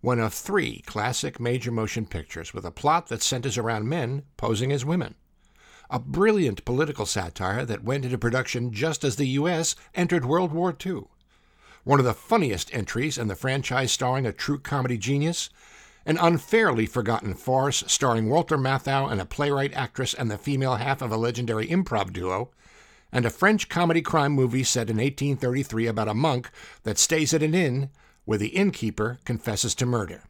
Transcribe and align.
one 0.00 0.20
of 0.20 0.32
three 0.32 0.80
classic 0.86 1.40
major 1.40 1.72
motion 1.72 2.06
pictures 2.06 2.54
with 2.54 2.64
a 2.64 2.70
plot 2.70 3.08
that 3.08 3.22
centers 3.22 3.58
around 3.58 3.88
men 3.88 4.22
posing 4.36 4.70
as 4.70 4.84
women. 4.84 5.16
A 5.90 5.98
brilliant 5.98 6.64
political 6.64 7.06
satire 7.06 7.64
that 7.64 7.82
went 7.82 8.04
into 8.04 8.18
production 8.18 8.72
just 8.72 9.02
as 9.02 9.16
the 9.16 9.28
U.S. 9.28 9.74
entered 9.94 10.24
World 10.24 10.52
War 10.52 10.76
II. 10.84 11.04
One 11.82 11.98
of 11.98 12.04
the 12.04 12.14
funniest 12.14 12.72
entries 12.74 13.18
in 13.18 13.28
the 13.28 13.34
franchise 13.34 13.90
starring 13.90 14.26
a 14.26 14.32
true 14.32 14.58
comedy 14.58 14.98
genius, 14.98 15.50
an 16.06 16.18
unfairly 16.18 16.86
forgotten 16.86 17.34
farce 17.34 17.82
starring 17.86 18.28
Walter 18.28 18.56
Matthau 18.56 19.10
and 19.10 19.20
a 19.20 19.26
playwright 19.26 19.74
actress 19.74 20.14
and 20.14 20.30
the 20.30 20.38
female 20.38 20.76
half 20.76 21.02
of 21.02 21.10
a 21.10 21.16
legendary 21.16 21.66
improv 21.66 22.12
duo, 22.12 22.50
and 23.10 23.24
a 23.24 23.30
French 23.30 23.68
comedy 23.68 24.02
crime 24.02 24.32
movie 24.32 24.64
set 24.64 24.90
in 24.90 24.98
1833 24.98 25.86
about 25.86 26.08
a 26.08 26.14
monk 26.14 26.50
that 26.82 26.98
stays 26.98 27.32
at 27.32 27.42
an 27.42 27.54
inn 27.54 27.90
where 28.28 28.36
the 28.36 28.48
innkeeper 28.48 29.18
confesses 29.24 29.74
to 29.74 29.86
murder. 29.86 30.22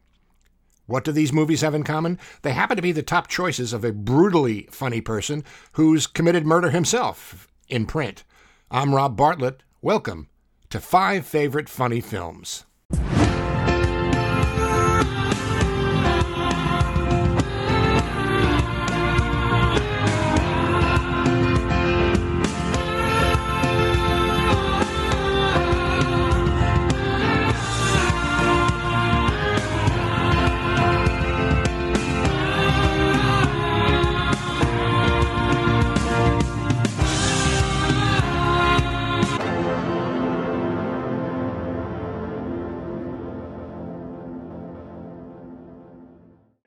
What 0.85 1.03
do 1.03 1.11
these 1.11 1.33
movies 1.33 1.59
have 1.59 1.75
in 1.75 1.83
common? 1.83 2.17
They 2.43 2.53
happen 2.53 2.77
to 2.77 2.81
be 2.81 2.93
the 2.93 3.03
top 3.03 3.27
choices 3.27 3.73
of 3.73 3.83
a 3.83 3.91
brutally 3.91 4.69
funny 4.71 5.01
person 5.01 5.43
who's 5.73 6.07
committed 6.07 6.45
murder 6.45 6.69
himself 6.69 7.49
in 7.67 7.85
print. 7.85 8.23
I'm 8.71 8.95
Rob 8.95 9.17
Bartlett. 9.17 9.63
Welcome 9.81 10.29
to 10.69 10.79
Five 10.79 11.25
Favorite 11.25 11.67
Funny 11.67 11.99
Films. 11.99 12.63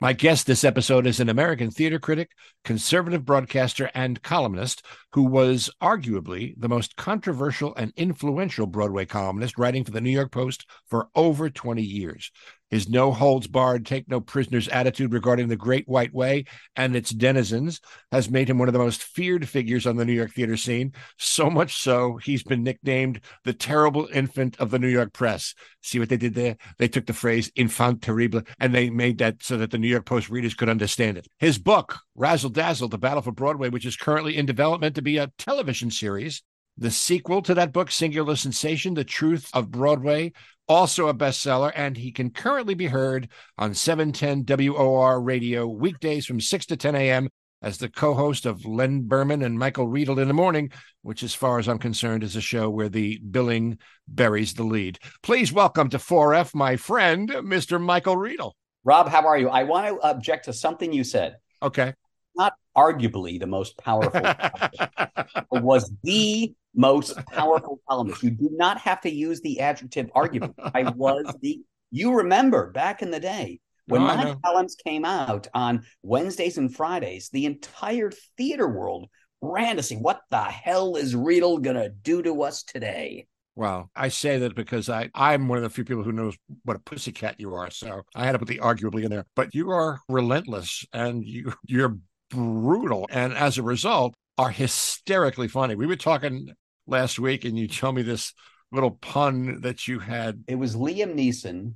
My 0.03 0.12
guest 0.12 0.48
this 0.48 0.64
episode 0.64 1.06
is 1.06 1.20
an 1.20 1.28
American 1.28 1.70
theater 1.70 2.00
critic, 2.00 2.33
conservative 2.64 3.25
broadcaster, 3.25 3.89
and 3.95 4.20
columnist 4.20 4.84
who 5.12 5.22
was 5.22 5.70
arguably 5.81 6.55
the 6.59 6.69
most 6.69 6.97
controversial 6.97 7.72
and 7.77 7.92
influential 7.97 8.67
Broadway 8.67 9.06
columnist, 9.06 9.59
writing 9.59 9.84
for 9.84 9.92
the 9.92 10.00
New 10.00 10.11
York 10.11 10.33
Post 10.33 10.67
for 10.91 11.06
over 11.14 11.48
20 11.48 11.83
years. 11.83 12.33
His 12.73 12.89
no 12.89 13.12
holds 13.12 13.47
barred, 13.47 13.84
take 13.84 14.09
no 14.09 14.19
prisoners 14.19 14.67
attitude 14.67 15.12
regarding 15.12 15.48
the 15.48 15.56
Great 15.56 15.87
White 15.87 16.15
Way 16.15 16.47
and 16.75 16.97
its 16.97 17.11
denizens 17.11 17.83
has 18.11 18.31
made 18.31 18.48
him 18.48 18.56
one 18.56 18.67
of 18.67 18.73
the 18.73 18.78
most 18.78 19.03
feared 19.03 19.47
figures 19.47 19.87
on 19.87 19.97
the 19.97 20.06
New 20.06 20.15
York 20.15 20.33
theater 20.33 20.56
scene. 20.56 20.95
So 21.19 21.50
much 21.50 21.83
so, 21.83 22.17
he's 22.17 22.43
been 22.43 22.62
nicknamed 22.62 23.20
the 23.45 23.53
terrible 23.53 24.09
infant 24.15 24.59
of 24.59 24.70
the 24.70 24.78
New 24.78 24.89
York 24.89 25.12
press. 25.12 25.55
See 25.83 25.98
what 25.98 26.09
they 26.09 26.17
did 26.17 26.33
there? 26.33 26.56
They 26.78 26.89
took 26.89 27.05
the 27.05 27.12
phrase 27.12 27.53
infant 27.56 28.00
terrible 28.00 28.41
and 28.59 28.75
they 28.75 28.89
made 28.89 29.19
that 29.19 29.43
so 29.43 29.59
that 29.59 29.70
the 29.70 29.77
New 29.77 29.89
York 29.89 30.06
Post 30.06 30.31
readers 30.31 30.55
could 30.55 30.70
understand 30.70 31.19
it. 31.19 31.28
His 31.39 31.59
book, 31.59 31.98
Razzle 32.15 32.48
Dazzle, 32.48 32.89
The 32.89 32.97
Battle 32.97 33.20
for 33.20 33.33
Broadway, 33.33 33.69
which 33.69 33.84
is 33.84 33.97
currently 33.97 34.39
in 34.39 34.47
development 34.47 34.95
to 34.95 35.03
be 35.03 35.19
a 35.19 35.31
television 35.37 35.91
series, 35.91 36.43
the 36.78 36.91
sequel 36.91 37.43
to 37.43 37.55
that 37.55 37.73
book, 37.73 37.91
Singular 37.91 38.34
Sensation 38.34 38.95
The 38.95 39.05
Truth 39.05 39.50
of 39.53 39.70
Broadway, 39.70 40.33
also 40.68 41.08
a 41.08 41.14
bestseller, 41.14 41.72
and 41.74 41.96
he 41.96 42.12
can 42.12 42.30
currently 42.30 42.74
be 42.74 42.86
heard 42.86 43.28
on 43.58 43.74
710 43.74 44.44
WOR 44.70 45.20
radio 45.20 45.66
weekdays 45.66 46.27
from 46.27 46.41
6 46.41 46.66
to 46.66 46.77
10 46.77 46.94
a.m. 46.94 47.28
as 47.62 47.78
the 47.78 47.88
co 47.88 48.14
host 48.14 48.46
of 48.46 48.64
Len 48.64 49.02
Berman 49.06 49.42
and 49.42 49.58
Michael 49.58 49.88
Riedel 49.88 50.19
in 50.19 50.28
the 50.28 50.34
morning, 50.34 50.70
which, 51.03 51.22
as 51.22 51.34
far 51.34 51.59
as 51.59 51.69
I'm 51.69 51.78
concerned, 51.78 52.22
is 52.22 52.37
a 52.37 52.41
show 52.41 52.70
where 52.70 52.88
the 52.88 53.19
billing 53.19 53.78
buries 54.09 54.54
the 54.54 54.64
lead. 54.64 54.98
Please 55.22 55.53
welcome 55.53 55.88
to 55.91 55.98
4F 55.98 56.54
my 56.54 56.76
friend, 56.76 57.28
Mr. 57.31 57.81
Michael 57.81 58.16
Riedel. 58.16 58.56
Rob, 58.84 59.08
how 59.08 59.26
are 59.26 59.38
you? 59.38 59.48
I 59.48 59.62
want 59.62 59.87
to 59.87 60.00
object 60.00 60.47
to 60.47 60.53
something 60.53 60.92
you 60.92 61.04
said. 61.04 61.37
Okay. 61.62 61.94
Not 62.34 62.54
arguably 62.77 63.38
the 63.38 63.47
most 63.47 63.77
powerful, 63.78 64.21
was 65.50 65.93
the 66.03 66.55
most 66.75 67.16
powerful 67.27 67.81
columnist. 67.88 68.22
You 68.22 68.31
do 68.31 68.50
not 68.53 68.78
have 68.78 69.00
to 69.03 69.10
use 69.10 69.41
the 69.41 69.60
adjective 69.60 70.10
argument. 70.15 70.55
I 70.59 70.91
was 70.91 71.34
the. 71.41 71.61
You 71.91 72.15
remember 72.15 72.71
back 72.71 73.03
in 73.03 73.11
the 73.11 73.21
day 73.21 73.61
when 73.87 74.03
my 74.03 74.34
columns 74.44 74.77
came 74.77 75.05
out 75.05 75.49
on 75.53 75.84
Wednesdays 76.03 76.56
and 76.56 76.75
Fridays, 76.75 77.28
the 77.31 77.47
entire 77.47 78.11
theater 78.38 78.69
world 78.69 79.09
ran 79.43 79.77
to 79.77 79.82
see 79.82 79.97
what 79.97 80.21
the 80.31 80.43
hell 80.43 80.97
is 80.97 81.15
Riedel 81.15 81.59
gonna 81.59 81.91
do 81.91 82.22
to 82.22 82.43
us 82.43 82.62
today. 82.62 83.27
Well, 83.55 83.91
I 83.94 84.09
say 84.09 84.38
that 84.38 84.55
because 84.55 84.88
I, 84.88 85.11
I'm 85.15 85.49
one 85.49 85.59
of 85.59 85.62
the 85.62 85.71
few 85.71 85.84
people 85.84 86.05
who 86.05 86.12
knows 86.12 86.37
what 86.65 86.77
a 86.77 86.81
pussycat 86.81 87.38
you 87.38 87.55
are. 87.55 87.71
So 87.71 88.03
I 88.15 88.25
had 88.25 88.32
to 88.32 88.38
put 88.38 88.49
the 88.49 88.61
arguably 88.61 89.05
in 89.05 89.11
there. 89.11 89.27
But 89.37 89.55
you 89.55 89.71
are 89.71 90.00
relentless 90.09 90.87
and 90.93 91.22
you 91.22 91.53
you're 91.66 91.99
brutal. 92.32 93.06
And 93.10 93.32
as 93.32 93.59
a 93.59 93.62
result, 93.62 94.15
are 94.38 94.50
hysterically 94.50 95.48
funny. 95.48 95.75
We 95.75 95.87
were 95.87 95.97
talking 95.97 96.48
last 96.87 97.19
week, 97.19 97.44
and 97.44 97.59
you 97.59 97.69
told 97.69 97.94
me 97.94 98.03
this 98.03 98.32
little 98.70 98.93
pun 98.93 99.60
that 99.60 99.87
you 99.87 99.98
had. 99.98 100.43
It 100.48 100.56
was 100.56 100.75
Liam 100.75 101.15
Neeson. 101.15 101.75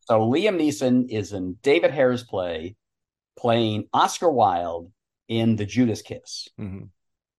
So 0.00 0.20
Liam 0.20 0.60
Neeson 0.60 1.08
is 1.08 1.32
in 1.32 1.56
David 1.62 1.92
Hare's 1.92 2.24
play, 2.24 2.76
playing 3.38 3.88
Oscar 3.92 4.30
Wilde 4.30 4.90
in 5.28 5.56
The 5.56 5.64
Judas 5.64 6.02
Kiss, 6.02 6.48
mm-hmm. 6.60 6.86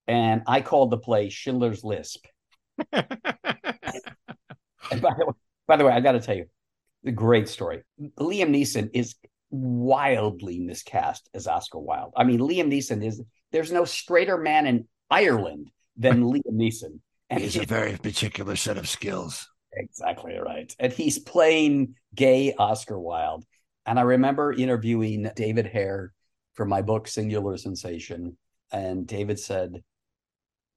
and 0.08 0.42
I 0.48 0.62
called 0.62 0.90
the 0.90 0.98
play 0.98 1.30
Schindler's 1.30 1.84
Lisp. 1.84 2.26
by, 2.92 3.06
the 4.92 5.26
way, 5.28 5.34
by 5.68 5.78
the 5.78 5.86
way, 5.86 5.92
I 5.92 6.00
got 6.00 6.14
to 6.14 6.22
tell 6.22 6.36
you, 6.36 6.46
the 7.04 7.12
great 7.12 7.50
story. 7.50 7.84
Liam 8.18 8.50
Neeson 8.50 8.90
is 8.94 9.16
wildly 9.54 10.60
miscast 10.60 11.30
as 11.34 11.48
Oscar 11.48 11.78
Wilde. 11.80 12.14
I 12.18 12.24
mean, 12.24 12.40
Liam 12.40 12.72
Neeson 12.72 13.06
is 13.06 13.22
there's 13.52 13.72
no 13.72 13.86
straighter 13.86 14.38
man 14.38 14.66
in 14.66 14.88
Ireland 15.10 15.70
than 15.96 16.24
Liam 16.34 16.42
Neeson. 16.52 17.00
And 17.30 17.42
he's 17.42 17.56
a 17.56 17.66
very 17.66 17.96
particular 17.98 18.56
set 18.56 18.78
of 18.78 18.90
skills. 18.90 19.48
Exactly 19.72 20.36
right. 20.38 20.76
And 20.80 20.92
he's 20.92 21.20
playing 21.20 21.96
gay 22.16 22.54
Oscar 22.58 23.00
Wilde. 23.00 23.46
And 23.86 24.00
I 24.00 24.04
remember 24.04 24.54
interviewing 24.54 25.30
David 25.36 25.68
Hare 25.68 26.14
for 26.56 26.66
my 26.66 26.82
book, 26.82 27.08
Singular 27.08 27.58
Sensation. 27.58 28.38
And 28.72 29.06
David 29.06 29.40
said 29.40 29.84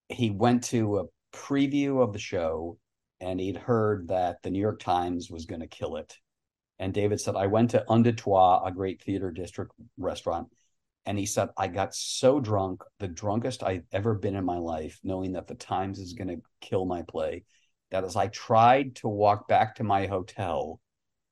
he 0.09 0.31
went 0.31 0.65
to 0.65 0.99
a 0.99 1.05
preview 1.35 2.03
of 2.03 2.13
the 2.13 2.19
show 2.19 2.79
and 3.21 3.41
he'd 3.41 3.57
heard 3.57 4.09
that 4.09 4.43
the 4.43 4.51
New 4.51 4.61
York 4.61 4.81
Times 4.81 5.31
was 5.31 5.47
going 5.47 5.61
to 5.61 5.67
kill 5.67 5.97
it. 5.97 6.17
And 6.79 6.93
David 6.93 7.21
said, 7.21 7.37
I 7.37 7.47
went 7.47 7.71
to 7.71 7.85
Un 7.89 8.03
Deux 8.03 8.13
Trois, 8.13 8.63
a 8.65 8.73
great 8.73 9.03
theater 9.03 9.31
district 9.31 9.73
restaurant, 9.97 10.49
and 11.07 11.19
he 11.19 11.27
said, 11.27 11.49
I 11.57 11.69
got 11.69 11.95
so 11.95 12.41
drunk, 12.41 12.83
the 12.99 13.09
drunkest 13.09 13.63
I've 13.63 13.85
ever 13.93 14.15
been 14.15 14.37
in 14.37 14.45
my 14.45 14.59
life, 14.59 14.99
knowing 15.03 15.33
that 15.33 15.47
the 15.47 15.55
Times 15.55 15.99
is 15.99 16.13
going 16.13 16.29
to 16.29 16.43
kill 16.61 16.85
my 16.85 17.03
play, 17.03 17.45
that 17.91 18.05
as 18.05 18.17
I 18.17 18.27
tried 18.27 18.97
to 18.97 19.09
walk 19.09 19.49
back 19.49 19.77
to 19.77 19.85
my 19.85 20.07
hotel, 20.07 20.81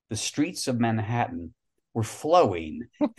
the 0.08 0.16
streets 0.16 0.68
of 0.68 0.80
Manhattan 0.80 1.54
were 1.92 2.02
flowing 2.02 2.88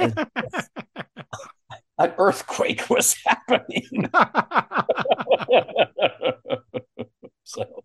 an 1.98 2.14
earthquake 2.18 2.90
was 2.90 3.16
happening. 3.26 4.10
so. 7.44 7.84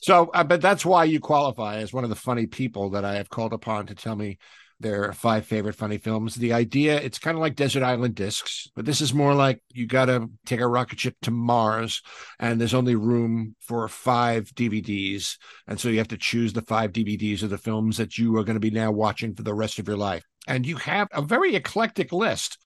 So, 0.00 0.30
uh, 0.32 0.44
but 0.44 0.60
that's 0.60 0.84
why 0.84 1.04
you 1.04 1.20
qualify 1.20 1.76
as 1.76 1.92
one 1.92 2.04
of 2.04 2.10
the 2.10 2.16
funny 2.16 2.46
people 2.46 2.90
that 2.90 3.04
I 3.04 3.16
have 3.16 3.28
called 3.28 3.52
upon 3.52 3.86
to 3.86 3.94
tell 3.94 4.16
me 4.16 4.38
their 4.80 5.12
five 5.12 5.44
favorite 5.44 5.74
funny 5.74 5.98
films. 5.98 6.36
The 6.36 6.52
idea, 6.52 7.00
it's 7.00 7.18
kind 7.18 7.36
of 7.36 7.40
like 7.40 7.56
Desert 7.56 7.82
Island 7.82 8.14
Discs, 8.14 8.68
but 8.76 8.84
this 8.84 9.00
is 9.00 9.12
more 9.12 9.34
like 9.34 9.60
you 9.72 9.86
got 9.86 10.04
to 10.04 10.30
take 10.46 10.60
a 10.60 10.68
rocket 10.68 11.00
ship 11.00 11.16
to 11.22 11.30
Mars 11.30 12.00
and 12.38 12.60
there's 12.60 12.74
only 12.74 12.94
room 12.94 13.56
for 13.60 13.88
five 13.88 14.44
DVDs. 14.54 15.36
And 15.66 15.80
so 15.80 15.88
you 15.88 15.98
have 15.98 16.08
to 16.08 16.16
choose 16.16 16.52
the 16.52 16.62
five 16.62 16.92
DVDs 16.92 17.42
of 17.42 17.50
the 17.50 17.58
films 17.58 17.96
that 17.96 18.18
you 18.18 18.36
are 18.36 18.44
going 18.44 18.54
to 18.56 18.60
be 18.60 18.70
now 18.70 18.92
watching 18.92 19.34
for 19.34 19.42
the 19.42 19.54
rest 19.54 19.78
of 19.78 19.88
your 19.88 19.96
life. 19.96 20.24
And 20.46 20.64
you 20.64 20.76
have 20.76 21.08
a 21.12 21.22
very 21.22 21.56
eclectic 21.56 22.12
list. 22.12 22.58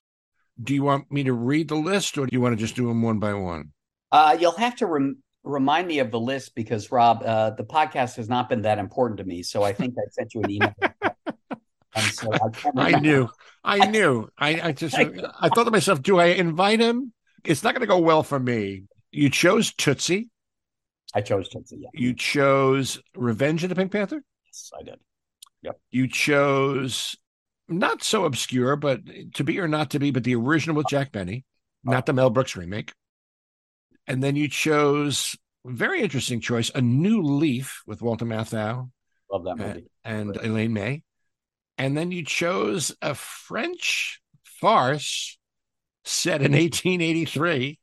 Do 0.61 0.75
you 0.75 0.83
want 0.83 1.11
me 1.11 1.23
to 1.23 1.33
read 1.33 1.67
the 1.67 1.75
list 1.75 2.17
or 2.17 2.27
do 2.27 2.29
you 2.31 2.41
want 2.41 2.53
to 2.53 2.63
just 2.63 2.75
do 2.75 2.87
them 2.87 3.01
one 3.01 3.17
by 3.17 3.33
one? 3.33 3.71
Uh, 4.11 4.37
you'll 4.39 4.51
have 4.51 4.75
to 4.75 4.85
rem- 4.85 5.22
remind 5.43 5.87
me 5.87 5.99
of 5.99 6.11
the 6.11 6.19
list 6.19 6.55
because, 6.55 6.91
Rob, 6.91 7.23
uh, 7.23 7.51
the 7.51 7.63
podcast 7.63 8.15
has 8.15 8.29
not 8.29 8.49
been 8.49 8.63
that 8.63 8.79
important 8.79 9.17
to 9.17 9.23
me. 9.23 9.43
So 9.43 9.63
I 9.63 9.73
think 9.73 9.95
I 9.97 10.09
sent 10.11 10.33
you 10.33 10.41
an 10.41 10.51
email. 10.51 10.73
so 12.11 12.31
I, 12.33 12.93
I, 12.95 12.99
knew, 12.99 13.29
I 13.63 13.87
knew. 13.87 14.29
I, 14.37 14.69
I 14.69 14.71
just, 14.71 14.95
I 14.95 15.49
thought 15.49 15.65
to 15.65 15.71
myself, 15.71 16.01
do 16.01 16.19
I 16.19 16.25
invite 16.25 16.79
him? 16.79 17.13
It's 17.43 17.63
not 17.63 17.73
going 17.73 17.81
to 17.81 17.87
go 17.87 17.99
well 17.99 18.23
for 18.23 18.39
me. 18.39 18.83
You 19.11 19.29
chose 19.29 19.73
Tootsie. 19.73 20.29
I 21.13 21.21
chose 21.21 21.49
Tootsie. 21.49 21.77
Yeah. 21.81 21.89
You 21.93 22.13
chose 22.13 22.99
Revenge 23.15 23.63
of 23.63 23.69
the 23.69 23.75
Pink 23.75 23.91
Panther. 23.91 24.23
Yes, 24.45 24.71
I 24.79 24.83
did. 24.83 24.99
Yep. 25.61 25.79
You 25.91 26.07
chose 26.07 27.15
not 27.67 28.03
so 28.03 28.25
obscure, 28.25 28.75
but 28.75 29.01
to 29.35 29.43
be 29.43 29.59
or 29.59 29.67
not 29.67 29.91
to 29.91 29.99
be, 29.99 30.11
but 30.11 30.23
the 30.23 30.35
original 30.35 30.75
with 30.75 30.87
Jack 30.87 31.11
Benny, 31.11 31.45
not 31.83 32.05
the 32.05 32.13
Mel 32.13 32.29
Brooks 32.29 32.55
remake. 32.55 32.93
And 34.07 34.23
then 34.23 34.35
you 34.35 34.47
chose 34.47 35.35
very 35.65 36.01
interesting 36.01 36.41
choice, 36.41 36.71
A 36.75 36.81
New 36.81 37.21
Leaf 37.21 37.83
with 37.85 38.01
Walter 38.01 38.25
Matthau. 38.25 38.89
Love 39.31 39.45
that 39.45 39.57
movie. 39.57 39.85
And, 40.03 40.35
and 40.35 40.45
Elaine 40.45 40.73
May. 40.73 41.03
And 41.77 41.97
then 41.97 42.11
you 42.11 42.23
chose 42.23 42.95
a 43.01 43.15
French 43.15 44.21
farce 44.43 45.37
set 46.05 46.41
in 46.41 46.51
1883 46.51 47.79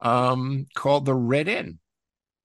um, 0.00 0.66
called 0.74 1.04
The 1.04 1.14
Red 1.14 1.48
Inn. 1.48 1.78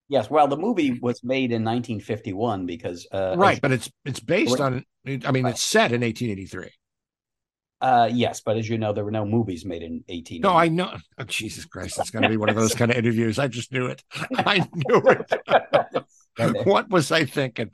Yes, 0.10 0.30
well, 0.30 0.48
the 0.48 0.58
movie 0.58 1.00
was 1.00 1.24
made 1.24 1.52
in 1.52 1.64
1951 1.64 2.66
because 2.66 3.08
uh, 3.14 3.36
right, 3.38 3.62
but 3.62 3.72
it's 3.72 3.90
it's 4.04 4.20
based 4.20 4.60
on. 4.60 4.84
I 5.08 5.32
mean, 5.32 5.46
right. 5.46 5.52
it's 5.52 5.64
set 5.64 5.94
in 5.94 6.02
1883. 6.02 6.70
Uh, 7.82 8.10
yes, 8.12 8.42
but 8.42 8.58
as 8.58 8.70
you 8.70 8.78
know, 8.78 8.94
there 8.94 9.04
were 9.04 9.12
no 9.12 9.26
movies 9.26 9.66
made 9.66 9.82
in 9.82 10.04
18. 10.08 10.42
No, 10.42 10.52
I 10.52 10.68
know. 10.68 10.96
Oh, 11.18 11.24
Jesus 11.24 11.66
Christ, 11.66 11.98
it's 12.00 12.12
going 12.12 12.24
to 12.24 12.30
be 12.30 12.38
one 12.38 12.50
of 12.50 12.56
those 12.56 12.76
kind 12.76 12.92
of 12.92 12.98
interviews. 12.98 13.40
I 13.40 13.48
just 13.48 13.72
knew 13.72 13.88
it. 13.88 14.04
I 14.36 14.68
knew 14.74 15.04
it. 16.38 16.66
what 16.66 16.90
was 16.90 17.12
I 17.12 17.26
thinking? 17.26 17.72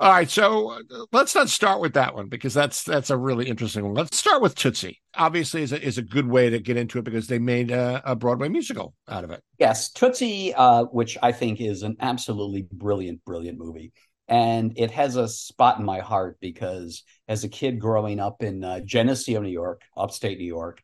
All 0.00 0.10
right, 0.10 0.30
so 0.30 0.70
uh, 0.70 0.80
let's 1.12 1.34
not 1.34 1.50
start 1.50 1.82
with 1.82 1.92
that 1.92 2.14
one 2.14 2.28
because 2.28 2.54
that's 2.54 2.84
that's 2.84 3.10
a 3.10 3.16
really 3.18 3.46
interesting 3.46 3.84
one. 3.84 3.92
Let's 3.92 4.16
start 4.16 4.40
with 4.40 4.54
Tootsie. 4.54 4.98
Obviously, 5.14 5.62
is 5.62 5.72
a, 5.72 5.80
is 5.80 5.98
a 5.98 6.02
good 6.02 6.26
way 6.26 6.48
to 6.48 6.58
get 6.58 6.78
into 6.78 6.98
it 6.98 7.04
because 7.04 7.26
they 7.26 7.38
made 7.38 7.70
a, 7.70 8.00
a 8.06 8.16
Broadway 8.16 8.48
musical 8.48 8.94
out 9.08 9.24
of 9.24 9.30
it. 9.30 9.42
Yes, 9.58 9.92
Tootsie, 9.92 10.54
uh, 10.54 10.84
which 10.84 11.18
I 11.22 11.32
think 11.32 11.60
is 11.60 11.82
an 11.82 11.96
absolutely 12.00 12.66
brilliant, 12.72 13.22
brilliant 13.26 13.58
movie, 13.58 13.92
and 14.30 14.72
it 14.76 14.92
has 14.92 15.16
a 15.16 15.28
spot 15.28 15.80
in 15.80 15.84
my 15.84 15.98
heart 15.98 16.38
because 16.40 17.02
as 17.26 17.42
a 17.42 17.48
kid 17.48 17.80
growing 17.80 18.20
up 18.20 18.44
in 18.44 18.62
uh, 18.62 18.78
Geneseo, 18.80 19.40
New 19.40 19.50
York, 19.50 19.82
upstate 19.96 20.38
New 20.38 20.44
York, 20.44 20.80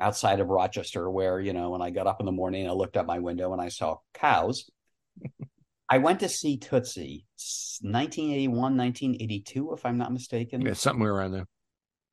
outside 0.00 0.40
of 0.40 0.48
Rochester, 0.48 1.08
where 1.08 1.40
you 1.40 1.52
know 1.52 1.70
when 1.70 1.82
I 1.82 1.90
got 1.90 2.08
up 2.08 2.18
in 2.18 2.26
the 2.26 2.32
morning, 2.32 2.68
I 2.68 2.72
looked 2.72 2.96
out 2.96 3.06
my 3.06 3.20
window 3.20 3.52
and 3.52 3.62
I 3.62 3.68
saw 3.68 3.98
cows. 4.12 4.68
I 5.88 5.98
went 5.98 6.20
to 6.20 6.28
see 6.28 6.56
Tootsie 6.56 7.26
1981, 7.82 8.76
1982, 8.76 9.72
if 9.72 9.86
I'm 9.86 9.98
not 9.98 10.12
mistaken. 10.12 10.60
Yeah, 10.60 10.74
somewhere 10.74 11.14
around 11.14 11.32
there. 11.32 11.46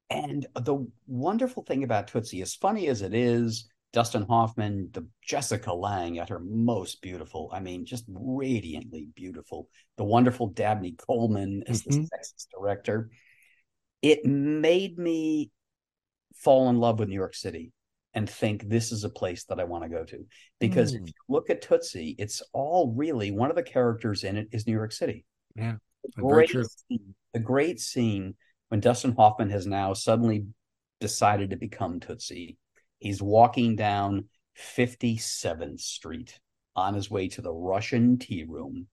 And 0.09 0.45
the 0.55 0.87
wonderful 1.05 1.63
thing 1.63 1.83
about 1.83 2.07
Tootsie, 2.07 2.41
as 2.41 2.55
funny 2.55 2.87
as 2.87 3.01
it 3.01 3.13
is, 3.13 3.67
Dustin 3.93 4.23
Hoffman, 4.23 4.89
the 4.91 5.07
Jessica 5.23 5.73
Lange 5.73 6.19
at 6.19 6.29
her 6.29 6.39
most 6.39 7.01
beautiful. 7.01 7.49
I 7.53 7.59
mean, 7.59 7.85
just 7.85 8.05
radiantly 8.07 9.07
beautiful. 9.15 9.69
The 9.97 10.03
wonderful 10.03 10.47
Dabney 10.47 10.95
Coleman 10.97 11.63
as 11.67 11.83
mm-hmm. 11.83 12.01
the 12.01 12.09
sexist 12.09 12.47
director. 12.53 13.09
It 14.01 14.25
made 14.25 14.99
me 14.99 15.51
fall 16.35 16.69
in 16.69 16.77
love 16.77 16.99
with 16.99 17.09
New 17.09 17.15
York 17.15 17.33
City 17.33 17.71
and 18.13 18.29
think 18.29 18.67
this 18.67 18.91
is 18.91 19.03
a 19.03 19.09
place 19.09 19.45
that 19.45 19.59
I 19.59 19.63
want 19.63 19.83
to 19.83 19.89
go 19.89 20.03
to. 20.03 20.25
Because 20.59 20.93
mm. 20.93 21.01
if 21.01 21.07
you 21.07 21.13
look 21.29 21.49
at 21.49 21.61
Tootsie, 21.61 22.15
it's 22.17 22.41
all 22.53 22.93
really 22.95 23.31
one 23.31 23.49
of 23.49 23.55
the 23.55 23.63
characters 23.63 24.23
in 24.23 24.37
it 24.37 24.47
is 24.51 24.67
New 24.67 24.73
York 24.73 24.91
City. 24.91 25.25
Yeah. 25.55 25.75
The 26.15 26.21
great, 26.21 26.49
scene, 26.49 27.15
the 27.33 27.39
great 27.39 27.79
scene 27.79 28.35
when 28.69 28.79
Dustin 28.79 29.13
Hoffman 29.15 29.49
has 29.49 29.67
now 29.67 29.93
suddenly 29.93 30.45
decided 30.99 31.51
to 31.51 31.57
become 31.57 31.99
Tootsie. 31.99 32.57
He's 32.99 33.21
walking 33.21 33.75
down 33.75 34.25
57th 34.57 35.79
Street 35.79 36.39
on 36.75 36.93
his 36.93 37.09
way 37.09 37.27
to 37.29 37.41
the 37.41 37.53
Russian 37.53 38.17
tea 38.17 38.45
room 38.47 38.87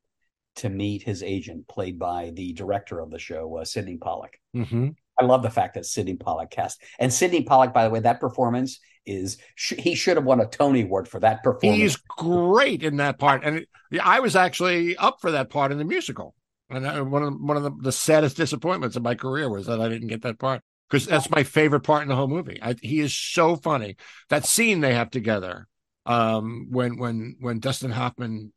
to 0.57 0.69
meet 0.69 1.03
his 1.03 1.23
agent, 1.23 1.67
played 1.69 1.99
by 1.99 2.31
the 2.35 2.53
director 2.53 3.01
of 3.01 3.11
the 3.11 3.19
show, 3.19 3.59
uh, 3.59 3.65
Sydney 3.65 3.97
Pollack. 3.97 4.41
Mm-hmm. 4.55 4.91
I 5.19 5.25
love 5.25 5.43
the 5.43 5.51
fact 5.51 5.75
that 5.75 5.87
Sydney 5.87 6.17
Pollack 6.17 6.51
cast 6.51 6.83
and 6.99 7.13
Sydney 7.13 7.43
Pollack. 7.43 7.73
By 7.73 7.85
the 7.85 7.91
way, 7.91 8.01
that 8.01 8.21
performance 8.21 8.81
is 9.07 9.39
sh- 9.55 9.75
he 9.79 9.95
should 9.95 10.17
have 10.17 10.25
won 10.25 10.41
a 10.41 10.47
Tony 10.47 10.83
Award 10.83 11.09
for 11.09 11.21
that 11.21 11.43
performance. 11.43 11.81
He's 11.81 11.97
great 11.97 12.83
in 12.83 12.97
that 12.97 13.19
part, 13.19 13.45
and 13.45 13.59
it, 13.59 13.69
I 14.03 14.21
was 14.21 14.35
actually 14.35 14.97
up 14.97 15.21
for 15.21 15.31
that 15.33 15.51
part 15.51 15.73
in 15.73 15.79
the 15.79 15.85
musical. 15.85 16.35
And 16.71 16.87
I, 16.87 17.01
one 17.03 17.23
of 17.23 17.35
one 17.41 17.57
of 17.57 17.63
the, 17.63 17.73
the, 17.81 17.93
saddest 17.93 18.37
disappointments 18.37 18.97
of 18.97 19.03
my 19.03 19.15
career 19.15 19.49
was 19.49 19.67
that 19.67 19.81
I 19.81 19.89
didn't 19.89 20.09
get 20.09 20.23
that 20.23 20.39
part 20.39 20.63
because 20.89 21.07
that's 21.07 21.31
my 21.31 21.43
favorite 21.43 21.81
part 21.81 22.03
in 22.03 22.09
the 22.09 22.17
whole 22.17 22.29
movie. 22.29 22.59
I, 22.63 22.75
he 22.81 23.01
is 23.01 23.17
so 23.17 23.57
funny. 23.57 23.97
That 24.29 24.45
scene 24.45 24.81
they 24.81 24.95
have 24.95 25.11
together 25.11 25.67
um, 26.07 26.69
when 26.71 26.99
when 26.99 27.37
when 27.41 27.61
Dustin 27.61 27.91
Hoffman 27.91 28.53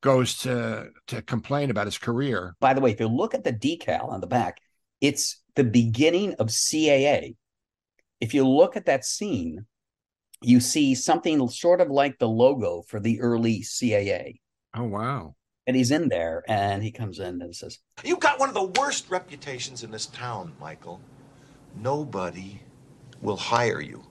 goes 0.00 0.38
to 0.38 0.88
to 1.08 1.22
complain 1.22 1.70
about 1.70 1.86
his 1.86 1.98
career. 1.98 2.54
By 2.60 2.74
the 2.74 2.80
way, 2.80 2.92
if 2.92 3.00
you 3.00 3.08
look 3.08 3.34
at 3.34 3.44
the 3.44 3.52
decal 3.52 4.08
on 4.08 4.20
the 4.20 4.26
back, 4.26 4.58
it's 5.00 5.40
the 5.54 5.64
beginning 5.64 6.34
of 6.34 6.48
CAA. 6.48 7.36
If 8.20 8.34
you 8.34 8.46
look 8.46 8.76
at 8.76 8.86
that 8.86 9.04
scene, 9.04 9.66
you 10.42 10.60
see 10.60 10.94
something 10.94 11.48
sort 11.48 11.80
of 11.80 11.88
like 11.88 12.18
the 12.18 12.28
logo 12.28 12.82
for 12.86 13.00
the 13.00 13.20
early 13.20 13.60
CAA. 13.60 14.40
Oh, 14.74 14.84
wow. 14.84 15.34
And 15.66 15.76
he's 15.76 15.90
in 15.90 16.08
there 16.08 16.42
and 16.48 16.82
he 16.82 16.90
comes 16.90 17.20
in 17.20 17.40
and 17.40 17.54
says, 17.54 17.78
You've 18.02 18.20
got 18.20 18.40
one 18.40 18.48
of 18.48 18.54
the 18.54 18.80
worst 18.80 19.10
reputations 19.10 19.84
in 19.84 19.90
this 19.90 20.06
town, 20.06 20.52
Michael. 20.60 21.00
Nobody 21.76 22.60
will 23.20 23.36
hire 23.36 23.80
you. 23.80 24.02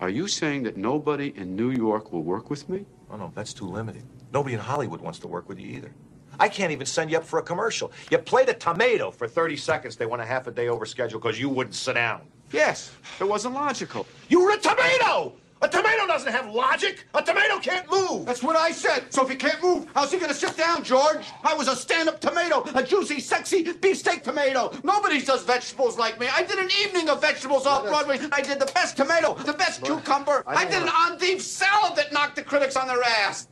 Are 0.00 0.08
you 0.08 0.28
saying 0.28 0.62
that 0.64 0.76
nobody 0.76 1.32
in 1.36 1.54
New 1.54 1.70
York 1.70 2.12
will 2.12 2.22
work 2.22 2.50
with 2.50 2.68
me? 2.68 2.86
Oh, 3.10 3.16
no, 3.16 3.32
that's 3.34 3.52
too 3.52 3.66
limited. 3.66 4.02
Nobody 4.32 4.54
in 4.54 4.60
Hollywood 4.60 5.00
wants 5.00 5.18
to 5.20 5.28
work 5.28 5.48
with 5.48 5.58
you 5.58 5.66
either. 5.66 5.92
I 6.38 6.48
can't 6.48 6.72
even 6.72 6.86
send 6.86 7.10
you 7.10 7.18
up 7.18 7.24
for 7.24 7.38
a 7.38 7.42
commercial. 7.42 7.92
You 8.10 8.18
played 8.18 8.48
a 8.48 8.54
tomato 8.54 9.10
for 9.10 9.28
30 9.28 9.56
seconds. 9.56 9.96
They 9.96 10.06
went 10.06 10.22
a 10.22 10.26
half 10.26 10.46
a 10.46 10.50
day 10.50 10.68
over 10.68 10.86
schedule 10.86 11.20
because 11.20 11.38
you 11.38 11.48
wouldn't 11.48 11.74
sit 11.74 11.94
down. 11.94 12.22
Yes, 12.50 12.92
it 13.20 13.24
wasn't 13.24 13.54
logical. 13.54 14.06
You 14.28 14.42
were 14.42 14.52
a 14.52 14.58
tomato! 14.58 15.34
A 15.62 15.68
tomato 15.68 16.06
doesn't 16.06 16.32
have 16.32 16.52
logic. 16.54 17.04
A 17.12 17.22
tomato 17.22 17.58
can't 17.58 17.90
move. 17.90 18.24
That's 18.24 18.42
what 18.42 18.56
I 18.56 18.70
said. 18.70 19.12
So 19.12 19.22
if 19.22 19.28
he 19.28 19.36
can't 19.36 19.62
move, 19.62 19.86
how's 19.94 20.10
he 20.10 20.18
going 20.18 20.30
to 20.30 20.34
sit 20.34 20.56
down, 20.56 20.82
George? 20.82 21.26
I 21.44 21.52
was 21.52 21.68
a 21.68 21.76
stand-up 21.76 22.18
tomato, 22.18 22.64
a 22.74 22.82
juicy, 22.82 23.20
sexy 23.20 23.64
beefsteak 23.64 24.22
tomato. 24.22 24.72
Nobody 24.82 25.20
does 25.20 25.44
vegetables 25.44 25.98
like 25.98 26.18
me. 26.18 26.28
I 26.32 26.44
did 26.44 26.58
an 26.58 26.70
evening 26.82 27.10
of 27.10 27.20
vegetables 27.20 27.66
off 27.66 27.84
Broadway. 27.84 28.18
I 28.32 28.40
did 28.40 28.58
the 28.58 28.70
best 28.74 28.96
tomato, 28.96 29.34
the 29.34 29.52
best 29.52 29.82
cucumber. 29.82 30.44
I, 30.46 30.62
I 30.62 30.64
did 30.64 30.82
an 30.82 30.88
endive 30.88 31.42
salad 31.42 31.94
that 31.96 32.10
knocked 32.12 32.36
the 32.36 32.42
critics 32.42 32.76
on 32.76 32.88
their 32.88 33.02
ass. 33.02 33.46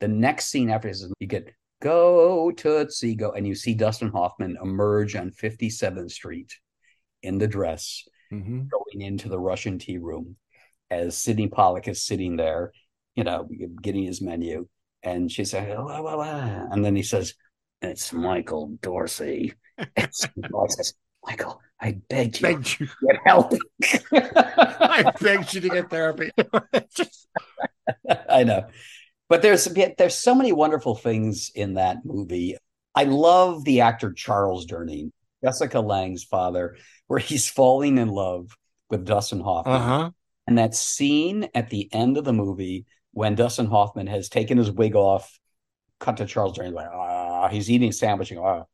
The 0.00 0.08
next 0.08 0.46
scene 0.46 0.68
after 0.68 0.88
this 0.88 1.02
is 1.02 1.12
you 1.20 1.26
get 1.26 1.54
go 1.80 2.50
Tootsie 2.50 3.14
go, 3.14 3.32
and 3.32 3.46
you 3.46 3.54
see 3.54 3.72
Dustin 3.72 4.08
Hoffman 4.08 4.58
emerge 4.62 5.16
on 5.16 5.30
57th 5.30 6.10
Street 6.10 6.58
in 7.22 7.38
the 7.38 7.48
dress, 7.48 8.06
mm-hmm. 8.30 8.62
going 8.68 9.06
into 9.06 9.30
the 9.30 9.38
Russian 9.38 9.78
tea 9.78 9.96
room 9.96 10.36
as 10.90 11.16
Sydney 11.16 11.48
Pollack 11.48 11.88
is 11.88 12.02
sitting 12.02 12.36
there, 12.36 12.72
you 13.14 13.24
know, 13.24 13.48
getting 13.80 14.04
his 14.04 14.20
menu. 14.20 14.66
And 15.02 15.30
she 15.30 15.44
said, 15.44 15.76
blah, 15.76 16.02
blah, 16.02 16.16
blah. 16.16 16.66
and 16.70 16.84
then 16.84 16.94
he 16.96 17.02
says, 17.02 17.34
it's 17.82 18.12
Michael 18.12 18.78
Dorsey. 18.82 19.54
It's 19.96 20.26
says, 20.68 20.92
Michael, 21.24 21.58
I 21.80 21.92
begged 22.10 22.40
you, 22.40 22.48
begged 22.48 22.80
you. 22.80 22.86
to 22.86 22.92
get 23.06 23.16
help. 23.24 23.54
I 24.12 25.10
begged 25.18 25.54
you 25.54 25.62
to 25.62 25.68
get 25.70 25.88
therapy. 25.88 26.30
I 28.28 28.44
know. 28.44 28.66
But 29.30 29.40
there's 29.40 29.64
there's 29.64 30.14
so 30.16 30.34
many 30.34 30.52
wonderful 30.52 30.96
things 30.96 31.50
in 31.54 31.74
that 31.74 32.04
movie. 32.04 32.58
I 32.94 33.04
love 33.04 33.64
the 33.64 33.80
actor 33.80 34.12
Charles 34.12 34.66
Durning, 34.66 35.12
Jessica 35.42 35.80
Lange's 35.80 36.24
father, 36.24 36.76
where 37.06 37.20
he's 37.20 37.48
falling 37.48 37.96
in 37.96 38.08
love 38.08 38.54
with 38.90 39.06
Dustin 39.06 39.40
Hoffman. 39.40 39.74
Uh-huh. 39.76 40.10
And 40.50 40.58
that 40.58 40.74
scene 40.74 41.48
at 41.54 41.70
the 41.70 41.88
end 41.92 42.16
of 42.16 42.24
the 42.24 42.32
movie 42.32 42.84
when 43.12 43.36
Dustin 43.36 43.66
Hoffman 43.66 44.08
has 44.08 44.28
taken 44.28 44.58
his 44.58 44.68
wig 44.68 44.96
off, 44.96 45.38
cut 46.00 46.16
to 46.16 46.26
Charles 46.26 46.58
Durning, 46.58 46.72
like, 46.72 46.88
ah, 46.92 47.46
he's 47.48 47.70
eating 47.70 47.90
a 47.90 47.92
sandwich. 47.92 48.32
Ah. 48.32 48.64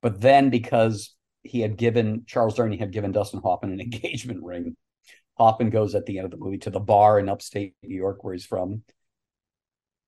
But 0.00 0.22
then 0.22 0.48
because 0.48 1.14
he 1.42 1.60
had 1.60 1.76
given, 1.76 2.24
Charles 2.26 2.56
Durning 2.56 2.78
had 2.78 2.92
given 2.92 3.12
Dustin 3.12 3.42
Hoffman 3.42 3.72
an 3.72 3.80
engagement 3.82 4.42
ring, 4.42 4.74
Hoffman 5.36 5.68
goes 5.68 5.94
at 5.94 6.06
the 6.06 6.16
end 6.16 6.24
of 6.24 6.30
the 6.30 6.38
movie 6.38 6.56
to 6.58 6.70
the 6.70 6.80
bar 6.80 7.18
in 7.18 7.28
upstate 7.28 7.74
New 7.82 7.94
York 7.94 8.24
where 8.24 8.32
he's 8.32 8.46
from. 8.46 8.82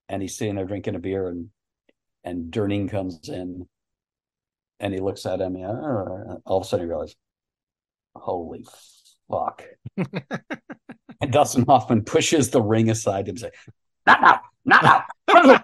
And 0.08 0.22
he's 0.22 0.38
sitting 0.38 0.54
there 0.54 0.64
drinking 0.64 0.94
a 0.94 1.00
beer 1.00 1.28
and 1.28 1.50
and 2.24 2.50
Durning 2.50 2.90
comes 2.90 3.28
in 3.28 3.68
and 4.80 4.94
he 4.94 5.00
looks 5.00 5.26
at 5.26 5.42
him. 5.42 5.56
And 5.56 6.40
all 6.46 6.56
of 6.56 6.62
a 6.62 6.66
sudden 6.66 6.86
he 6.86 6.88
realizes, 6.88 7.16
holy 8.16 8.64
fuck. 9.28 9.64
and 11.20 11.32
Dustin 11.32 11.64
Hoffman 11.66 12.04
pushes 12.04 12.50
the 12.50 12.62
ring 12.62 12.90
aside 12.90 13.28
and 13.28 13.38
say, 13.38 13.50
not 14.06 14.20
now, 14.20 14.40
not 14.64 14.82
now. 14.82 15.04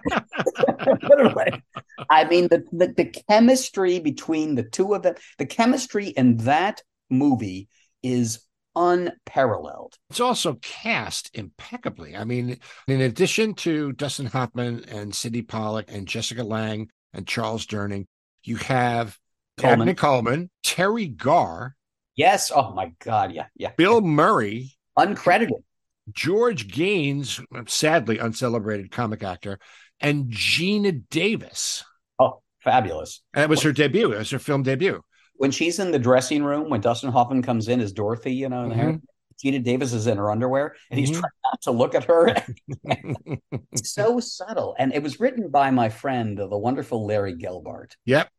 Put 0.79 1.19
it 1.19 1.31
away. 1.31 1.61
I 2.09 2.25
mean, 2.25 2.47
the, 2.47 2.63
the, 2.71 2.93
the 2.95 3.05
chemistry 3.29 3.99
between 3.99 4.55
the 4.55 4.63
two 4.63 4.93
of 4.93 5.03
them, 5.03 5.15
the 5.37 5.45
chemistry 5.45 6.07
in 6.07 6.37
that 6.37 6.81
movie 7.09 7.67
is 8.03 8.45
unparalleled. 8.75 9.97
It's 10.09 10.19
also 10.19 10.57
cast 10.61 11.29
impeccably. 11.33 12.15
I 12.15 12.23
mean, 12.23 12.57
in 12.87 13.01
addition 13.01 13.53
to 13.55 13.91
Dustin 13.93 14.27
Hoffman 14.27 14.85
and 14.85 15.13
Sydney 15.13 15.41
Pollack 15.41 15.91
and 15.91 16.07
Jessica 16.07 16.43
Lange 16.43 16.89
and 17.13 17.27
Charles 17.27 17.65
Durning, 17.65 18.05
you 18.43 18.55
have 18.57 19.17
Coleman. 19.57 19.95
Coleman, 19.95 20.49
Teri 20.63 21.15
Garr, 21.15 21.75
Yes. 22.15 22.51
Oh 22.53 22.73
my 22.73 22.91
God. 22.99 23.31
Yeah. 23.31 23.47
Yeah. 23.55 23.71
Bill 23.77 24.01
Murray, 24.01 24.73
Uncredited. 24.97 25.63
George 26.11 26.67
Gaynes, 26.67 27.43
sadly 27.69 28.17
uncelebrated 28.17 28.91
comic 28.91 29.23
actor, 29.23 29.59
and 29.99 30.25
Geena 30.31 31.03
Davis. 31.09 31.83
Oh, 32.19 32.41
fabulous. 32.63 33.21
And 33.33 33.43
it 33.43 33.49
was 33.49 33.61
her 33.61 33.71
debut. 33.71 34.11
It 34.11 34.17
was 34.17 34.29
her 34.31 34.39
film 34.39 34.63
debut. 34.63 35.01
When 35.35 35.51
she's 35.51 35.79
in 35.79 35.91
the 35.91 35.99
dressing 35.99 36.43
room, 36.43 36.69
when 36.69 36.81
Dustin 36.81 37.11
Hoffman 37.11 37.41
comes 37.43 37.67
in 37.67 37.79
as 37.79 37.93
Dorothy, 37.93 38.33
you 38.33 38.49
know, 38.49 38.69
Mhm. 38.69 39.01
Geena 39.43 39.63
Davis 39.63 39.93
is 39.93 40.05
in 40.07 40.17
her 40.17 40.29
underwear 40.29 40.75
and 40.89 40.99
he's 40.99 41.09
Mhm. 41.11 41.19
trying 41.19 41.31
not 41.45 41.61
to 41.63 41.71
look 41.71 41.95
at 41.95 42.03
her. 42.05 42.35
so 43.75 44.19
subtle. 44.19 44.75
And 44.77 44.93
it 44.93 45.01
was 45.01 45.19
written 45.19 45.49
by 45.49 45.71
my 45.71 45.89
friend, 45.89 46.37
the 46.37 46.57
wonderful 46.57 47.05
Larry 47.05 47.35
Gelbart, 47.35 47.93
yep, 48.05 48.29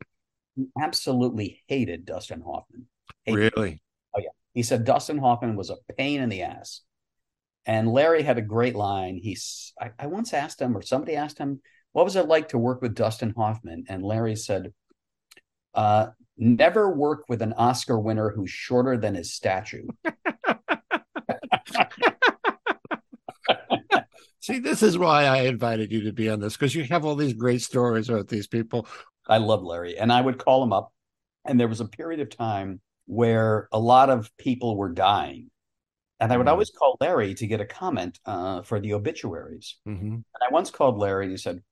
who 0.57 0.69
absolutely 0.81 1.63
hated 1.67 2.05
Dustin 2.05 2.41
Hoffman. 2.43 2.87
Hated 3.25 3.53
really. 3.57 3.83
He 4.55 4.63
said 4.63 4.85
Dustin 4.85 5.19
Hoffman 5.19 5.57
was 5.57 5.71
a 5.71 5.77
pain 5.97 6.21
in 6.21 6.29
the 6.29 6.43
ass. 6.43 6.83
And 7.65 7.93
Larry 7.93 8.23
had 8.23 8.39
a 8.39 8.43
great 8.43 8.75
line. 8.75 9.19
He's 9.23 9.73
I, 9.81 9.91
I 9.99 10.07
once 10.09 10.35
asked 10.35 10.61
him, 10.61 10.77
or 10.77 10.83
somebody 10.83 11.17
asked 11.17 11.39
him, 11.39 11.61
what 11.93 12.05
was 12.05 12.17
it 12.17 12.27
like 12.27 12.49
to 12.49 12.59
work 12.59 12.83
with 12.83 12.95
Dustin 12.95 13.33
Hoffman? 13.37 13.85
And 13.89 14.03
Larry 14.03 14.37
said, 14.37 14.73
uh, 15.75 16.09
never 16.37 16.91
work 16.91 17.25
with 17.29 17.43
an 17.43 17.53
Oscar 17.53 17.99
winner 17.99 18.31
who's 18.31 18.51
shorter 18.51 18.97
than 18.97 19.15
his 19.15 19.33
statue. 19.33 19.87
See, 24.41 24.59
this 24.59 24.83
is 24.83 24.99
why 24.99 25.27
I 25.27 25.43
invited 25.43 25.93
you 25.93 26.03
to 26.05 26.13
be 26.13 26.29
on 26.29 26.41
this 26.41 26.57
because 26.57 26.75
you 26.75 26.83
have 26.85 27.05
all 27.05 27.15
these 27.15 27.35
great 27.35 27.63
stories 27.63 28.09
about 28.09 28.27
these 28.27 28.49
people. 28.49 28.89
I 29.29 29.39
love 29.39 29.63
Larry. 29.63 29.97
And 29.97 30.13
I 30.13 30.21
would 30.21 30.39
call 30.39 30.65
him 30.65 30.73
up. 30.73 30.93
And 31.45 31.61
there 31.61 31.69
was 31.69 31.81
a 31.81 31.87
period 31.87 32.21
of 32.21 32.29
time 32.29 32.81
where 33.13 33.69
a 33.73 33.79
lot 33.79 34.09
of 34.09 34.31
people 34.39 34.75
were 34.77 34.89
dying. 34.89 35.51
And 36.19 36.33
I 36.33 36.37
would 36.39 36.47
Mm. 36.47 36.51
always 36.53 36.71
call 36.71 36.97
Larry 37.01 37.35
to 37.35 37.47
get 37.47 37.61
a 37.61 37.67
comment 37.67 38.19
uh, 38.25 38.63
for 38.63 38.81
the 38.81 38.95
obituaries. 38.95 39.77
Mm-hmm. 39.87 40.15
And 40.15 40.41
I 40.41 40.53
once 40.53 40.71
called 40.71 40.97
Larry 40.97 41.25
and 41.27 41.33
he 41.33 41.37
said, 41.37 41.63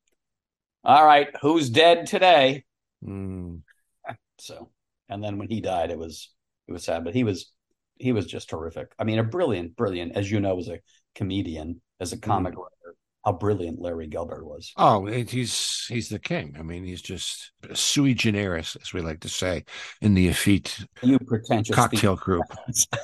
All 0.84 1.04
right, 1.06 1.28
who's 1.40 1.70
dead 1.70 2.06
today? 2.06 2.64
Mm. 3.04 3.62
So, 4.38 4.70
and 5.10 5.22
then 5.22 5.36
when 5.38 5.48
he 5.48 5.60
died, 5.60 5.90
it 5.90 5.98
was 5.98 6.32
it 6.66 6.72
was 6.72 6.84
sad, 6.84 7.04
but 7.04 7.14
he 7.14 7.24
was 7.24 7.52
he 7.98 8.12
was 8.12 8.24
just 8.26 8.48
terrific. 8.48 8.88
I 8.98 9.04
mean, 9.04 9.18
a 9.18 9.22
brilliant, 9.24 9.76
brilliant, 9.76 10.16
as 10.16 10.30
you 10.30 10.40
know, 10.40 10.58
as 10.58 10.68
a 10.68 10.80
comedian, 11.14 11.82
as 12.00 12.12
a 12.14 12.18
comic 12.18 12.54
writer, 12.56 12.79
how 13.24 13.32
brilliant 13.32 13.80
Larry 13.80 14.08
Gelbart 14.08 14.44
was. 14.44 14.72
Oh, 14.76 15.06
he's 15.06 15.86
he's 15.88 16.08
the 16.08 16.18
king. 16.18 16.56
I 16.58 16.62
mean, 16.62 16.84
he's 16.84 17.02
just 17.02 17.52
sui 17.74 18.14
generis, 18.14 18.76
as 18.80 18.92
we 18.92 19.00
like 19.00 19.20
to 19.20 19.28
say, 19.28 19.64
in 20.00 20.14
the 20.14 20.28
effete 20.28 20.84
You 21.02 21.18
pretentious 21.18 21.76
cocktail 21.76 22.16
group. 22.16 22.44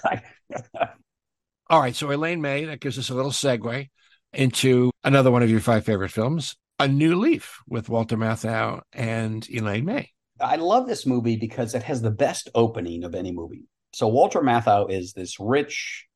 All 1.69 1.81
right, 1.81 1.97
so 1.97 2.11
Elaine 2.13 2.41
May, 2.41 2.65
that 2.67 2.81
gives 2.81 2.99
us 2.99 3.11
a 3.11 3.15
little 3.15 3.33
segue 3.33 3.89
into 4.33 4.93
another 5.03 5.31
one 5.33 5.43
of 5.43 5.51
your 5.51 5.61
five 5.61 5.85
favorite 5.85 6.13
films, 6.13 6.55
A 6.79 6.87
New 6.87 7.17
Leaf 7.17 7.59
with 7.69 7.89
Walter 7.89 8.17
Matthau 8.17 8.83
and 8.93 9.47
Elaine 9.51 9.85
May. 9.85 10.11
I 10.41 10.57
love 10.57 10.87
this 10.87 11.07
movie 11.07 11.37
because 11.37 11.75
it 11.75 11.83
has 11.83 12.03
the 12.03 12.11
best 12.11 12.51
opening 12.55 13.03
of 13.05 13.15
any 13.15 13.33
movie. 13.33 13.65
So 13.93 14.07
Walter 14.09 14.43
Matthau 14.43 14.91
is 14.91 15.13
this 15.13 15.41
rich 15.41 16.07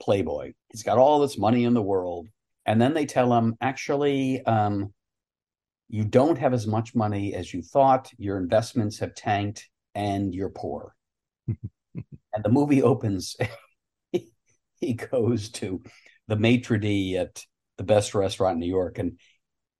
playboy. 0.00 0.54
He's 0.72 0.82
got 0.82 0.98
all 0.98 1.20
this 1.20 1.38
money 1.38 1.64
in 1.64 1.74
the 1.74 1.82
world, 1.82 2.28
and 2.66 2.80
then 2.80 2.94
they 2.94 3.06
tell 3.06 3.32
him, 3.32 3.56
actually, 3.60 4.44
um, 4.44 4.92
you 5.88 6.04
don't 6.04 6.38
have 6.38 6.52
as 6.52 6.66
much 6.66 6.94
money 6.94 7.34
as 7.34 7.54
you 7.54 7.62
thought. 7.62 8.10
Your 8.18 8.38
investments 8.38 8.98
have 8.98 9.14
tanked, 9.14 9.68
and 9.94 10.34
you're 10.34 10.50
poor. 10.50 10.94
and 11.48 12.44
the 12.44 12.50
movie 12.50 12.82
opens. 12.82 13.36
he, 14.12 14.28
he 14.80 14.94
goes 14.94 15.50
to 15.50 15.82
the 16.26 16.36
maitre 16.36 16.78
d 16.78 17.16
at 17.16 17.44
the 17.78 17.84
best 17.84 18.14
restaurant 18.14 18.54
in 18.54 18.60
New 18.60 18.66
York, 18.66 18.98
and 18.98 19.18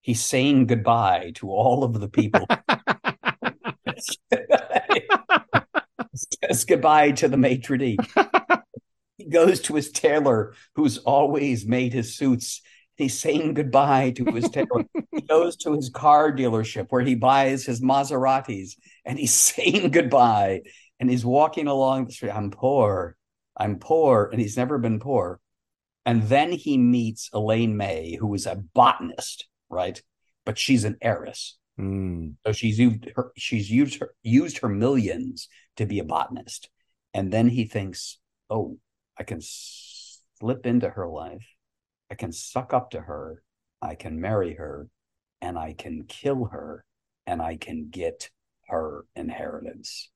he's 0.00 0.24
saying 0.24 0.66
goodbye 0.66 1.32
to 1.34 1.50
all 1.50 1.82
of 1.82 1.98
the 1.98 2.08
people 2.08 2.46
says 6.14 6.64
goodbye 6.64 7.10
to 7.10 7.28
the 7.28 7.36
maitre 7.36 7.78
d. 7.78 7.98
he 9.16 9.24
goes 9.24 9.60
to 9.60 9.74
his 9.74 9.90
tailor, 9.90 10.54
who's 10.74 10.98
always 10.98 11.66
made 11.66 11.92
his 11.92 12.16
suits. 12.16 12.62
He's 12.96 13.18
saying 13.18 13.54
goodbye 13.54 14.12
to 14.12 14.24
his 14.24 14.48
tailor. 14.48 14.86
he 15.12 15.20
goes 15.28 15.56
to 15.58 15.74
his 15.74 15.90
car 15.90 16.32
dealership 16.32 16.86
where 16.88 17.02
he 17.02 17.14
buys 17.14 17.64
his 17.64 17.80
Maseratis, 17.80 18.76
and 19.04 19.18
he's 19.18 19.34
saying 19.54 19.90
goodbye. 19.90 20.62
And 20.98 21.10
he's 21.10 21.26
walking 21.26 21.66
along 21.66 22.06
the 22.06 22.12
street. 22.12 22.30
I'm 22.30 22.50
poor. 22.50 23.16
I'm 23.54 23.78
poor, 23.78 24.30
and 24.32 24.40
he's 24.40 24.56
never 24.56 24.78
been 24.78 24.98
poor. 24.98 25.40
And 26.06 26.22
then 26.22 26.52
he 26.52 26.78
meets 26.78 27.28
Elaine 27.32 27.76
May, 27.76 28.16
who 28.16 28.32
is 28.34 28.46
a 28.46 28.62
botanist, 28.74 29.46
right? 29.68 30.00
But 30.44 30.56
she's 30.56 30.84
an 30.84 30.96
heiress. 31.02 31.58
Mm. 31.78 32.34
So 32.46 32.52
she's 32.52 32.78
used 32.78 33.06
her 33.16 33.32
she's 33.36 33.70
used 33.70 34.00
her 34.00 34.14
used 34.22 34.58
her 34.58 34.68
millions 34.68 35.48
to 35.76 35.84
be 35.84 35.98
a 35.98 36.04
botanist. 36.04 36.70
And 37.12 37.32
then 37.32 37.48
he 37.48 37.64
thinks, 37.64 38.18
oh, 38.48 38.78
I 39.18 39.24
can 39.24 39.40
slip 39.42 40.66
into 40.66 40.88
her 40.88 41.08
life. 41.08 41.46
I 42.10 42.14
can 42.14 42.32
suck 42.32 42.72
up 42.72 42.90
to 42.90 43.00
her. 43.00 43.42
I 43.82 43.94
can 43.94 44.20
marry 44.20 44.54
her 44.54 44.88
and 45.40 45.58
I 45.58 45.74
can 45.74 46.04
kill 46.08 46.46
her 46.46 46.84
and 47.26 47.42
I 47.42 47.56
can 47.56 47.88
get 47.90 48.30
her 48.68 49.04
inheritance. 49.14 50.10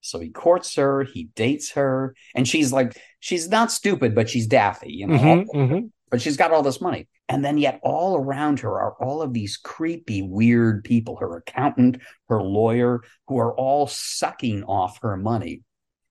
So 0.00 0.20
he 0.20 0.30
courts 0.30 0.76
her, 0.76 1.02
he 1.02 1.24
dates 1.34 1.72
her, 1.72 2.14
and 2.34 2.46
she's 2.46 2.72
like, 2.72 2.96
she's 3.20 3.48
not 3.48 3.72
stupid, 3.72 4.14
but 4.14 4.30
she's 4.30 4.46
daffy, 4.46 4.92
you 4.92 5.06
know, 5.08 5.16
Mhm, 5.18 5.46
mhm. 5.54 5.90
but 6.10 6.20
she's 6.22 6.36
got 6.36 6.52
all 6.52 6.62
this 6.62 6.80
money. 6.80 7.08
And 7.28 7.44
then 7.44 7.58
yet 7.58 7.80
all 7.82 8.16
around 8.16 8.60
her 8.60 8.70
are 8.80 8.94
all 9.02 9.20
of 9.20 9.34
these 9.34 9.56
creepy, 9.58 10.22
weird 10.22 10.84
people, 10.84 11.16
her 11.16 11.36
accountant, 11.36 11.98
her 12.28 12.40
lawyer, 12.40 13.02
who 13.26 13.38
are 13.38 13.54
all 13.54 13.86
sucking 13.86 14.64
off 14.64 15.00
her 15.02 15.16
money. 15.16 15.62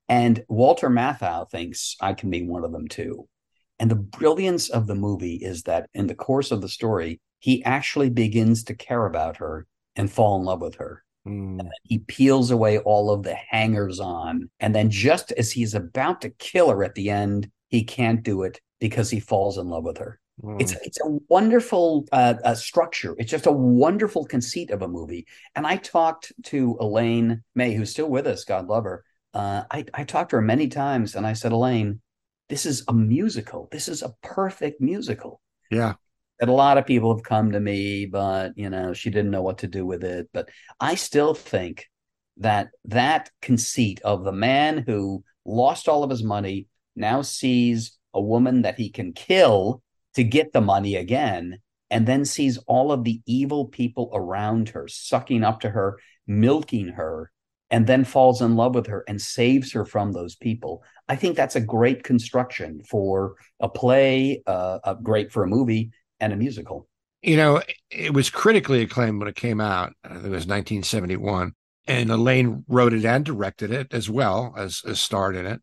And 0.09 0.43
Walter 0.47 0.89
Matthau 0.89 1.50
thinks 1.50 1.95
I 2.00 2.13
can 2.13 2.29
be 2.29 2.43
one 2.43 2.63
of 2.63 2.71
them 2.71 2.88
too. 2.88 3.27
And 3.79 3.91
the 3.91 3.96
brilliance 3.96 4.69
of 4.69 4.88
the 4.88 4.96
movie 4.96 5.36
is 5.36 5.63
that 5.63 5.89
in 5.93 6.07
the 6.07 6.15
course 6.15 6.51
of 6.51 6.62
the 6.62 6.69
story, 6.69 7.19
he 7.39 7.63
actually 7.63 8.10
begins 8.10 8.63
to 8.65 8.75
care 8.75 9.05
about 9.05 9.38
her 9.38 9.67
and 9.96 10.12
fall 10.12 10.39
in 10.39 10.46
love 10.46 10.62
with 10.62 10.75
her. 10.75 11.03
Mm. 11.27 11.69
He 11.84 12.00
peels 12.00 12.51
away 12.51 12.79
all 12.79 13.12
of 13.12 13.24
the 13.24 13.36
hangers 13.36 14.00
on. 14.00 14.50
And 14.60 14.74
then 14.74 14.89
just 14.89 15.31
as 15.34 15.51
he's 15.51 15.74
about 15.74 16.22
to 16.22 16.29
kill 16.29 16.69
her 16.69 16.84
at 16.84 16.96
the 16.96 17.10
end, 17.10 17.50
he 17.67 17.84
can't 17.84 18.24
do 18.24 18.43
it 18.43 18.60
because 18.79 19.10
he 19.10 19.19
falls 19.19 19.57
in 19.57 19.67
love 19.67 19.84
with 19.84 19.98
her. 19.98 20.19
Mm. 20.43 20.62
It's 20.62 20.74
it's 20.84 21.00
a 21.01 21.17
wonderful 21.29 22.05
uh, 22.12 22.36
uh, 22.43 22.55
structure. 22.55 23.15
It's 23.17 23.31
just 23.31 23.48
a 23.48 23.51
wonderful 23.51 24.25
conceit 24.25 24.69
of 24.69 24.81
a 24.81 24.88
movie. 24.88 25.25
And 25.55 25.65
I 25.65 25.77
talked 25.77 26.31
to 26.46 26.77
Elaine 26.79 27.43
May, 27.55 27.74
who's 27.74 27.91
still 27.91 28.10
with 28.10 28.27
us, 28.27 28.43
God 28.43 28.67
love 28.67 28.84
her. 28.84 29.03
Uh, 29.34 29.63
I 29.72 29.86
I 29.93 30.03
talked 30.03 30.31
to 30.31 30.38
her 30.38 30.41
many 30.41 30.67
times, 30.67 31.15
and 31.15 31.25
I 31.25 31.34
said, 31.34 31.51
Elaine, 31.51 32.01
this 32.50 32.66
is 32.66 32.84
a 32.88 32.94
musical. 32.94 33.68
This 33.72 33.88
is 33.88 34.01
a 34.01 34.13
perfect 34.22 34.82
musical. 34.82 35.42
yeah. 35.72 35.96
And 36.39 36.51
a 36.51 36.54
lot 36.54 36.77
of 36.77 36.86
people 36.86 37.16
have 37.16 37.24
come 37.24 37.51
to 37.54 37.60
me, 37.60 38.06
but 38.06 38.54
you 38.56 38.70
know, 38.70 38.94
she 38.94 39.10
didn't 39.10 39.32
know 39.32 39.42
what 39.42 39.58
to 39.60 39.68
do 39.68 39.88
with 39.88 40.04
it. 40.04 40.30
But 40.34 40.50
I 40.80 40.94
still 40.94 41.34
think 41.34 41.88
that 42.38 42.70
that 42.86 43.32
conceit 43.42 44.00
of 44.04 44.24
the 44.24 44.32
man 44.32 44.84
who 44.86 45.24
lost 45.46 45.89
all 45.89 46.04
of 46.04 46.12
his 46.12 46.24
money 46.24 46.68
now 46.96 47.24
sees 47.24 47.98
a 48.13 48.22
woman 48.22 48.62
that 48.62 48.77
he 48.77 48.92
can 48.92 49.13
kill 49.13 49.82
to 50.13 50.24
get 50.24 50.54
the 50.54 50.62
money 50.62 50.96
again, 50.96 51.60
and 51.89 52.08
then 52.08 52.25
sees 52.25 52.58
all 52.68 52.92
of 52.92 53.04
the 53.04 53.22
evil 53.25 53.66
people 53.66 54.12
around 54.13 54.70
her 54.70 54.88
sucking 54.88 55.44
up 55.44 55.62
to 55.62 55.70
her, 55.70 55.98
milking 56.27 56.89
her, 56.89 57.32
and 57.69 57.86
then 57.86 58.03
falls 58.03 58.41
in 58.41 58.55
love 58.55 58.75
with 58.75 58.88
her 58.88 59.03
and 59.07 59.21
saves 59.21 59.71
her 59.74 59.86
from 59.86 60.12
those 60.12 60.36
people. 60.36 60.83
I 61.09 61.15
think 61.15 61.36
that's 61.36 61.55
a 61.55 61.62
great 61.62 62.03
construction 62.03 62.81
for 62.88 63.36
a 63.59 63.69
play, 63.69 64.41
uh, 64.47 64.79
uh, 64.83 64.93
great 64.95 65.31
for 65.31 65.43
a 65.43 65.47
movie 65.47 65.91
and 66.19 66.33
a 66.33 66.38
musical. 66.38 66.88
You 67.21 67.38
know, 67.38 67.62
it 67.89 68.13
was 68.13 68.29
critically 68.29 68.81
acclaimed 68.81 69.19
when 69.19 69.27
it 69.27 69.36
came 69.36 69.59
out. 69.59 69.93
I 70.03 70.09
think 70.09 70.25
it 70.25 70.29
was 70.29 70.47
1971. 70.47 71.53
And 71.88 72.12
Elaine 72.12 72.65
wrote 72.67 72.93
it 72.93 73.05
and 73.05 73.24
directed 73.25 73.71
it 73.71 73.93
as 73.93 74.09
well 74.09 74.53
as, 74.57 74.81
as 74.86 75.00
starred 75.00 75.36
in 75.36 75.45
it. 75.45 75.62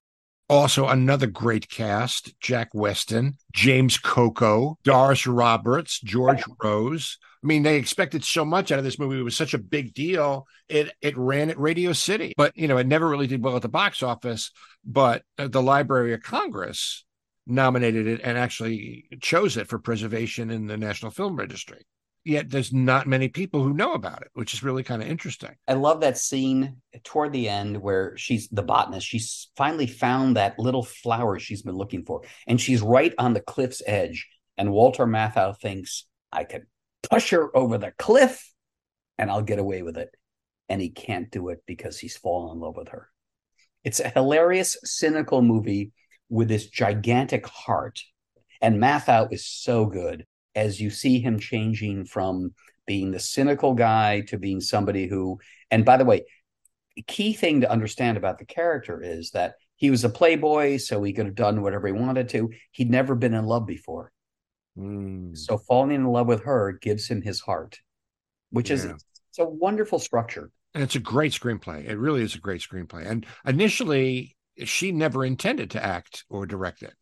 Also, 0.49 0.88
another 0.88 1.26
great 1.26 1.70
cast 1.70 2.38
Jack 2.38 2.68
Weston, 2.75 3.34
James 3.54 3.96
Coco, 3.96 4.78
Doris 4.84 5.26
Roberts, 5.26 6.00
George 6.00 6.42
Rose. 6.62 7.18
I 7.45 7.47
mean, 7.47 7.63
they 7.63 7.77
expected 7.77 8.25
so 8.25 8.45
much 8.45 8.73
out 8.73 8.79
of 8.79 8.85
this 8.85 8.99
movie. 8.99 9.19
It 9.19 9.23
was 9.23 9.37
such 9.37 9.53
a 9.53 9.59
big 9.59 9.93
deal. 9.93 10.47
It 10.69 10.91
it 11.03 11.17
ran 11.19 11.51
at 11.51 11.59
Radio 11.59 11.93
City, 11.93 12.33
but 12.39 12.57
you 12.57 12.67
know, 12.69 12.79
it 12.79 12.87
never 12.87 13.07
really 13.07 13.27
did 13.27 13.45
well 13.45 13.57
at 13.57 13.63
the 13.63 13.69
box 13.69 14.03
office. 14.03 14.51
But 14.83 15.23
the 15.37 15.63
Library 15.63 16.15
of 16.15 16.23
Congress 16.23 17.05
nominated 17.47 18.07
it 18.07 18.23
and 18.25 18.39
actually 18.39 19.05
chose 19.21 19.59
it 19.59 19.69
for 19.69 19.79
preservation 19.79 20.51
in 20.51 20.67
the 20.67 20.79
National 20.79 21.11
Film 21.13 21.37
Registry. 21.37 21.83
yet 22.25 22.49
there's 22.51 22.73
not 22.73 23.07
many 23.07 23.29
people 23.29 23.63
who 23.63 23.75
know 23.75 23.93
about 23.93 24.23
it, 24.23 24.29
which 24.33 24.55
is 24.55 24.63
really 24.63 24.83
kind 24.83 25.03
of 25.03 25.09
interesting. 25.09 25.55
I 25.69 25.75
love 25.75 26.01
that 26.01 26.17
scene 26.19 26.77
toward 27.03 27.33
the 27.33 27.49
end 27.49 27.81
where 27.81 28.17
she's 28.17 28.49
the 28.49 28.63
botanist. 28.63 29.07
She's 29.07 29.51
finally 29.57 29.87
found 29.87 30.37
that 30.37 30.59
little 30.59 30.83
flower 30.83 31.39
she's 31.39 31.63
been 31.63 31.77
looking 31.77 32.05
for, 32.05 32.23
and 32.47 32.61
she's 32.61 32.81
right 32.81 33.15
on 33.19 33.35
the 33.35 33.41
cliff's 33.41 33.83
edge. 33.87 34.27
And 34.57 34.73
Walter 34.73 35.05
Matthau 35.07 35.59
thinks, 35.59 36.07
I 36.33 36.45
could 36.45 36.67
push 37.11 37.30
her 37.30 37.54
over 37.56 37.78
the 37.78 37.92
cliff 37.99 38.50
and 39.18 39.30
I'll 39.30 39.42
get 39.42 39.58
away 39.58 39.82
with 39.82 39.96
it. 39.96 40.11
And 40.68 40.80
he 40.80 40.90
can't 40.90 41.30
do 41.30 41.50
it 41.50 41.62
because 41.66 41.99
he's 41.99 42.16
fallen 42.16 42.56
in 42.56 42.61
love 42.61 42.76
with 42.76 42.88
her. 42.88 43.08
It's 43.84 44.00
a 44.00 44.08
hilarious, 44.08 44.76
cynical 44.82 45.42
movie 45.42 45.92
with 46.30 46.49
this 46.49 46.68
gigantic 46.68 47.46
heart. 47.46 48.00
And 48.62 48.80
Matthau 48.80 49.30
is 49.30 49.46
so 49.46 49.87
good 49.87 50.25
as 50.54 50.80
you 50.80 50.88
see 50.88 51.20
him 51.20 51.38
changing 51.38 52.06
from 52.06 52.54
being 52.87 53.11
the 53.11 53.18
cynical 53.18 53.75
guy 53.75 54.23
to 54.23 54.38
being 54.38 54.61
somebody 54.61 55.06
who, 55.06 55.38
and 55.70 55.84
by 55.84 55.96
the 55.96 56.04
way, 56.04 56.25
the 56.96 57.02
key 57.02 57.32
thing 57.32 57.61
to 57.61 57.70
understand 57.70 58.16
about 58.16 58.38
the 58.38 58.46
character 58.46 59.02
is 59.02 59.32
that 59.32 59.54
he 59.76 59.90
was 59.90 60.04
a 60.04 60.08
playboy, 60.08 60.76
so 60.76 61.02
he 61.02 61.12
could 61.12 61.26
have 61.26 61.34
done 61.34 61.61
whatever 61.61 61.88
he 61.88 61.92
wanted 61.92 62.28
to. 62.30 62.50
He'd 62.70 62.90
never 62.90 63.14
been 63.14 63.34
in 63.34 63.44
love 63.44 63.66
before. 63.66 64.12
Mm. 64.78 65.37
So 65.37 65.59
falling 65.59 65.93
in 65.93 66.07
love 66.07 66.26
with 66.26 66.43
her 66.45 66.73
gives 66.73 67.07
him 67.09 67.23
his 67.23 67.40
heart, 67.40 67.78
which 68.50 68.71
is 68.71 68.85
it's 68.85 69.38
a 69.38 69.45
wonderful 69.45 69.99
structure. 69.99 70.50
And 70.75 70.83
it's 70.83 70.97
a 70.97 71.00
great 71.00 71.33
screenplay. 71.33 71.88
It 71.88 71.99
really 71.99 72.23
is 72.23 72.35
a 72.35 72.40
great 72.40 72.61
screenplay. 72.61 73.07
And 73.07 73.26
initially, 73.47 74.37
she 74.64 74.93
never 74.93 75.25
intended 75.25 75.71
to 75.73 75.85
act 75.85 76.25
or 76.28 76.47
direct 76.47 76.83
it. 76.83 76.95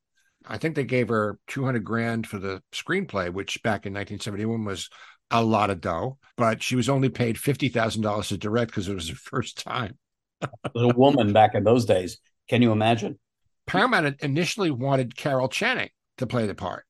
I 0.46 0.58
think 0.58 0.74
they 0.74 0.84
gave 0.84 1.08
her 1.08 1.38
200 1.48 1.84
grand 1.84 2.26
for 2.26 2.38
the 2.38 2.62
screenplay, 2.72 3.32
which 3.32 3.62
back 3.62 3.86
in 3.86 3.92
1971 3.92 4.64
was 4.64 4.90
a 5.30 5.42
lot 5.42 5.70
of 5.70 5.80
dough, 5.80 6.18
but 6.36 6.62
she 6.62 6.76
was 6.76 6.88
only 6.88 7.08
paid 7.08 7.36
$50,000 7.36 8.28
to 8.28 8.36
direct 8.36 8.70
because 8.70 8.88
it 8.88 8.94
was 8.94 9.08
her 9.08 9.14
first 9.22 9.64
time. 9.64 9.98
Little 10.74 10.92
woman 10.94 11.32
back 11.32 11.54
in 11.54 11.64
those 11.64 11.84
days. 11.84 12.18
Can 12.48 12.62
you 12.62 12.72
imagine? 12.72 13.18
Paramount 13.66 14.20
initially 14.20 14.70
wanted 14.70 15.16
Carol 15.16 15.48
Channing 15.48 15.90
to 16.18 16.26
play 16.26 16.46
the 16.46 16.54
part. 16.54 16.84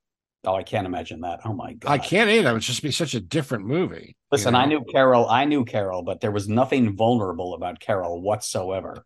Oh, 0.45 0.55
I 0.55 0.65
can't 0.65 0.87
imagine 0.87 1.21
that. 1.21 1.41
Oh 1.45 1.53
my 1.53 1.75
god. 1.75 1.91
I 1.91 1.99
can't 1.99 2.29
either. 2.29 2.51
It 2.51 2.53
would 2.55 2.63
just 2.63 2.83
be 2.83 2.91
such 2.91 3.15
a 3.15 3.21
different 3.21 3.65
movie. 3.65 4.09
you 4.09 4.15
Listen, 4.33 4.57
I 4.57 4.67
knew 4.67 4.85
Carol. 4.85 5.29
I 5.29 5.45
knew 5.45 5.65
Carol, 5.65 6.03
but 6.03 6.21
there 6.21 6.33
was 6.33 6.49
nothing 6.49 6.97
vulnerable 6.97 7.55
about 7.55 7.79
Carol 7.79 8.21
whatsoever. 8.21 9.05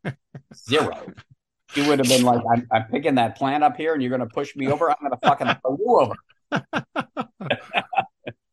Zero. 0.69 1.13
She 1.73 1.87
would 1.87 1.99
have 1.99 2.09
been 2.09 2.23
like, 2.23 2.41
I'm, 2.51 2.67
I'm 2.73 2.85
picking 2.85 3.17
that 3.17 3.37
plant 3.37 3.65
up 3.65 3.77
here 3.77 3.93
and 3.93 4.03
you're 4.03 4.17
going 4.17 4.27
to 4.27 4.33
push 4.33 4.57
me 4.57 4.69
over. 4.69 4.89
I'm 4.89 4.97
going 5.01 5.13
to 5.13 5.29
fucking 5.29 5.47
throw 5.63 5.77
you 5.79 6.01
over. 6.01 6.15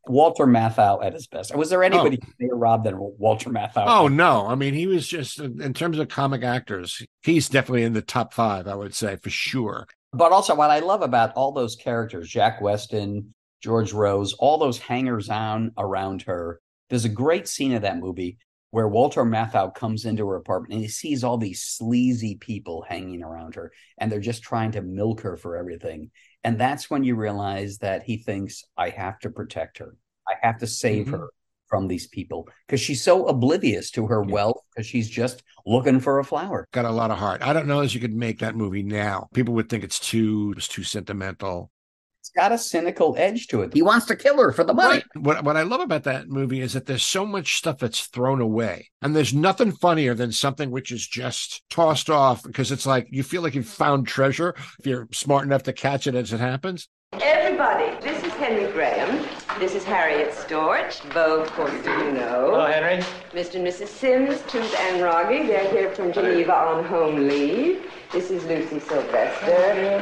Walter 0.08 0.46
Matthau 0.46 1.04
at 1.04 1.13
his 1.13 1.28
best. 1.28 1.56
Was 1.56 1.70
there 1.70 1.84
oh. 1.84 1.86
anybody 1.86 2.20
near 2.40 2.56
Rob 2.56 2.84
than 2.84 2.96
Walter 2.98 3.50
Matthau? 3.50 3.86
Oh 3.88 4.08
no! 4.08 4.46
I 4.48 4.56
mean, 4.56 4.74
he 4.74 4.86
was 4.86 5.08
just 5.08 5.40
in 5.40 5.74
terms 5.74 5.98
of 5.98 6.10
comic 6.10 6.44
actors, 6.44 7.06
he's 7.24 7.48
definitely 7.48 7.84
in 7.84 7.94
the 7.94 8.02
top 8.02 8.34
five. 8.34 8.68
I 8.68 8.75
would 8.75 8.94
say 8.94 9.16
for 9.16 9.30
sure. 9.30 9.88
But 10.13 10.32
also, 10.32 10.55
what 10.55 10.70
I 10.70 10.79
love 10.79 11.01
about 11.01 11.34
all 11.34 11.51
those 11.51 11.75
characters, 11.75 12.29
Jack 12.29 12.62
Weston, 12.62 13.34
George 13.62 13.93
Rose, 13.93 14.34
all 14.34 14.58
those 14.58 14.77
hangers 14.77 15.29
on 15.29 15.72
around 15.77 16.24
her. 16.24 16.60
There's 16.89 17.05
a 17.05 17.10
great 17.10 17.48
scene 17.48 17.74
of 17.74 17.82
that 17.82 17.98
movie 17.98 18.38
where 18.72 18.88
Walter 18.88 19.24
Matthau 19.24 19.74
comes 19.74 20.05
into 20.05 20.27
her 20.27 20.36
apartment 20.36 20.74
and 20.74 20.82
he 20.82 20.88
sees 20.88 21.24
all 21.24 21.38
these 21.38 21.63
sleazy 21.63 22.36
people 22.36 22.86
hanging 22.88 23.24
around 23.24 23.55
her 23.55 23.72
and 23.98 24.12
they're 24.12 24.20
just 24.20 24.43
trying 24.43 24.72
to 24.72 24.82
milk 24.82 25.22
her 25.22 25.38
for 25.38 25.55
everything. 25.58 26.12
And 26.43 26.60
that's 26.60 26.89
when 26.89 27.03
you 27.03 27.15
realize 27.15 27.77
that 27.79 28.03
he 28.03 28.17
thinks, 28.17 28.63
I 28.77 28.89
have 28.89 29.20
to 29.20 29.29
protect 29.29 29.77
her. 29.77 29.96
I 30.27 30.34
have 30.41 30.58
to 30.60 30.67
save 30.67 31.08
Mhm. 31.08 31.12
her 31.12 31.29
from 31.74 31.88
these 31.88 32.06
people 32.06 32.48
because 32.68 32.80
she's 32.80 33.01
so 33.01 33.25
oblivious 33.25 33.89
to 33.89 34.06
her 34.06 34.22
wealth 34.22 34.62
because 34.70 34.86
she's 34.86 35.10
just 35.10 35.42
looking 35.65 36.00
for 36.00 36.20
a 36.20 36.24
flower. 36.24 36.68
Got 36.72 36.86
a 36.86 36.92
lot 36.92 37.10
of 37.10 37.18
heart. 37.18 37.42
I 37.42 37.51
don't 37.51 37.65
know 37.65 37.80
as 37.80 37.96
you 37.96 38.00
could 38.00 38.13
make 38.13 38.38
that 38.42 38.56
movie 38.56 38.84
now. 38.84 39.27
People 39.34 39.56
would 39.56 39.70
think 39.70 39.84
it's 39.84 39.98
too 39.98 40.53
it's 40.56 40.68
too 40.68 40.83
sentimental. 40.83 41.72
It's 42.20 42.29
got 42.29 42.51
a 42.51 42.59
cynical 42.59 43.16
edge 43.18 43.48
to 43.48 43.64
it. 43.64 43.74
He 43.74 43.81
wants 43.81 44.05
to 44.05 44.16
kill 44.16 44.38
her 44.38 44.51
for 44.51 44.64
the 44.64 44.75
money. 44.75 45.01
What 45.16 45.44
what 45.44 45.57
I 45.57 45.64
love 45.64 45.81
about 45.81 46.03
that 46.03 46.29
movie 46.29 46.62
is 46.62 46.74
that 46.74 46.86
there's 46.86 47.01
so 47.01 47.25
much 47.25 47.57
stuff 47.57 47.79
that's 47.79 48.05
thrown 48.05 48.40
away, 48.40 48.92
and 49.01 49.16
there's 49.16 49.33
nothing 49.33 49.72
funnier 49.72 50.14
than 50.14 50.31
something 50.31 50.70
which 50.70 50.92
is 50.92 51.07
just 51.07 51.68
tossed 51.72 52.12
off 52.12 52.44
because 52.44 52.72
it's 52.72 52.86
like 52.86 53.07
you 53.09 53.24
feel 53.24 53.42
like 53.42 53.55
you've 53.55 53.66
found 53.66 54.07
treasure 54.07 54.53
if 54.77 54.86
you're 54.86 55.07
smart 55.12 55.44
enough 55.44 55.64
to 55.64 55.74
catch 55.74 56.05
it 56.05 56.14
as 56.14 56.33
it 56.33 56.40
happens. 56.40 56.88
Everybody, 57.14 58.00
this 58.00 58.24
is 58.24 58.31
Henry 58.33 58.72
Graham. 58.72 59.27
This 59.59 59.75
is 59.75 59.83
Harriet 59.83 60.31
Storch. 60.31 61.01
Both, 61.13 61.48
of 61.48 61.53
course, 61.53 61.72
do 61.83 61.92
you 61.92 62.11
know. 62.11 62.51
Hello, 62.51 62.66
Henry. 62.66 63.03
Mr. 63.33 63.55
and 63.55 63.68
Mrs. 63.68 63.87
Sims, 63.87 64.42
Tooth 64.48 64.75
and 64.79 65.01
Rogge. 65.01 65.48
They're 65.48 65.70
here 65.70 65.92
from 65.92 66.11
Geneva 66.11 66.53
on 66.53 66.83
home 66.85 67.27
leave. 67.27 67.89
This 68.11 68.31
is 68.31 68.44
Lucy 68.46 68.79
Sylvester. 68.79 69.51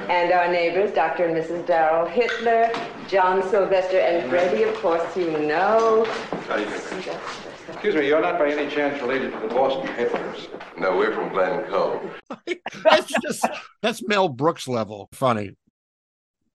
And 0.09 0.31
our 0.31 0.47
neighbors, 0.49 0.93
Dr. 0.93 1.25
and 1.25 1.35
Mrs. 1.35 1.65
Darrell 1.65 2.07
Hitler, 2.07 2.71
John 3.09 3.43
Sylvester, 3.49 3.99
and 3.99 4.29
Freddie, 4.29 4.63
of 4.63 4.73
course, 4.75 5.17
you 5.17 5.31
know. 5.31 6.05
Excuse 7.69 7.95
me, 7.95 8.07
you're 8.07 8.21
not 8.21 8.39
by 8.39 8.51
any 8.51 8.69
chance 8.71 9.01
related 9.01 9.33
to 9.33 9.39
the 9.39 9.47
Boston 9.47 9.87
Hitlers? 9.95 10.47
No, 10.77 10.95
we're 10.95 11.13
from 11.13 11.29
Glen 11.29 11.65
Cove. 11.69 12.21
That's 12.83 13.13
just 13.21 13.45
that's 13.81 14.07
Mel 14.07 14.29
Brooks 14.29 14.67
level 14.67 15.09
funny. 15.11 15.57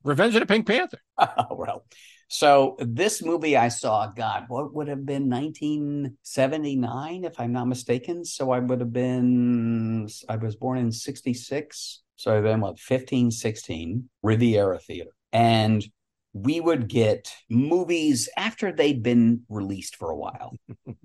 Revenge 0.02 0.35
of 0.35 0.40
the 0.40 0.46
Pink 0.46 0.66
Panther. 0.66 1.00
well, 1.50 1.85
so 2.28 2.76
this 2.80 3.22
movie 3.22 3.56
I 3.56 3.68
saw, 3.68 4.08
God, 4.08 4.44
what 4.48 4.74
would 4.74 4.88
have 4.88 5.06
been 5.06 5.30
1979, 5.30 7.24
if 7.24 7.38
I'm 7.38 7.52
not 7.52 7.66
mistaken? 7.66 8.24
So 8.24 8.50
I 8.50 8.58
would 8.58 8.80
have 8.80 8.92
been, 8.92 10.08
I 10.28 10.36
was 10.36 10.56
born 10.56 10.78
in 10.78 10.90
66. 10.90 12.02
So 12.16 12.36
I've 12.36 12.42
been, 12.42 12.60
what, 12.60 12.80
15, 12.80 13.30
16, 13.30 14.08
Riviera 14.22 14.78
Theater. 14.78 15.10
And 15.32 15.86
we 16.32 16.60
would 16.60 16.88
get 16.88 17.32
movies 17.48 18.28
after 18.36 18.72
they'd 18.72 19.02
been 19.02 19.42
released 19.48 19.96
for 19.96 20.10
a 20.10 20.16
while. 20.16 20.54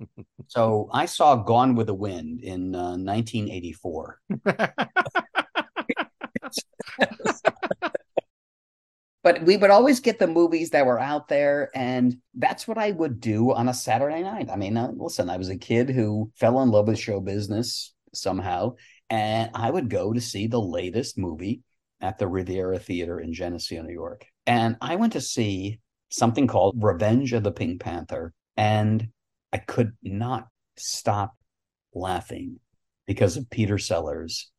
so 0.47 0.89
I 0.91 1.05
saw 1.05 1.36
Gone 1.36 1.75
with 1.75 1.88
the 1.88 1.93
Wind 1.93 2.41
in 2.41 2.75
uh, 2.75 2.97
1984. 2.97 4.19
but 9.23 9.43
we 9.43 9.57
would 9.57 9.69
always 9.69 9.99
get 9.99 10.19
the 10.19 10.27
movies 10.27 10.71
that 10.71 10.86
were 10.86 10.99
out 10.99 11.27
there 11.27 11.69
and 11.75 12.17
that's 12.36 12.67
what 12.67 12.77
i 12.77 12.91
would 12.91 13.19
do 13.19 13.51
on 13.53 13.67
a 13.69 13.73
saturday 13.73 14.21
night. 14.21 14.49
I 14.49 14.55
mean 14.55 14.77
uh, 14.77 14.91
listen 14.95 15.29
i 15.29 15.38
was 15.38 15.49
a 15.49 15.57
kid 15.57 15.89
who 15.89 16.31
fell 16.36 16.62
in 16.62 16.69
love 16.69 16.88
with 16.88 16.99
show 16.99 17.19
business 17.19 17.93
somehow 18.13 18.75
and 19.10 19.51
i 19.53 19.69
would 19.69 19.89
go 19.89 20.13
to 20.13 20.21
see 20.21 20.47
the 20.47 20.62
latest 20.62 21.17
movie 21.17 21.62
at 21.99 22.17
the 22.17 22.27
riviera 22.27 22.79
theater 22.79 23.19
in 23.19 23.34
geneseo 23.34 23.81
new 23.84 23.93
york. 23.93 24.25
And 24.47 24.77
i 24.81 24.95
went 24.95 25.13
to 25.13 25.21
see 25.21 25.79
something 26.10 26.47
called 26.47 26.75
revenge 26.84 27.34
of 27.34 27.43
the 27.43 27.51
pink 27.51 27.81
panther 27.81 28.34
and 28.57 29.07
i 29.53 29.57
could 29.57 29.93
not 30.03 30.47
stop 30.77 31.36
laughing 31.93 32.60
because 33.05 33.38
of 33.38 33.49
peter 33.49 33.77
sellers 33.77 34.51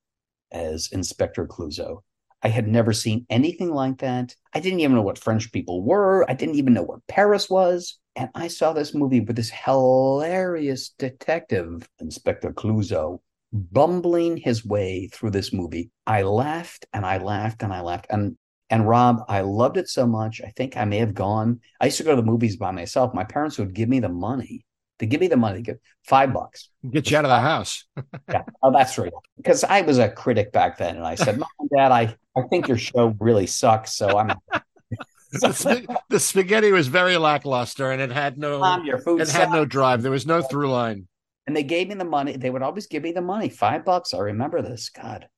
as 0.51 0.91
inspector 0.93 1.47
clouseau 1.47 2.03
I 2.43 2.49
had 2.49 2.67
never 2.67 2.93
seen 2.93 3.27
anything 3.31 3.71
like 3.71 3.99
that. 3.99 4.35
I 4.53 4.61
didn't 4.61 4.81
even 4.81 4.97
know 4.97 5.03
what 5.03 5.19
French 5.19 5.53
people 5.53 5.83
were. 5.83 6.29
I 6.29 6.35
didn't 6.35 6.57
even 6.57 6.75
know 6.75 6.83
where 6.83 6.99
Paris 7.09 7.49
was. 7.49 7.99
And 8.17 8.29
I 8.35 8.49
saw 8.49 8.73
this 8.73 8.95
movie 8.95 9.21
with 9.21 9.37
this 9.37 9.51
hilarious 9.51 10.91
detective, 10.99 11.89
Inspector 12.01 12.53
Clouseau, 12.53 13.21
bumbling 13.53 14.37
his 14.37 14.65
way 14.65 15.09
through 15.13 15.31
this 15.31 15.53
movie. 15.53 15.91
I 16.07 16.23
laughed 16.23 16.87
and 16.93 17.07
I 17.07 17.19
laughed 17.19 17.63
and 17.63 17.73
I 17.73 17.81
laughed. 17.81 18.07
And 18.11 18.37
and 18.71 18.89
Rob, 18.89 19.23
I 19.29 19.43
loved 19.43 19.77
it 19.77 19.91
so 19.91 20.07
much. 20.07 20.41
I 20.41 20.51
think 20.57 20.79
I 20.79 20.87
may 20.87 20.97
have 20.97 21.13
gone. 21.13 21.61
I 21.79 21.87
used 21.87 21.99
to 21.99 22.05
go 22.05 22.11
to 22.11 22.17
the 22.17 22.23
movies 22.23 22.57
by 22.57 22.71
myself. 22.71 23.13
My 23.13 23.25
parents 23.25 23.59
would 23.59 23.75
give 23.75 23.91
me 23.91 24.01
the 24.01 24.09
money. 24.09 24.65
To 25.03 25.07
give 25.07 25.21
me 25.21 25.27
the 25.27 25.37
money, 25.37 25.63
give 25.63 25.79
five 26.05 26.33
bucks. 26.33 26.71
Get 26.89 27.11
you 27.11 27.17
out 27.19 27.25
of 27.25 27.31
the 27.31 27.41
house. 27.41 27.85
Yeah. 28.31 28.45
Oh, 28.63 28.73
that's 28.73 28.97
right. 28.97 29.13
Because 29.37 29.65
I 29.65 29.83
was 29.83 29.99
a 29.99 30.09
critic 30.09 30.53
back 30.53 30.79
then, 30.79 30.97
and 30.97 31.05
I 31.05 31.17
said, 31.17 31.39
"Mom 31.39 31.49
and 31.59 31.69
Dad, 31.77 31.91
I 31.91 32.17
I 32.37 32.43
think 32.49 32.69
your 32.69 32.79
show 32.79 33.15
really 33.19 33.47
sucks." 33.47 33.95
So 33.97 34.17
I'm 34.17 34.29
the, 35.33 35.53
sp- 35.53 35.91
the 36.09 36.21
spaghetti 36.21 36.71
was 36.71 36.87
very 36.87 37.17
lackluster 37.17 37.91
and 37.91 38.01
it 38.01 38.13
had 38.13 38.39
no 38.39 38.61
Mom, 38.61 38.85
your 38.85 38.99
food 38.99 39.21
it 39.21 39.29
had 39.29 39.51
no 39.51 39.65
drive. 39.65 40.03
There 40.03 40.13
was 40.13 40.25
no 40.25 40.41
through 40.41 40.71
line. 40.71 41.09
And 41.47 41.57
they 41.57 41.65
gave 41.65 41.89
me 41.89 41.95
the 41.95 42.05
money. 42.05 42.37
They 42.37 42.49
would 42.49 42.63
always 42.63 42.87
give 42.87 43.03
me 43.03 43.13
the 43.13 43.21
money, 43.21 43.49
five 43.49 43.85
bucks. 43.85 44.15
I 44.15 44.19
remember 44.19 44.63
this. 44.63 44.91
God, 44.91 45.29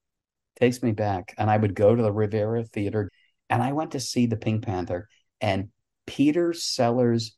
takes 0.61 0.83
me 0.83 0.93
back. 0.93 1.35
And 1.39 1.51
I 1.51 1.57
would 1.57 1.75
go 1.75 1.97
to 1.97 2.03
the 2.03 2.13
Riviera 2.13 2.65
Theater, 2.65 3.11
and 3.49 3.63
I 3.63 3.73
went 3.73 3.93
to 3.93 4.01
see 4.01 4.27
the 4.27 4.37
Pink 4.37 4.65
Panther. 4.65 5.09
And 5.41 5.71
Peter 6.07 6.53
Sellers 6.53 7.37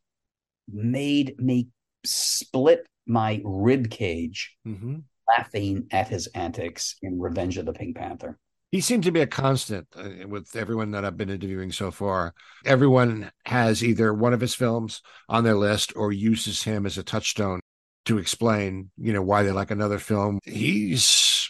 made 0.69 1.39
me 1.39 1.69
split 2.07 2.87
my 3.07 3.41
rib 3.45 3.91
cage 3.91 4.57
Mhm. 4.67 5.03
laughing 5.29 5.87
at 5.91 6.09
his 6.09 6.27
antics 6.29 6.97
in 7.03 7.21
Revenge 7.21 7.57
of 7.59 7.67
the 7.67 7.73
Pink 7.73 7.97
Panther. 7.97 8.39
He 8.73 8.81
seemed 8.81 9.05
to 9.05 9.13
be 9.13 9.21
a 9.21 9.27
constant 9.27 9.87
uh, 9.97 10.27
with 10.27 10.55
everyone 10.57 10.91
that 10.91 11.05
I've 11.05 11.17
been 11.17 11.31
interviewing 11.31 11.71
so 11.73 11.91
far. 11.91 12.35
Everyone 12.65 13.31
has 13.47 13.83
either 13.83 14.13
one 14.13 14.33
of 14.33 14.41
his 14.41 14.55
films 14.55 15.03
on 15.29 15.45
their 15.45 15.55
list 15.57 15.93
or 15.97 16.13
uses 16.13 16.65
him 16.65 16.85
as 16.85 16.99
a 16.99 17.03
touchstone 17.05 17.61
to 18.07 18.19
explain, 18.19 18.91
you 18.99 19.13
know, 19.13 19.23
why 19.23 19.43
they 19.45 19.53
like 19.53 19.71
another 19.71 19.99
film. 19.99 20.41
He's 20.45 21.49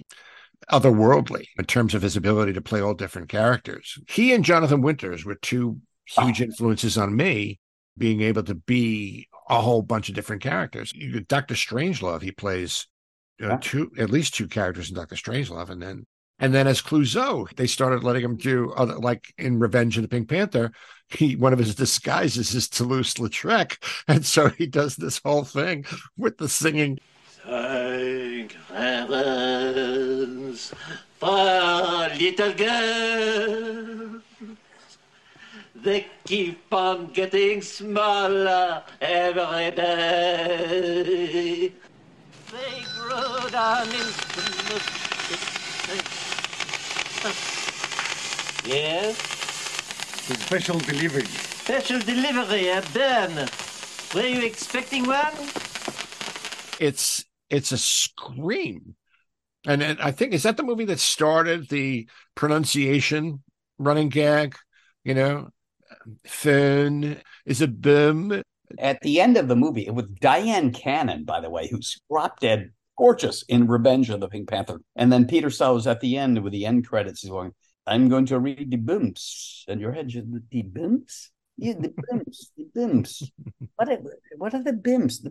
otherworldly 0.71 1.47
in 1.59 1.65
terms 1.65 1.95
of 1.95 2.03
his 2.03 2.17
ability 2.17 2.53
to 2.55 2.61
play 2.63 2.81
all 2.81 2.95
different 2.95 3.29
characters. 3.29 3.99
He 4.09 4.33
and 4.33 4.45
Jonathan 4.45 4.81
Winters 4.83 5.25
were 5.25 5.37
two 5.37 5.81
huge 6.07 6.41
influences 6.41 6.97
on 6.99 7.15
me 7.17 7.59
being 7.99 8.21
able 8.21 8.43
to 8.45 8.55
be 8.55 9.29
a 9.49 9.61
whole 9.61 9.83
bunch 9.83 10.09
of 10.09 10.15
different 10.15 10.43
characters. 10.43 10.93
Doctor 11.29 11.55
Strangelove, 11.55 12.23
he 12.23 12.33
plays 12.33 12.87
you 13.39 13.47
know, 13.47 13.53
yeah. 13.53 13.59
two, 13.61 13.91
at 13.99 14.11
least 14.11 14.35
two 14.35 14.49
characters 14.49 14.89
in 14.89 14.97
Doctor 14.97 15.15
Strangelove, 15.15 15.71
and 15.71 15.83
then 15.83 16.07
and 16.39 16.53
then 16.53 16.67
as 16.67 16.83
Clouseau, 16.83 17.49
they 17.57 17.67
started 17.67 18.05
letting 18.05 18.23
him 18.23 18.37
do 18.37 18.71
other, 18.73 18.97
like 18.97 19.33
in 19.39 19.59
Revenge 19.59 19.97
of 19.97 20.03
the 20.03 20.09
Pink 20.09 20.29
Panther. 20.29 20.71
He 21.09 21.35
one 21.35 21.55
of 21.55 21.59
his 21.59 21.75
disguises 21.75 22.55
is 22.55 22.69
Toulouse-Lautrec, 22.69 23.79
and 24.09 24.25
so 24.25 24.49
he 24.51 24.67
does 24.67 24.97
this 24.97 25.21
whole 25.25 25.45
thing 25.45 25.85
with 26.17 26.39
the 26.39 26.49
singing. 26.49 26.99
Thank 27.47 28.53
heavens 28.69 30.73
for 31.19 32.09
little 32.19 32.53
girls. 32.55 34.26
They 35.87 36.07
keep 36.25 36.73
on 36.73 37.13
getting 37.13 37.63
smaller 37.63 38.83
every 39.01 39.71
day. 39.71 41.73
They 42.51 42.85
grow 42.99 43.49
down 43.51 43.87
into 43.87 44.81
Yes? 48.67 49.17
The 50.27 50.35
special 50.35 50.81
delivery. 50.81 51.27
Special 51.27 52.01
delivery 52.01 52.71
at 52.71 52.93
Ben. 52.93 53.49
Were 54.13 54.27
you 54.27 54.45
expecting 54.45 55.07
one? 55.07 55.35
It's 56.81 57.25
it's 57.49 57.71
a 57.71 57.79
scream. 57.79 58.97
And, 59.65 59.85
and 59.85 60.01
I 60.01 60.11
think 60.11 60.35
is 60.35 60.43
that 60.43 60.57
the 60.57 60.65
movie 60.65 60.87
that 60.87 60.99
started 60.99 61.69
the 61.69 62.09
pronunciation 62.35 63.45
running 63.79 64.09
gag, 64.09 64.57
you 65.05 65.15
know? 65.15 65.51
Fern 66.27 67.21
is 67.45 67.61
a 67.61 67.69
boom. 67.69 68.43
At 68.79 69.01
the 69.03 69.21
end 69.21 69.37
of 69.37 69.49
the 69.49 69.57
movie, 69.57 69.87
it 69.87 69.95
was 69.95 70.07
Dyan 70.07 70.75
Cannon, 70.75 71.25
by 71.25 71.41
the 71.41 71.51
way, 71.51 71.69
who's 71.69 72.01
drop 72.11 72.41
dead 72.41 72.73
gorgeous 72.99 73.43
in 73.49 73.67
Revenge 73.69 74.11
of 74.11 74.21
the 74.21 74.29
Pink 74.29 74.49
Panther. 74.49 74.81
And 74.97 75.13
then 75.13 75.27
Peter 75.27 75.51
Sellers 75.51 75.87
at 75.87 76.01
the 76.01 76.17
end 76.17 76.43
with 76.43 76.53
the 76.53 76.67
end 76.67 76.87
credits 76.89 77.23
is 77.23 77.31
going, 77.31 77.53
I'm 77.87 78.09
going 78.09 78.27
to 78.27 78.41
read 78.41 78.71
the 78.71 78.77
booms. 78.77 79.65
And 79.69 79.81
your 79.81 79.93
head 79.93 80.09
just 80.09 80.27
the 80.51 80.63
booms? 80.63 81.31
Yeah, 81.59 81.75
the 81.75 81.89
bimps, 81.89 82.49
the 82.57 82.67
bimps. 82.77 83.23
What 83.77 83.89
are, 83.89 83.99
what 84.37 84.55
are 84.55 84.63
the 84.63 84.73
bimps? 84.73 85.23
The 85.23 85.31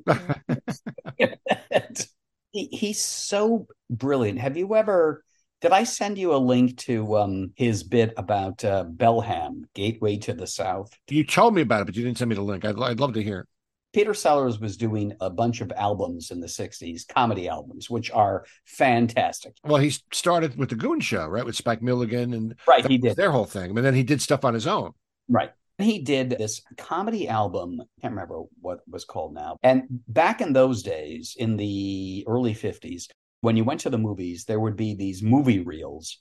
bimps. 1.20 2.08
he, 2.52 2.68
he's 2.72 3.02
so 3.02 3.68
brilliant. 3.90 4.40
Have 4.40 4.58
you 4.58 4.76
ever? 4.76 5.24
Did 5.66 5.72
I 5.72 5.84
send 5.84 6.20
you 6.20 6.36
a 6.36 6.38
link 6.38 6.78
to 6.82 7.18
um, 7.18 7.52
his 7.56 7.82
bit 7.82 8.14
about 8.18 8.64
uh, 8.64 8.84
Balham, 8.84 9.64
Gateway 9.74 10.16
to 10.18 10.34
the 10.36 10.46
South? 10.46 10.96
You 11.10 11.24
told 11.24 11.56
me 11.56 11.64
about 11.64 11.82
it, 11.82 11.86
but 11.86 11.96
you 11.96 12.04
didn't 12.04 12.20
send 12.20 12.30
me 12.30 12.36
the 12.36 12.44
link. 12.44 12.64
I'd, 12.64 12.80
I'd 12.80 13.00
love 13.00 13.14
to 13.14 13.24
hear. 13.24 13.48
Peter 13.92 14.14
Sellers 14.14 14.60
was 14.60 14.78
doing 14.78 15.14
a 15.22 15.30
bunch 15.32 15.62
of 15.62 15.72
albums 15.72 16.30
in 16.30 16.40
the 16.40 16.46
60s, 16.46 17.08
comedy 17.08 17.50
albums, 17.50 17.90
which 17.90 18.12
are 18.12 18.46
fantastic. 18.66 19.56
Well, 19.64 19.82
he 19.82 19.90
started 20.12 20.56
with 20.56 20.70
the 20.70 20.76
Goon 20.76 21.00
Show, 21.00 21.26
right? 21.26 21.44
With 21.44 21.56
Spike 21.56 21.82
Milligan 21.82 22.36
and 22.36 22.54
right, 22.68 22.86
he 22.86 23.00
did 23.00 23.16
their 23.16 23.32
whole 23.32 23.46
thing. 23.46 23.76
And 23.76 23.84
then 23.84 23.96
he 23.96 24.04
did 24.04 24.22
stuff 24.22 24.46
on 24.46 24.54
his 24.54 24.68
own. 24.68 24.92
Right. 25.28 25.50
He 25.80 25.98
did 25.98 26.30
this 26.30 26.62
comedy 26.78 27.28
album. 27.28 27.82
I 27.82 28.02
can't 28.02 28.14
remember 28.14 28.44
what 28.62 28.82
was 28.88 29.04
called 29.04 29.34
now. 29.34 29.58
And 29.64 29.86
back 30.08 30.42
in 30.42 30.54
those 30.54 30.84
days, 30.84 31.36
in 31.40 31.58
the 31.58 32.24
early 32.28 32.54
50s, 32.54 33.08
when 33.46 33.58
you 33.58 33.64
went 33.64 33.80
to 33.82 33.90
the 33.90 33.98
movies, 33.98 34.46
there 34.46 34.60
would 34.60 34.76
be 34.76 34.94
these 34.94 35.24
movie 35.24 35.60
reels 35.60 36.20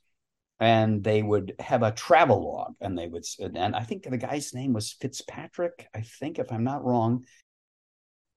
and 0.60 1.02
they 1.02 1.22
would 1.22 1.54
have 1.58 1.82
a 1.82 1.90
travel 1.90 2.52
log 2.52 2.74
and 2.80 2.96
they 2.96 3.08
would 3.08 3.24
and 3.40 3.74
i 3.74 3.82
think 3.82 4.04
the 4.04 4.16
guy's 4.16 4.54
name 4.54 4.72
was 4.72 4.92
fitzpatrick 4.92 5.88
i 5.96 6.00
think 6.00 6.38
if 6.38 6.52
i'm 6.52 6.62
not 6.62 6.84
wrong 6.84 7.24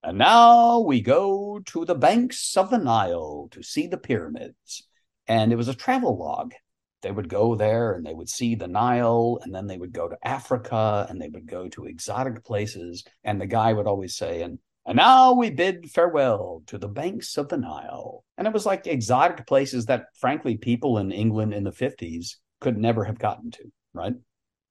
and 0.03 0.19
now 0.19 0.79
we 0.79 1.01
go 1.01 1.59
to 1.65 1.83
the 1.83 1.95
banks 1.95 2.55
of 2.55 2.69
the 2.69 2.77
Nile 2.77 3.49
to 3.51 3.63
see 3.63 3.87
the 3.87 3.97
pyramids. 3.97 4.83
And 5.27 5.51
it 5.51 5.57
was 5.57 5.67
a 5.67 5.73
travel 5.73 6.17
log. 6.17 6.53
They 7.01 7.11
would 7.11 7.29
go 7.29 7.55
there 7.55 7.93
and 7.93 8.05
they 8.05 8.13
would 8.13 8.29
see 8.29 8.55
the 8.55 8.67
Nile, 8.67 9.39
and 9.43 9.53
then 9.53 9.67
they 9.67 9.77
would 9.77 9.91
go 9.91 10.07
to 10.07 10.17
Africa 10.23 11.05
and 11.09 11.21
they 11.21 11.29
would 11.29 11.45
go 11.45 11.67
to 11.69 11.85
exotic 11.85 12.43
places. 12.45 13.03
And 13.23 13.41
the 13.41 13.47
guy 13.47 13.73
would 13.73 13.87
always 13.87 14.15
say, 14.15 14.43
and 14.43 14.59
and 14.87 14.95
now 14.95 15.33
we 15.33 15.49
bid 15.49 15.91
farewell 15.91 16.63
to 16.67 16.77
the 16.77 16.87
banks 16.87 17.35
of 17.37 17.49
the 17.49 17.57
Nile. 17.57 18.23
And 18.37 18.47
it 18.47 18.53
was 18.53 18.65
like 18.65 18.87
exotic 18.87 19.45
places 19.45 19.87
that, 19.87 20.05
frankly, 20.15 20.55
people 20.55 20.97
in 20.97 21.11
England 21.11 21.53
in 21.53 21.65
the 21.65 21.71
50s 21.71 22.35
could 22.61 22.77
never 22.77 23.03
have 23.03 23.19
gotten 23.19 23.51
to, 23.51 23.69
right? 23.93 24.13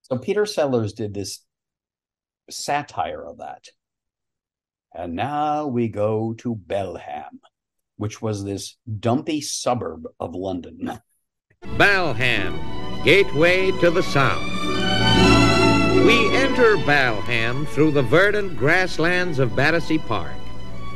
So 0.01 0.17
Peter 0.17 0.47
Sellers 0.47 0.95
did 0.95 1.13
this 1.13 1.45
satire 2.49 3.27
of 3.27 3.39
that. 3.39 3.67
And 4.95 5.15
now 5.15 5.67
we 5.67 5.89
go 5.89 6.33
to 6.39 6.55
Balham, 6.55 7.41
which 7.99 8.23
was 8.23 8.43
this 8.43 8.79
dumpy 8.99 9.43
suburb 9.43 10.07
of 10.19 10.35
London. 10.35 10.99
Balham, 11.77 13.05
gateway 13.05 13.71
to 13.81 13.91
the 13.91 14.03
south. 14.03 14.56
We 16.05 16.35
enter 16.37 16.77
Balham 16.77 17.67
through 17.69 17.93
the 17.93 18.03
verdant 18.03 18.59
grasslands 18.59 19.39
of 19.39 19.57
Battersea 19.57 19.99
Park, 19.99 20.35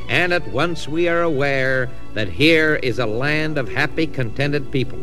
and 0.08 0.32
at 0.32 0.46
once 0.48 0.86
we 0.86 1.08
are 1.08 1.22
aware 1.22 1.88
that 2.14 2.28
here 2.28 2.76
is 2.76 2.98
a 2.98 3.06
land 3.06 3.56
of 3.56 3.68
happy, 3.68 4.06
contented 4.06 4.70
people 4.70 4.98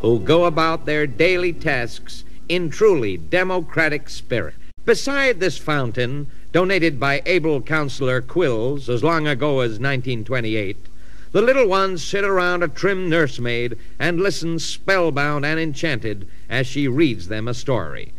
who 0.00 0.20
go 0.20 0.44
about 0.44 0.86
their 0.86 1.06
daily 1.06 1.52
tasks 1.52 2.24
in 2.48 2.70
truly 2.70 3.16
democratic 3.16 4.08
spirit. 4.08 4.54
Beside 4.84 5.40
this 5.40 5.58
fountain, 5.58 6.28
donated 6.52 7.00
by 7.00 7.22
able 7.26 7.60
counselor 7.60 8.20
Quills 8.20 8.88
as 8.88 9.04
long 9.04 9.26
ago 9.26 9.60
as 9.60 9.80
1928, 9.80 10.76
the 11.32 11.42
little 11.42 11.68
ones 11.68 12.02
sit 12.02 12.24
around 12.24 12.62
a 12.62 12.68
trim 12.68 13.08
nursemaid 13.08 13.76
and 13.98 14.20
listen 14.20 14.58
spellbound 14.58 15.44
and 15.44 15.60
enchanted 15.60 16.26
as 16.48 16.66
she 16.66 16.88
reads 16.88 17.28
them 17.28 17.46
a 17.46 17.54
story. 17.54 18.12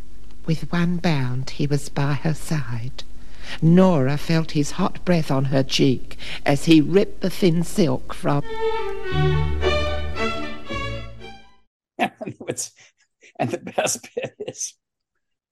With 0.46 0.72
one 0.72 0.98
bound, 0.98 1.52
he 1.52 1.68
was 1.68 1.90
by 1.90 2.14
her 2.14 2.34
side. 2.34 3.04
Nora 3.62 4.18
felt 4.18 4.52
his 4.52 4.72
hot 4.72 5.04
breath 5.06 5.30
on 5.30 5.46
her 5.46 5.62
cheek 5.62 6.18
as 6.46 6.66
he 6.66 6.82
ripped 6.82 7.22
the 7.22 7.30
thin 7.30 7.64
silk 7.64 8.14
from. 8.14 8.42
and 11.98 13.52
the 13.52 13.60
best 13.60 14.10
bit 14.16 14.34
is, 14.48 14.74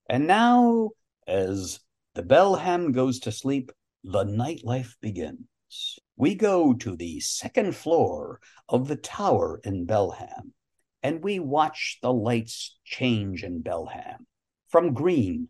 and 0.08 0.26
now 0.26 0.90
as 1.26 1.78
the 2.14 2.22
Balham 2.22 2.92
goes 2.92 3.20
to 3.20 3.30
sleep, 3.30 3.70
the 4.02 4.24
nightlife 4.24 4.96
begins. 5.00 6.00
We 6.16 6.34
go 6.34 6.74
to 6.74 6.96
the 6.96 7.20
second 7.20 7.76
floor 7.76 8.40
of 8.68 8.88
the 8.88 8.96
tower 8.96 9.60
in 9.62 9.86
Balham, 9.86 10.52
and 11.00 11.22
we 11.22 11.38
watch 11.38 11.98
the 12.02 12.12
lights 12.12 12.76
change 12.84 13.44
in 13.44 13.62
Balham 13.62 14.26
from 14.70 14.94
green 14.94 15.48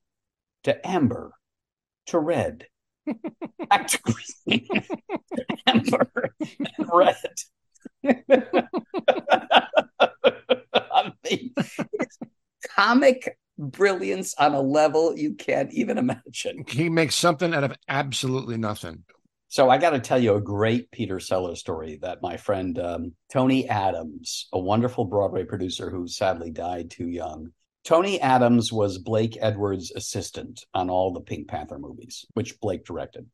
to 0.65 0.87
amber 0.87 1.33
to 2.07 2.19
red, 2.19 2.67
back 3.69 3.87
to 3.89 3.99
green, 4.03 4.69
amber, 5.67 6.35
and 6.41 6.89
red. 6.93 7.17
I 10.75 11.13
mean, 11.25 11.55
comic 12.75 13.39
brilliance 13.59 14.35
on 14.35 14.55
a 14.55 14.61
level 14.61 15.17
you 15.17 15.35
can't 15.35 15.73
even 15.73 15.99
imagine. 15.99 16.65
He 16.67 16.89
makes 16.89 17.15
something 17.15 17.55
out 17.55 17.65
of 17.65 17.75
absolutely 17.89 18.57
nothing. 18.57 19.05
So 19.49 19.69
I 19.69 19.79
got 19.79 19.91
to 19.91 19.99
tell 19.99 20.19
you 20.19 20.37
a 20.37 20.41
great 20.41 20.91
Peter 20.93 21.19
Sellers 21.19 21.59
story 21.59 21.99
that 22.03 22.23
my 22.23 22.37
friend 22.37 22.79
um, 22.79 23.13
Tony 23.33 23.69
Adams, 23.69 24.47
a 24.53 24.59
wonderful 24.59 25.05
Broadway 25.05 25.45
producer 25.45 25.91
who 25.91 26.07
sadly 26.07 26.51
died 26.53 26.91
too 26.91 27.09
young. 27.09 27.51
Tony 27.85 28.21
Adams 28.21 28.73
was 28.73 28.99
Blake 28.99 29.39
Edwards' 29.41 29.91
assistant 29.91 30.65
on 30.75 30.91
all 30.91 31.13
the 31.13 31.21
Pink 31.21 31.49
Panther 31.49 31.79
movies, 31.79 32.27
which 32.35 32.61
Blake 32.61 32.85
directed. 32.85 33.27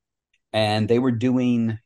And 0.52 0.88
they 0.88 0.98
were 0.98 1.12
doing 1.12 1.78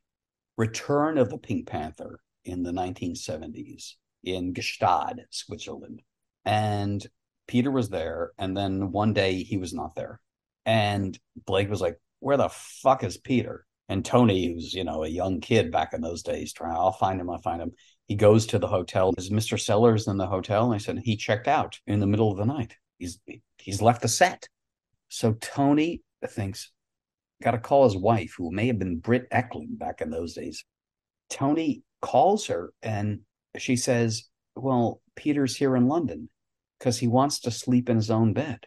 Return 0.57 1.17
of 1.17 1.31
the 1.31 1.39
Pink 1.39 1.67
Panther 1.67 2.21
in 2.45 2.63
the 2.63 2.73
1970s 2.73 3.95
in 4.23 4.53
Gstaad, 4.53 5.21
Switzerland. 5.31 6.03
And 6.45 7.05
Peter 7.47 7.71
was 7.71 7.89
there, 7.89 8.33
and 8.39 8.57
then 8.57 8.93
one 8.93 9.13
day 9.13 9.43
he 9.43 9.57
was 9.57 9.73
not 9.73 9.95
there. 9.95 10.21
And 10.67 11.19
Blake 11.47 11.71
was 11.71 11.81
like, 11.81 11.99
Where 12.21 12.37
the 12.37 12.51
fuck 12.51 13.03
is 13.03 13.17
Peter? 13.17 13.67
And 13.89 14.05
Tony, 14.05 14.47
who's, 14.47 14.73
you 14.73 14.85
know, 14.85 15.03
a 15.03 15.09
young 15.09 15.41
kid 15.41 15.73
back 15.73 15.95
in 15.95 16.01
those 16.01 16.23
days, 16.23 16.53
trying, 16.53 16.77
I'll 16.77 16.93
find 16.93 17.21
him, 17.21 17.29
I'll 17.29 17.43
find 17.43 17.61
him. 17.61 17.73
He 18.11 18.17
goes 18.17 18.45
to 18.47 18.59
the 18.59 18.67
hotel. 18.67 19.15
Is 19.17 19.31
Mr. 19.31 19.57
Sellers 19.57 20.09
in 20.09 20.17
the 20.17 20.27
hotel? 20.27 20.65
And 20.65 20.75
I 20.75 20.79
said, 20.79 20.99
he 20.99 21.17
checked 21.17 21.47
out 21.47 21.79
in 21.87 22.01
the 22.01 22.09
middle 22.09 22.29
of 22.29 22.39
the 22.39 22.45
night. 22.45 22.75
He's 22.99 23.21
he's 23.57 23.81
left 23.81 24.03
the 24.03 24.09
set. 24.09 24.49
So 25.11 25.35
Tony 25.35 26.03
thinks, 26.27 26.73
got 27.41 27.53
to 27.53 27.59
call 27.59 27.85
his 27.85 27.97
wife, 27.97 28.35
who 28.37 28.51
may 28.51 28.67
have 28.67 28.81
been 28.81 28.99
Britt 28.99 29.31
Ekland 29.31 29.79
back 29.79 30.01
in 30.01 30.11
those 30.11 30.35
days. 30.35 30.65
Tony 31.29 31.85
calls 32.03 32.49
her 32.49 32.73
and 32.83 33.21
she 33.59 33.77
says, 33.77 34.25
Well, 34.57 35.01
Peter's 35.15 35.55
here 35.55 35.77
in 35.77 35.87
London 35.87 36.31
because 36.81 36.99
he 36.99 37.07
wants 37.07 37.39
to 37.43 37.53
sleep 37.53 37.89
in 37.89 37.95
his 37.95 38.11
own 38.11 38.33
bed. 38.33 38.67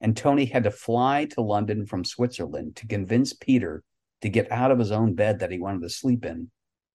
And 0.00 0.16
Tony 0.16 0.46
had 0.46 0.64
to 0.64 0.72
fly 0.72 1.26
to 1.26 1.42
London 1.42 1.86
from 1.86 2.04
Switzerland 2.04 2.74
to 2.74 2.88
convince 2.88 3.32
Peter 3.34 3.84
to 4.22 4.28
get 4.28 4.50
out 4.50 4.72
of 4.72 4.80
his 4.80 4.90
own 4.90 5.14
bed 5.14 5.38
that 5.38 5.52
he 5.52 5.60
wanted 5.60 5.82
to 5.82 5.90
sleep 5.90 6.24
in, 6.24 6.50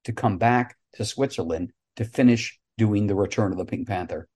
to 0.06 0.14
come 0.14 0.38
back 0.38 0.78
to 0.94 1.06
Switzerland 1.06 1.72
to 1.96 2.06
finish 2.06 2.60
doing 2.78 3.08
the 3.08 3.16
Return 3.16 3.52
of 3.52 3.58
the 3.58 3.66
Pink 3.66 3.88
Panther. 3.88 4.28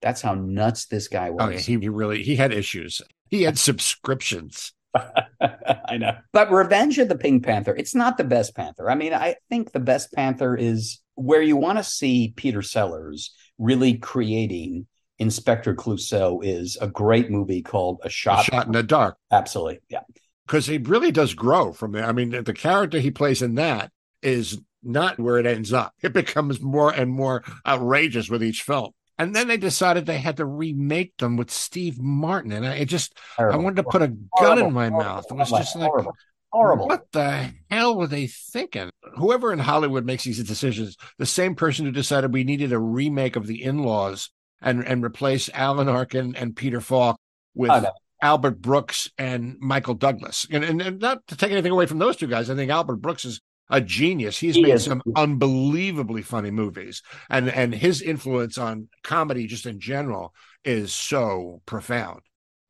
That's 0.00 0.22
how 0.22 0.34
nuts 0.34 0.86
this 0.86 1.08
guy 1.08 1.28
oh, 1.28 1.32
was. 1.32 1.42
Oh, 1.44 1.48
yeah, 1.50 1.58
he, 1.58 1.78
he 1.78 1.88
really 1.88 2.22
he 2.22 2.36
had 2.36 2.52
issues. 2.52 3.00
He 3.30 3.42
had 3.42 3.58
subscriptions. 3.58 4.72
I 5.40 5.96
know. 5.96 6.16
But 6.32 6.50
Revenge 6.50 6.98
of 6.98 7.08
the 7.08 7.16
Pink 7.16 7.44
Panther, 7.44 7.74
it's 7.74 7.94
not 7.94 8.16
the 8.16 8.24
best 8.24 8.54
Panther. 8.54 8.90
I 8.90 8.94
mean, 8.94 9.14
I 9.14 9.36
think 9.48 9.72
the 9.72 9.80
best 9.80 10.12
Panther 10.12 10.56
is 10.56 11.00
where 11.14 11.42
you 11.42 11.56
want 11.56 11.78
to 11.78 11.84
see 11.84 12.32
Peter 12.36 12.62
Sellers 12.62 13.34
really 13.58 13.94
creating 13.94 14.86
Inspector 15.18 15.72
Clouseau 15.76 16.40
is 16.42 16.76
a 16.80 16.88
great 16.88 17.30
movie 17.30 17.62
called 17.62 18.00
A 18.02 18.10
Shot, 18.10 18.40
A 18.40 18.50
Shot 18.50 18.66
in 18.66 18.72
the 18.72 18.82
Dark. 18.82 19.16
Absolutely. 19.30 19.80
Yeah. 19.88 20.00
Because 20.46 20.66
he 20.66 20.78
really 20.78 21.12
does 21.12 21.34
grow 21.34 21.72
from 21.72 21.92
there. 21.92 22.04
I 22.04 22.12
mean, 22.12 22.30
the 22.30 22.52
character 22.52 22.98
he 22.98 23.10
plays 23.10 23.40
in 23.40 23.54
that 23.54 23.92
is 24.22 24.58
not 24.82 25.18
where 25.18 25.38
it 25.38 25.46
ends 25.46 25.72
up. 25.72 25.92
It 26.02 26.12
becomes 26.12 26.60
more 26.60 26.90
and 26.92 27.10
more 27.10 27.44
outrageous 27.66 28.28
with 28.28 28.42
each 28.42 28.62
film. 28.62 28.90
And 29.18 29.36
then 29.36 29.46
they 29.46 29.56
decided 29.56 30.06
they 30.06 30.18
had 30.18 30.38
to 30.38 30.44
remake 30.46 31.16
them 31.18 31.36
with 31.36 31.50
Steve 31.50 32.00
Martin. 32.00 32.50
And 32.52 32.66
I 32.66 32.84
just, 32.84 33.16
Terrible. 33.36 33.60
I 33.60 33.62
wanted 33.62 33.76
to 33.76 33.82
put 33.84 34.02
a 34.02 34.08
gun 34.08 34.18
Horrible. 34.32 34.66
in 34.68 34.72
my 34.72 34.90
mouth. 34.90 35.26
It 35.30 35.34
was 35.34 35.48
Horrible. 35.50 35.58
just 35.64 35.76
like, 35.76 35.90
horrible. 35.90 36.16
Horrible. 36.50 36.88
what 36.88 37.10
the 37.12 37.50
hell 37.70 37.96
were 37.96 38.06
they 38.06 38.26
thinking? 38.26 38.90
Whoever 39.16 39.52
in 39.52 39.58
Hollywood 39.58 40.04
makes 40.04 40.24
these 40.24 40.42
decisions, 40.42 40.96
the 41.18 41.26
same 41.26 41.54
person 41.54 41.84
who 41.86 41.92
decided 41.92 42.32
we 42.32 42.44
needed 42.44 42.72
a 42.72 42.78
remake 42.78 43.36
of 43.36 43.46
The 43.46 43.62
In 43.62 43.82
Laws 43.84 44.30
and, 44.60 44.84
and 44.86 45.04
replace 45.04 45.48
Alan 45.54 45.88
Arkin 45.88 46.34
and 46.36 46.56
Peter 46.56 46.80
Falk 46.80 47.16
with 47.54 47.70
Oh, 47.70 47.80
no. 47.80 47.92
Albert 48.20 48.60
Brooks 48.60 49.10
and 49.18 49.56
Michael 49.60 49.94
Douglas. 49.94 50.46
And, 50.50 50.62
and, 50.64 50.80
and 50.82 51.00
not 51.00 51.26
to 51.28 51.36
take 51.36 51.52
anything 51.52 51.72
away 51.72 51.86
from 51.86 51.98
those 51.98 52.16
two 52.16 52.26
guys, 52.28 52.50
I 52.50 52.54
think 52.54 52.70
Albert 52.70 52.96
Brooks 52.96 53.24
is 53.24 53.40
a 53.70 53.80
genius. 53.80 54.38
He's 54.38 54.56
He 54.56 54.62
made 54.62 54.74
is. 54.74 54.84
some 54.84 55.02
unbelievably 55.16 56.22
funny 56.22 56.50
movies, 56.50 57.02
and 57.30 57.48
and 57.48 57.74
his 57.74 58.02
influence 58.02 58.58
on 58.58 58.88
comedy 59.02 59.46
just 59.46 59.66
in 59.66 59.80
general 59.80 60.34
is 60.64 60.92
so 60.92 61.62
profound. 61.66 62.20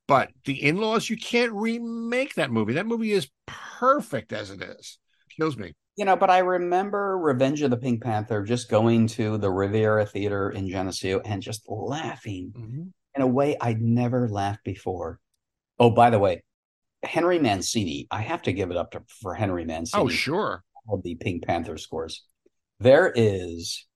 But 0.08 0.30
the 0.44 0.62
in-laws, 0.62 1.08
you 1.08 1.16
can't 1.16 1.52
remake 1.52 2.34
that 2.34 2.50
movie. 2.50 2.74
That 2.74 2.86
movie 2.86 3.12
is 3.12 3.30
perfect 3.46 4.32
as 4.32 4.50
it 4.50 4.60
is. 4.60 4.98
Kills 5.36 5.56
me. 5.56 5.74
You 5.96 6.04
know, 6.04 6.16
but 6.16 6.30
I 6.30 6.38
remember 6.38 7.18
Revenge 7.18 7.62
of 7.62 7.70
the 7.70 7.76
Pink 7.76 8.02
Panther 8.02 8.42
just 8.42 8.70
going 8.70 9.06
to 9.08 9.38
the 9.38 9.50
Riviera 9.50 10.06
Theater 10.06 10.50
in 10.50 10.68
Geneseo 10.68 11.20
and 11.20 11.42
just 11.42 11.62
laughing 11.68 12.52
mm-hmm. 12.56 12.82
in 13.14 13.22
a 13.22 13.26
way 13.26 13.56
I'd 13.60 13.80
never 13.80 14.28
laughed 14.28 14.64
before. 14.64 15.20
Oh, 15.78 15.90
by 15.90 16.10
the 16.10 16.18
way, 16.18 16.42
Henry 17.02 17.38
Mancini, 17.38 18.06
I 18.10 18.22
have 18.22 18.42
to 18.42 18.52
give 18.52 18.70
it 18.70 18.76
up 18.76 18.92
to, 18.92 19.02
for 19.20 19.34
Henry 19.34 19.64
oh, 19.64 19.66
Mancini. 19.66 20.02
Oh, 20.02 20.08
sure. 20.08 20.64
Of 20.88 21.02
the 21.02 21.14
Pink 21.14 21.44
Panther 21.44 21.78
scores. 21.78 22.24
There 22.80 23.12
is, 23.14 23.86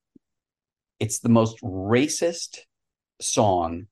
it's 1.00 1.18
the 1.18 1.28
most 1.28 1.60
racist 1.62 2.58
song 3.20 3.86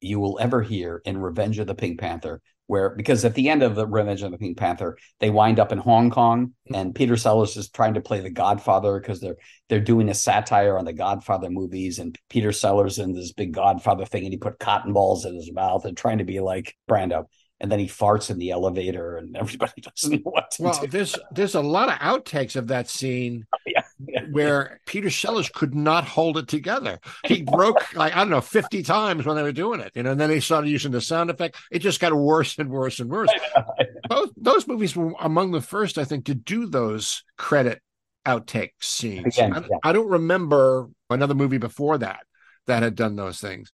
you 0.00 0.20
will 0.20 0.38
ever 0.40 0.62
hear 0.62 1.02
in 1.04 1.18
Revenge 1.18 1.58
of 1.58 1.66
the 1.66 1.74
Pink 1.74 2.00
Panther, 2.00 2.40
where 2.66 2.90
because 2.90 3.24
at 3.24 3.34
the 3.34 3.48
end 3.48 3.62
of 3.62 3.74
the 3.74 3.86
Revenge 3.86 4.22
of 4.22 4.30
the 4.30 4.38
Pink 4.38 4.56
Panther, 4.56 4.96
they 5.20 5.30
wind 5.30 5.60
up 5.60 5.72
in 5.72 5.78
Hong 5.78 6.10
Kong, 6.10 6.54
and 6.72 6.94
Peter 6.94 7.16
Sellers 7.16 7.56
is 7.56 7.70
trying 7.70 7.94
to 7.94 8.00
play 8.00 8.20
the 8.20 8.30
Godfather 8.30 8.98
because 8.98 9.20
they're 9.20 9.36
they're 9.68 9.80
doing 9.80 10.08
a 10.08 10.14
satire 10.14 10.78
on 10.78 10.84
the 10.84 10.92
Godfather 10.92 11.50
movies, 11.50 11.98
and 11.98 12.18
Peter 12.28 12.52
Sellers 12.52 12.98
in 12.98 13.12
this 13.12 13.32
big 13.32 13.52
Godfather 13.52 14.04
thing, 14.04 14.24
and 14.24 14.32
he 14.32 14.38
put 14.38 14.58
cotton 14.58 14.92
balls 14.92 15.24
in 15.24 15.34
his 15.34 15.52
mouth 15.52 15.84
and 15.84 15.96
trying 15.96 16.18
to 16.18 16.24
be 16.24 16.40
like 16.40 16.74
Brando, 16.88 17.26
and 17.60 17.72
then 17.72 17.78
he 17.78 17.86
farts 17.86 18.30
in 18.30 18.38
the 18.38 18.50
elevator, 18.50 19.16
and 19.16 19.36
everybody 19.40 19.80
doesn't 19.80 20.12
know 20.24 20.30
what 20.30 20.50
to 20.52 20.62
Well, 20.62 20.80
do. 20.80 20.86
there's 20.88 21.16
there's 21.32 21.54
a 21.54 21.60
lot 21.60 21.88
of 21.88 21.94
outtakes 21.98 22.56
of 22.56 22.68
that 22.68 22.88
scene 22.88 23.46
oh, 23.54 23.58
Yeah, 23.66 23.82
yeah. 24.06 24.20
where 24.30 24.80
Peter 24.86 25.08
Sellers 25.10 25.48
could 25.48 25.74
not 25.74 26.04
hold 26.04 26.36
it 26.38 26.48
together. 26.48 26.98
He 27.24 27.42
broke 27.42 27.94
like 27.94 28.14
I 28.14 28.18
don't 28.18 28.30
know 28.30 28.40
50 28.40 28.82
times 28.82 29.24
when 29.24 29.36
they 29.36 29.42
were 29.42 29.52
doing 29.52 29.80
it, 29.80 29.92
you 29.94 30.02
know. 30.02 30.10
And 30.12 30.20
then 30.20 30.28
they 30.28 30.40
started 30.40 30.68
using 30.68 30.92
the 30.92 31.00
sound 31.00 31.30
effect. 31.30 31.56
It 31.70 31.78
just 31.78 32.00
got 32.00 32.14
worse 32.14 32.58
and 32.58 32.70
worse 32.70 33.00
and 33.00 33.10
worse. 33.10 33.30
Both 34.08 34.30
those 34.36 34.66
movies 34.68 34.94
were 34.94 35.14
among 35.20 35.52
the 35.52 35.60
first, 35.60 35.98
I 35.98 36.04
think, 36.04 36.26
to 36.26 36.34
do 36.34 36.66
those 36.66 37.24
credit 37.38 37.80
outtake 38.26 38.72
scenes. 38.80 39.38
Again, 39.38 39.54
I, 39.54 39.60
yeah. 39.60 39.78
I 39.82 39.92
don't 39.92 40.08
remember 40.10 40.88
another 41.08 41.34
movie 41.34 41.58
before 41.58 41.98
that 41.98 42.20
that 42.66 42.82
had 42.82 42.96
done 42.96 43.16
those 43.16 43.40
things. 43.40 43.72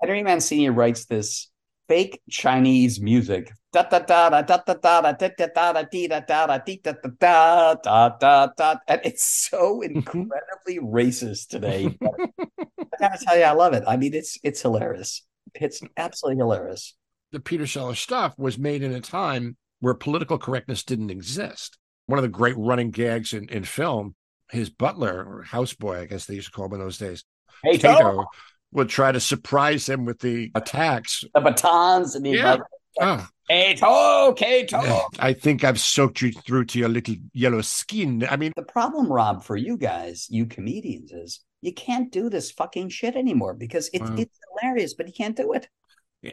Henry 0.00 0.22
Mancini 0.22 0.70
writes 0.70 1.04
this 1.04 1.49
fake 1.90 2.22
Chinese 2.30 3.00
music. 3.00 3.52
Da 3.72 3.82
da 3.82 3.98
da 3.98 4.30
da 4.30 4.42
da 4.42 4.58
da 4.64 4.74
da 4.74 5.00
da 5.00 5.12
da 5.12 5.28
da 5.28 5.72
da 5.72 5.82
da 5.82 6.20
da 6.20 6.46
da 6.46 6.56
da 6.56 6.92
da 7.18 7.74
da 7.74 8.08
da 8.20 8.46
da 8.56 8.74
and 8.86 9.00
it's 9.04 9.24
so 9.50 9.82
incredibly 9.82 10.78
racist 10.78 11.48
today. 11.48 11.98
I 12.00 12.84
gotta 13.00 13.18
tell 13.24 13.36
you, 13.36 13.42
I 13.42 13.50
love 13.50 13.72
it. 13.72 13.82
I 13.88 13.96
mean, 13.96 14.14
it's 14.14 14.38
it's 14.44 14.62
hilarious. 14.62 15.26
It's 15.54 15.80
absolutely 15.96 16.38
hilarious. 16.38 16.94
the 17.32 17.40
Peter 17.40 17.66
Sellers 17.66 17.98
stuff 17.98 18.38
was 18.38 18.56
made 18.56 18.82
in 18.82 18.92
a 18.92 19.00
time 19.00 19.56
where 19.80 19.94
political 19.94 20.38
correctness 20.38 20.84
didn't 20.84 21.10
exist. 21.10 21.76
One 22.06 22.18
of 22.18 22.22
the 22.22 22.28
great 22.28 22.56
running 22.56 22.90
gags 22.90 23.32
in, 23.32 23.48
in 23.48 23.64
film, 23.64 24.14
his 24.50 24.70
butler 24.70 25.24
or 25.24 25.44
houseboy, 25.44 26.00
I 26.00 26.06
guess 26.06 26.26
they 26.26 26.34
used 26.34 26.48
to 26.48 26.52
call 26.52 26.66
him 26.66 26.74
in 26.74 26.80
those 26.80 26.98
days, 26.98 27.24
Hey, 27.64 27.78
Tato, 27.78 28.26
Would 28.72 28.88
try 28.88 29.10
to 29.12 29.20
surprise 29.20 29.88
him 29.88 30.04
with 30.04 30.20
the 30.20 30.50
attacks. 30.54 31.24
the 31.34 31.40
batons 31.40 32.14
and 32.14 32.24
the 32.24 32.30
Yeah. 32.30 32.52
like, 32.52 32.60
Oh, 33.00 33.02
ah. 33.02 33.30
Kato, 33.48 34.32
Kato. 34.34 35.02
I 35.18 35.32
think 35.32 35.64
I've 35.64 35.80
soaked 35.80 36.22
you 36.22 36.32
through 36.32 36.66
to 36.66 36.78
your 36.78 36.88
little 36.88 37.16
yellow 37.32 37.62
skin. 37.62 38.26
I 38.28 38.36
mean, 38.36 38.52
The 38.56 38.62
problem, 38.62 39.10
Rob, 39.12 39.42
for 39.44 39.56
you 39.56 39.76
guys, 39.76 40.26
you 40.30 40.46
comedians, 40.46 41.10
is 41.12 41.40
you 41.60 41.72
can't 41.72 42.10
do 42.12 42.28
this 42.30 42.50
fucking 42.50 42.88
shit 42.90 43.16
anymore 43.16 43.54
because 43.54 43.90
it's 43.92 44.08
Wow. 44.08 44.16
it's 44.16 44.38
hilarious, 44.60 44.94
but 44.94 45.06
you 45.06 45.12
can't 45.12 45.36
do 45.36 45.52
it. 45.52 45.68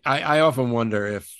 I, 0.06 0.22
I 0.22 0.40
often 0.42 0.72
wonder 0.72 1.06
if 1.08 1.34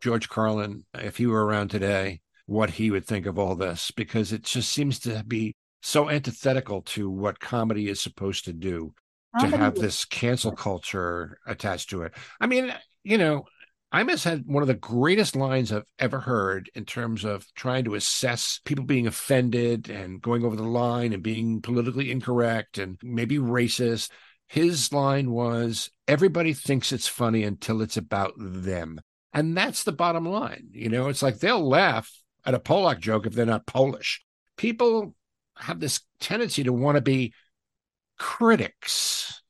George 0.00 0.28
Carlin, 0.28 0.84
if 0.94 1.16
he 1.18 1.26
were 1.26 1.44
around 1.44 1.68
today, 1.68 2.20
what 2.46 2.70
he 2.70 2.90
would 2.90 3.06
think 3.06 3.26
of 3.26 3.38
all 3.38 3.54
this, 3.54 3.90
because 3.90 4.32
it 4.32 4.42
just 4.42 4.70
seems 4.70 4.98
to 5.00 5.22
be 5.26 5.54
so 5.82 6.08
antithetical 6.10 6.82
to 6.82 7.08
what 7.10 7.38
comedy 7.40 7.88
is 7.88 8.00
supposed 8.00 8.44
to 8.46 8.52
do. 8.52 8.94
To 9.38 9.46
have 9.46 9.74
this 9.74 10.04
cancel 10.04 10.52
culture 10.52 11.38
attached 11.46 11.90
to 11.90 12.02
it. 12.02 12.12
I 12.40 12.46
mean, 12.46 12.74
you 13.04 13.18
know, 13.18 13.44
Imus 13.92 14.24
had 14.24 14.44
one 14.46 14.62
of 14.62 14.68
the 14.68 14.74
greatest 14.74 15.34
lines 15.34 15.72
I've 15.72 15.86
ever 15.98 16.20
heard 16.20 16.70
in 16.74 16.84
terms 16.84 17.24
of 17.24 17.44
trying 17.54 17.84
to 17.84 17.96
assess 17.96 18.60
people 18.64 18.84
being 18.84 19.08
offended 19.08 19.90
and 19.90 20.22
going 20.22 20.44
over 20.44 20.54
the 20.54 20.62
line 20.62 21.12
and 21.12 21.22
being 21.22 21.60
politically 21.60 22.10
incorrect 22.10 22.78
and 22.78 22.98
maybe 23.02 23.38
racist. 23.38 24.10
His 24.46 24.92
line 24.92 25.30
was 25.30 25.90
everybody 26.06 26.52
thinks 26.52 26.92
it's 26.92 27.08
funny 27.08 27.42
until 27.42 27.82
it's 27.82 27.96
about 27.96 28.34
them. 28.36 29.00
And 29.32 29.56
that's 29.56 29.84
the 29.84 29.92
bottom 29.92 30.24
line. 30.24 30.68
You 30.72 30.88
know, 30.88 31.08
it's 31.08 31.22
like 31.22 31.38
they'll 31.38 31.68
laugh 31.68 32.10
at 32.44 32.54
a 32.54 32.60
Polak 32.60 33.00
joke 33.00 33.26
if 33.26 33.32
they're 33.32 33.46
not 33.46 33.66
Polish. 33.66 34.24
People 34.56 35.14
have 35.56 35.80
this 35.80 36.00
tendency 36.20 36.64
to 36.64 36.72
want 36.72 36.96
to 36.96 37.00
be 37.00 37.32
critics. 38.20 39.42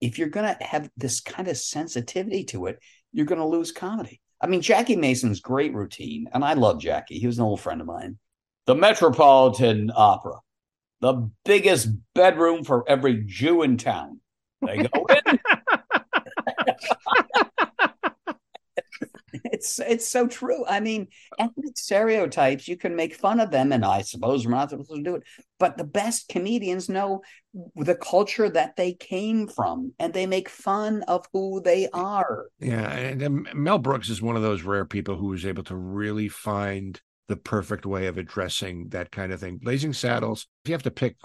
if 0.00 0.18
you're 0.18 0.28
going 0.28 0.54
to 0.54 0.64
have 0.64 0.90
this 0.96 1.20
kind 1.20 1.48
of 1.48 1.56
sensitivity 1.56 2.44
to 2.44 2.66
it, 2.66 2.78
you're 3.12 3.24
going 3.24 3.40
to 3.40 3.46
lose 3.46 3.72
comedy. 3.72 4.20
I 4.40 4.48
mean, 4.48 4.60
Jackie 4.60 4.96
Mason's 4.96 5.40
great 5.40 5.72
routine, 5.72 6.28
and 6.34 6.44
I 6.44 6.52
love 6.52 6.80
Jackie. 6.80 7.18
He 7.18 7.26
was 7.26 7.38
an 7.38 7.44
old 7.44 7.60
friend 7.60 7.80
of 7.80 7.86
mine. 7.86 8.18
The 8.66 8.74
Metropolitan 8.74 9.92
Opera, 9.94 10.40
the 11.00 11.30
biggest 11.44 11.88
bedroom 12.14 12.64
for 12.64 12.84
every 12.88 13.22
Jew 13.24 13.62
in 13.62 13.78
town. 13.78 14.20
They 14.60 14.78
go 14.78 15.06
in. 15.06 15.38
it's 19.66 19.78
it's 19.80 20.08
so 20.08 20.26
true. 20.26 20.64
I 20.66 20.80
mean, 20.80 21.08
ethnic 21.38 21.76
stereotypes, 21.76 22.68
you 22.68 22.76
can 22.76 22.94
make 22.94 23.14
fun 23.14 23.40
of 23.40 23.50
them, 23.50 23.72
and 23.72 23.84
I 23.84 24.02
suppose 24.02 24.46
we're 24.46 24.52
not 24.52 24.70
supposed 24.70 24.90
to 24.90 25.02
do 25.02 25.16
it. 25.16 25.22
But 25.58 25.76
the 25.76 25.84
best 25.84 26.28
comedians 26.28 26.88
know 26.88 27.22
the 27.74 27.96
culture 27.96 28.48
that 28.48 28.76
they 28.76 28.92
came 28.92 29.48
from, 29.48 29.92
and 29.98 30.12
they 30.12 30.26
make 30.26 30.48
fun 30.48 31.02
of 31.08 31.26
who 31.32 31.60
they 31.60 31.88
are. 31.92 32.46
Yeah, 32.60 32.88
and, 32.90 33.48
Mel 33.54 33.78
Brooks 33.78 34.08
is 34.08 34.22
one 34.22 34.36
of 34.36 34.42
those 34.42 34.62
rare 34.62 34.84
people 34.84 35.16
who 35.16 35.28
was 35.28 35.46
able 35.46 35.64
to 35.64 35.76
really 35.76 36.28
find 36.28 37.00
the 37.28 37.36
perfect 37.36 37.84
way 37.84 38.06
of 38.06 38.18
addressing 38.18 38.88
that 38.90 39.10
kind 39.10 39.32
of 39.32 39.40
thing. 39.40 39.58
Blazing 39.58 39.92
Saddles, 39.92 40.46
if 40.64 40.68
you 40.68 40.74
have 40.74 40.84
to 40.84 40.90
pick 40.90 41.16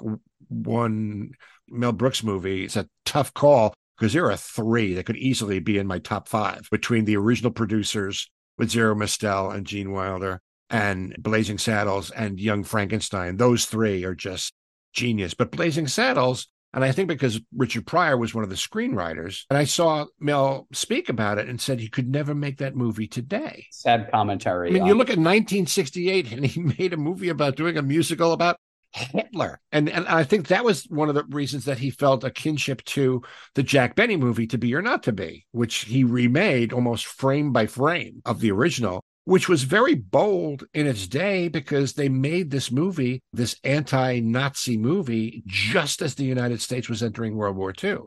one 0.48 1.32
Mel 1.70 1.92
Brooks 1.92 2.24
movie, 2.24 2.66
it's 2.66 2.76
a 2.76 2.88
tough 3.06 3.34
call 3.34 3.76
because 4.02 4.14
there 4.14 4.32
are 4.32 4.36
three 4.36 4.96
that 4.96 5.06
could 5.06 5.18
easily 5.18 5.60
be 5.60 5.78
in 5.78 5.86
my 5.86 6.00
top 6.00 6.28
five 6.28 6.68
between 6.72 7.06
the 7.06 7.16
original 7.16 7.52
producers 7.52 8.32
with 8.58 8.72
Zero 8.72 8.96
Mostel 8.96 9.52
and 9.52 9.64
Gene 9.64 9.92
Wilder 9.92 10.42
and 10.72 11.16
Blazing 11.20 11.60
Saddles 11.60 12.10
and 12.10 12.40
Young 12.40 12.64
Frankenstein. 12.64 13.38
Those 13.38 13.66
three 13.66 14.04
are 14.04 14.16
just 14.16 14.56
genius. 14.92 15.36
But 15.36 15.52
Blazing 15.52 15.86
Saddles, 15.86 16.48
and 16.74 16.84
I 16.84 16.92
think 16.92 17.10
because 17.10 17.40
Richard 17.56 17.86
Pryor 17.86 18.18
was 18.18 18.34
one 18.34 18.44
of 18.44 18.50
the 18.50 18.56
screenwriters, 18.56 19.44
and 19.52 19.58
I 19.60 19.66
saw 19.66 20.08
Mel 20.20 20.68
speak 20.74 21.08
about 21.08 21.38
it 21.38 21.48
and 21.48 21.62
said 21.62 21.80
he 21.80 21.88
could 21.88 22.10
never 22.10 22.34
make 22.34 22.58
that 22.58 22.76
movie 22.76 23.08
today. 23.08 23.68
Sad 23.70 24.10
commentary. 24.12 24.70
I 24.70 24.74
mean, 24.74 24.88
you 24.88 24.96
look 24.96 25.12
at 25.12 25.20
1968 25.20 26.32
and 26.32 26.44
he 26.44 26.60
made 26.80 26.94
a 26.94 26.98
movie 26.98 27.30
about 27.30 27.56
doing 27.56 27.78
a 27.78 27.84
musical 27.84 28.34
about 28.34 28.58
Hitler. 28.92 29.60
And 29.72 29.90
and 29.90 30.08
I 30.08 30.24
think 30.24 30.48
that 30.48 30.66
was 30.66 30.84
one 30.84 31.10
of 31.10 31.16
the 31.16 31.24
reasons 31.30 31.66
that 31.66 31.78
he 31.78 31.90
felt 31.90 32.24
a 32.24 32.32
kinship 32.32 32.84
to 32.86 33.22
the 33.56 33.64
Jack 33.64 33.96
Benny 33.96 34.18
movie 34.18 34.48
To 34.48 34.58
Be 34.58 34.76
or 34.76 34.82
Not 34.82 35.04
to 35.04 35.12
Be, 35.12 35.46
which 35.52 35.80
he 35.86 36.04
remade 36.04 36.74
almost 36.74 37.06
frame 37.06 37.52
by 37.52 37.68
frame 37.68 38.22
of 38.26 38.40
the 38.40 38.52
original 38.52 39.02
which 39.26 39.48
was 39.48 39.64
very 39.64 39.94
bold 39.94 40.66
in 40.74 40.88
its 40.88 41.08
day 41.08 41.48
because 41.48 41.94
they 41.94 42.10
made 42.10 42.50
this 42.50 42.72
movie, 42.72 43.22
this 43.32 43.56
anti 43.64 44.20
Nazi 44.20 44.78
movie, 44.78 45.44
just 45.46 46.02
as 46.02 46.16
the 46.16 46.26
United 46.26 46.62
States 46.62 46.90
was 46.90 47.04
entering 47.04 47.36
World 47.36 47.56
War 47.56 47.74
II. 47.84 48.00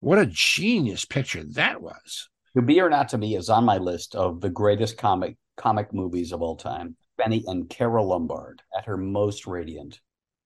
What 0.00 0.18
a 0.18 0.26
genius 0.26 1.04
picture 1.04 1.44
that 1.54 1.80
was. 1.80 2.28
To 2.56 2.62
Be 2.62 2.80
or 2.80 2.90
Not 2.90 3.08
to 3.10 3.18
Be 3.18 3.34
is 3.34 3.48
on 3.48 3.64
my 3.64 3.78
list 3.78 4.14
of 4.14 4.40
the 4.40 4.50
greatest 4.50 4.98
comic 4.98 5.36
comic 5.56 5.92
movies 5.92 6.32
of 6.32 6.42
all 6.42 6.56
time. 6.56 6.96
Benny 7.18 7.44
and 7.46 7.68
Carole 7.68 8.08
Lombard 8.08 8.62
at 8.76 8.86
her 8.86 8.96
most 8.96 9.46
radiant. 9.46 10.00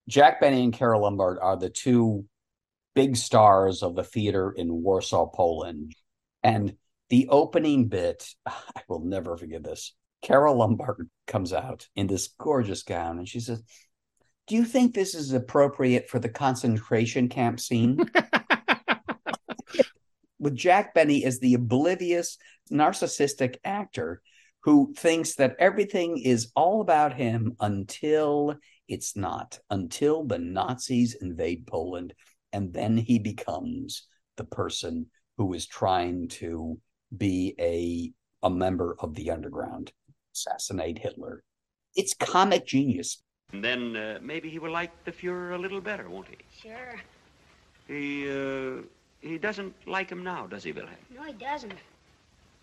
Jack 0.09 0.41
Benny 0.41 0.63
and 0.63 0.73
Carole 0.73 1.03
Lombard 1.03 1.39
are 1.41 1.57
the 1.57 1.71
two 1.71 2.27
big 2.95 3.17
stars 3.17 3.83
of 3.83 3.95
the 3.95 4.05
theater 4.05 4.53
in 4.53 4.83
Warsaw, 4.83 5.27
Poland. 5.27 5.95
And 6.43 6.77
the 7.11 7.29
opening 7.29 7.89
bit, 7.89 8.29
I 8.47 8.83
will 8.89 9.05
never 9.05 9.37
forget 9.37 9.63
this. 9.63 9.95
Carole 10.23 10.57
Lombard 10.57 11.09
comes 11.27 11.53
out 11.53 11.89
in 11.95 12.07
this 12.07 12.29
gorgeous 12.39 12.83
gown 12.83 13.19
and 13.19 13.29
she 13.29 13.41
says, 13.41 13.63
Do 14.47 14.55
you 14.55 14.65
think 14.65 14.95
this 14.95 15.15
is 15.15 15.33
appropriate 15.33 16.09
for 16.09 16.19
the 16.19 16.29
concentration 16.29 17.29
camp 17.29 17.61
scene? 17.61 17.99
With 20.39 20.55
Jack 20.57 20.95
Benny 20.95 21.25
as 21.25 21.39
the 21.39 21.55
oblivious, 21.55 22.39
narcissistic 22.71 23.57
actor 23.65 24.23
who 24.61 24.93
thinks 24.97 25.37
that 25.37 25.57
everything 25.59 26.19
is 26.19 26.51
all 26.57 26.81
about 26.81 27.15
him 27.15 27.55
until 27.61 28.57
it's 28.89 29.17
not, 29.17 29.59
until 29.71 30.25
the 30.25 30.39
Nazis 30.39 31.15
invade 31.15 31.67
Poland. 31.67 32.15
And 32.53 32.73
then 32.73 32.97
he 32.97 33.19
becomes 33.19 34.07
the 34.37 34.45
person 34.45 35.07
who 35.37 35.53
is 35.53 35.67
trying 35.67 36.29
to 36.29 36.79
be 37.17 37.55
a, 37.61 38.13
a 38.47 38.51
member 38.51 38.97
of 39.01 39.15
the 39.15 39.31
underground 39.31 39.93
assassinate 40.35 40.99
Hitler. 40.99 41.43
It's 41.95 42.15
comic 42.15 42.67
genius. 42.67 43.23
And 43.53 43.65
then 43.65 43.97
uh, 43.97 44.19
maybe 44.23 44.49
he 44.51 44.59
will 44.59 44.73
like 44.73 44.93
the 45.05 45.13
Fuhrer 45.13 45.55
a 45.55 45.59
little 45.59 45.81
better, 45.81 46.09
won't 46.09 46.27
he? 46.29 46.37
Sure. 46.69 47.01
He 47.87 48.29
uh, 48.29 48.83
he 49.21 49.39
doesn't 49.39 49.75
like 49.87 50.11
him 50.11 50.23
now, 50.23 50.47
does 50.47 50.65
he, 50.65 50.73
Wilhelm? 50.73 50.97
No, 51.15 51.23
he 51.23 51.33
doesn't. 51.33 51.73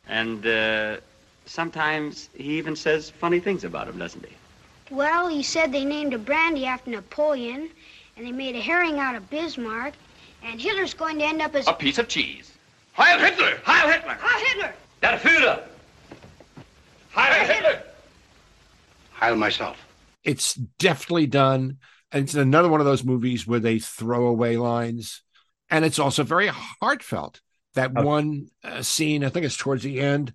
And 0.07 0.45
uh, 0.45 0.97
sometimes 1.45 2.29
he 2.35 2.57
even 2.57 2.75
says 2.75 3.09
funny 3.09 3.39
things 3.39 3.63
about 3.63 3.87
him, 3.87 3.97
doesn't 3.97 4.25
he? 4.25 4.33
Well, 4.89 5.27
he 5.27 5.43
said 5.43 5.71
they 5.71 5.85
named 5.85 6.13
a 6.13 6.17
brandy 6.17 6.65
after 6.65 6.91
Napoleon, 6.91 7.69
and 8.17 8.25
they 8.25 8.31
made 8.31 8.55
a 8.55 8.61
herring 8.61 8.99
out 8.99 9.15
of 9.15 9.29
Bismarck, 9.29 9.93
and 10.43 10.59
Hitler's 10.59 10.93
going 10.93 11.17
to 11.19 11.25
end 11.25 11.41
up 11.41 11.55
as 11.55 11.67
a 11.67 11.73
piece 11.73 11.97
of 11.97 12.07
cheese. 12.07 12.51
Heil 12.93 13.17
Hitler! 13.17 13.59
Heil 13.63 13.91
Hitler! 13.91 14.17
Heil 14.19 14.45
Hitler! 14.45 14.73
Der 15.01 15.17
Führer! 15.17 15.63
Heil 17.11 17.47
Hitler! 17.47 17.83
Heil 19.11 19.35
myself. 19.35 19.77
It's 20.23 20.53
definitely 20.53 21.27
done. 21.27 21.77
And 22.11 22.25
it's 22.25 22.35
another 22.35 22.69
one 22.69 22.79
of 22.79 22.85
those 22.85 23.03
movies 23.03 23.47
where 23.47 23.59
they 23.59 23.79
throw 23.79 24.27
away 24.27 24.57
lines. 24.57 25.23
And 25.69 25.83
it's 25.83 25.97
also 25.97 26.23
very 26.23 26.47
heartfelt. 26.47 27.41
That 27.73 27.91
okay. 27.91 28.03
one 28.03 28.49
uh, 28.63 28.83
scene, 28.83 29.23
I 29.23 29.29
think 29.29 29.45
it's 29.45 29.57
towards 29.57 29.83
the 29.83 29.99
end, 29.99 30.33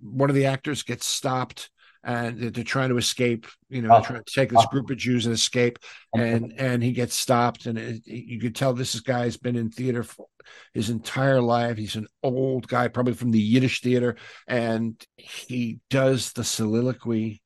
one 0.00 0.30
of 0.30 0.34
the 0.34 0.46
actors 0.46 0.82
gets 0.82 1.06
stopped 1.06 1.70
and 2.02 2.38
they're 2.40 2.64
trying 2.64 2.88
to 2.88 2.96
escape. 2.96 3.46
You 3.68 3.82
know, 3.82 3.96
oh. 3.96 4.02
trying 4.02 4.22
to 4.22 4.32
take 4.32 4.50
this 4.50 4.66
group 4.66 4.90
of 4.90 4.96
Jews 4.96 5.26
and 5.26 5.34
escape, 5.34 5.78
and 6.14 6.52
and 6.58 6.82
he 6.82 6.92
gets 6.92 7.14
stopped, 7.14 7.66
and 7.66 7.78
it, 7.78 8.06
you 8.06 8.40
could 8.40 8.54
tell 8.54 8.72
this 8.72 8.98
guy's 9.00 9.36
been 9.36 9.56
in 9.56 9.70
theater 9.70 10.02
for 10.02 10.26
his 10.72 10.90
entire 10.90 11.40
life. 11.40 11.76
He's 11.76 11.96
an 11.96 12.06
old 12.22 12.66
guy, 12.68 12.88
probably 12.88 13.14
from 13.14 13.30
the 13.30 13.40
Yiddish 13.40 13.80
theater, 13.80 14.16
and 14.46 15.02
he 15.16 15.80
does 15.90 16.32
the 16.32 16.44
soliloquy 16.44 17.42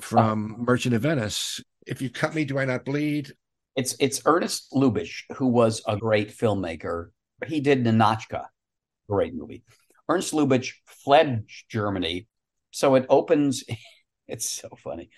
from 0.00 0.56
oh. 0.58 0.62
Merchant 0.64 0.94
of 0.94 1.02
Venice. 1.02 1.60
If 1.86 2.02
you 2.02 2.10
cut 2.10 2.34
me, 2.34 2.44
do 2.44 2.58
I 2.58 2.64
not 2.64 2.84
bleed? 2.84 3.32
It's 3.76 3.96
it's 3.98 4.22
Ernst 4.26 4.72
Lubitsch, 4.72 5.22
who 5.36 5.46
was 5.46 5.82
a 5.86 5.96
great 5.96 6.36
filmmaker. 6.36 7.10
He 7.46 7.60
did 7.60 7.84
Ninotchka, 7.84 8.44
great 9.08 9.34
movie. 9.34 9.62
Ernst 10.08 10.34
Lubitsch 10.34 10.72
fled 10.86 11.46
Germany 11.68 12.26
so 12.70 12.94
it 12.94 13.06
opens 13.08 13.64
it's 14.28 14.48
so 14.48 14.68
funny. 14.78 15.10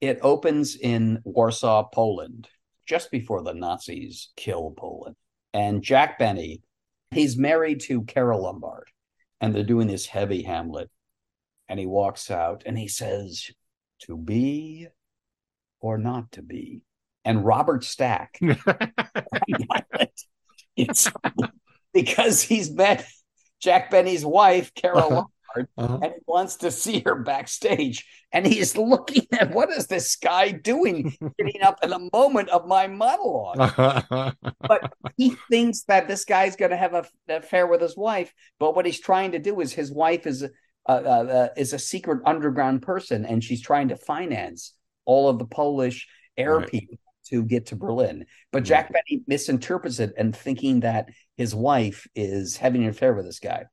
It 0.00 0.18
opens 0.22 0.76
in 0.76 1.20
warsaw 1.24 1.84
poland 1.84 2.48
just 2.86 3.10
before 3.10 3.42
the 3.42 3.54
nazis 3.54 4.30
kill 4.36 4.74
poland. 4.76 5.16
And 5.52 5.82
jack 5.82 6.18
benny 6.18 6.62
he's 7.10 7.36
married 7.36 7.80
to 7.80 8.02
carole 8.02 8.42
lombard 8.42 8.88
and 9.40 9.54
they're 9.54 9.62
doing 9.62 9.86
this 9.86 10.06
heavy 10.06 10.42
hamlet. 10.42 10.90
And 11.68 11.78
he 11.78 11.86
walks 11.86 12.30
out 12.30 12.62
and 12.66 12.76
he 12.76 12.88
says 12.88 13.50
to 14.00 14.16
be 14.16 14.88
or 15.80 15.96
not 15.96 16.32
to 16.32 16.42
be. 16.42 16.82
And 17.24 17.44
robert 17.44 17.84
stack 17.84 18.38
it's 20.76 21.10
because 21.94 22.42
he's 22.42 22.70
met 22.70 23.06
jack 23.60 23.90
benny's 23.90 24.26
wife 24.26 24.74
carole 24.74 25.12
uh-huh. 25.12 25.24
Uh-huh. 25.76 25.98
and 26.02 26.12
he 26.12 26.20
wants 26.26 26.56
to 26.56 26.70
see 26.70 27.02
her 27.04 27.16
backstage. 27.16 28.06
And 28.32 28.46
he's 28.46 28.76
looking 28.76 29.26
at 29.32 29.52
what 29.52 29.70
is 29.70 29.86
this 29.86 30.16
guy 30.16 30.50
doing, 30.50 31.16
getting 31.38 31.62
up 31.62 31.78
in 31.82 31.90
the 31.90 32.08
moment 32.12 32.48
of 32.50 32.66
my 32.66 32.86
monologue. 32.86 33.56
but 34.60 34.92
he 35.16 35.36
thinks 35.50 35.82
that 35.84 36.08
this 36.08 36.24
guy's 36.24 36.56
going 36.56 36.70
to 36.70 36.76
have 36.76 36.94
a, 36.94 37.06
an 37.28 37.36
affair 37.42 37.66
with 37.66 37.80
his 37.80 37.96
wife. 37.96 38.32
But 38.58 38.74
what 38.74 38.86
he's 38.86 39.00
trying 39.00 39.32
to 39.32 39.38
do 39.38 39.60
is 39.60 39.72
his 39.72 39.92
wife 39.92 40.26
is 40.26 40.42
a, 40.42 40.50
uh, 40.86 40.92
uh, 40.92 41.48
is 41.56 41.72
a 41.72 41.78
secret 41.78 42.22
underground 42.26 42.82
person, 42.82 43.24
and 43.24 43.42
she's 43.42 43.62
trying 43.62 43.88
to 43.88 43.96
finance 43.96 44.74
all 45.06 45.28
of 45.28 45.38
the 45.38 45.46
Polish 45.46 46.06
air 46.36 46.58
right. 46.58 46.68
people 46.68 46.98
to 47.28 47.44
get 47.44 47.66
to 47.66 47.76
Berlin. 47.76 48.26
But 48.52 48.64
Jack 48.64 48.92
Benny 48.92 49.22
misinterprets 49.26 49.98
it 49.98 50.12
and 50.16 50.36
thinking 50.36 50.80
that 50.80 51.08
his 51.36 51.54
wife 51.54 52.06
is 52.14 52.56
having 52.56 52.84
an 52.84 52.90
affair 52.90 53.14
with 53.14 53.24
this 53.24 53.40
guy. 53.40 53.64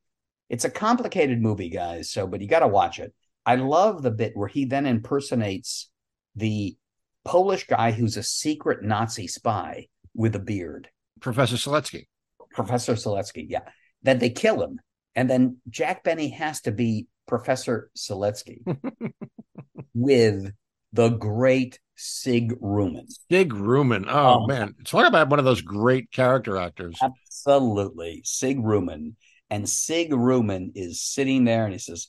It's 0.51 0.65
a 0.65 0.69
complicated 0.69 1.41
movie, 1.41 1.69
guys. 1.69 2.11
So, 2.11 2.27
but 2.27 2.41
you 2.41 2.47
got 2.49 2.59
to 2.59 2.67
watch 2.67 2.99
it. 2.99 3.13
I 3.45 3.55
love 3.55 4.01
the 4.01 4.11
bit 4.11 4.35
where 4.35 4.49
he 4.49 4.65
then 4.65 4.85
impersonates 4.85 5.89
the 6.35 6.75
Polish 7.23 7.67
guy 7.67 7.91
who's 7.91 8.17
a 8.17 8.23
secret 8.23 8.83
Nazi 8.83 9.27
spy 9.27 9.87
with 10.13 10.35
a 10.35 10.39
beard. 10.39 10.89
Professor 11.21 11.55
Siletsky. 11.55 12.07
Professor 12.51 12.95
Siletsky, 12.95 13.45
yeah. 13.47 13.61
Then 14.03 14.19
they 14.19 14.29
kill 14.29 14.61
him. 14.61 14.81
And 15.15 15.29
then 15.29 15.57
Jack 15.69 16.03
Benny 16.03 16.31
has 16.31 16.59
to 16.63 16.73
be 16.73 17.07
Professor 17.29 17.89
Siletsky 17.97 18.61
with 19.93 20.51
the 20.91 21.09
great 21.09 21.79
Sig 21.95 22.59
Ruman. 22.59 23.05
Sig 23.31 23.53
Ruman. 23.53 24.03
Oh, 24.09 24.41
oh, 24.41 24.47
man. 24.47 24.75
Talk 24.83 25.07
about 25.07 25.29
one 25.29 25.39
of 25.39 25.45
those 25.45 25.61
great 25.61 26.11
character 26.11 26.57
actors. 26.57 26.99
Absolutely. 27.01 28.21
Sig 28.25 28.57
Ruman. 28.57 29.13
And 29.51 29.69
Sig 29.69 30.11
Ruman 30.11 30.71
is 30.75 31.01
sitting 31.01 31.43
there 31.43 31.65
and 31.65 31.73
he 31.73 31.79
says, 31.79 32.07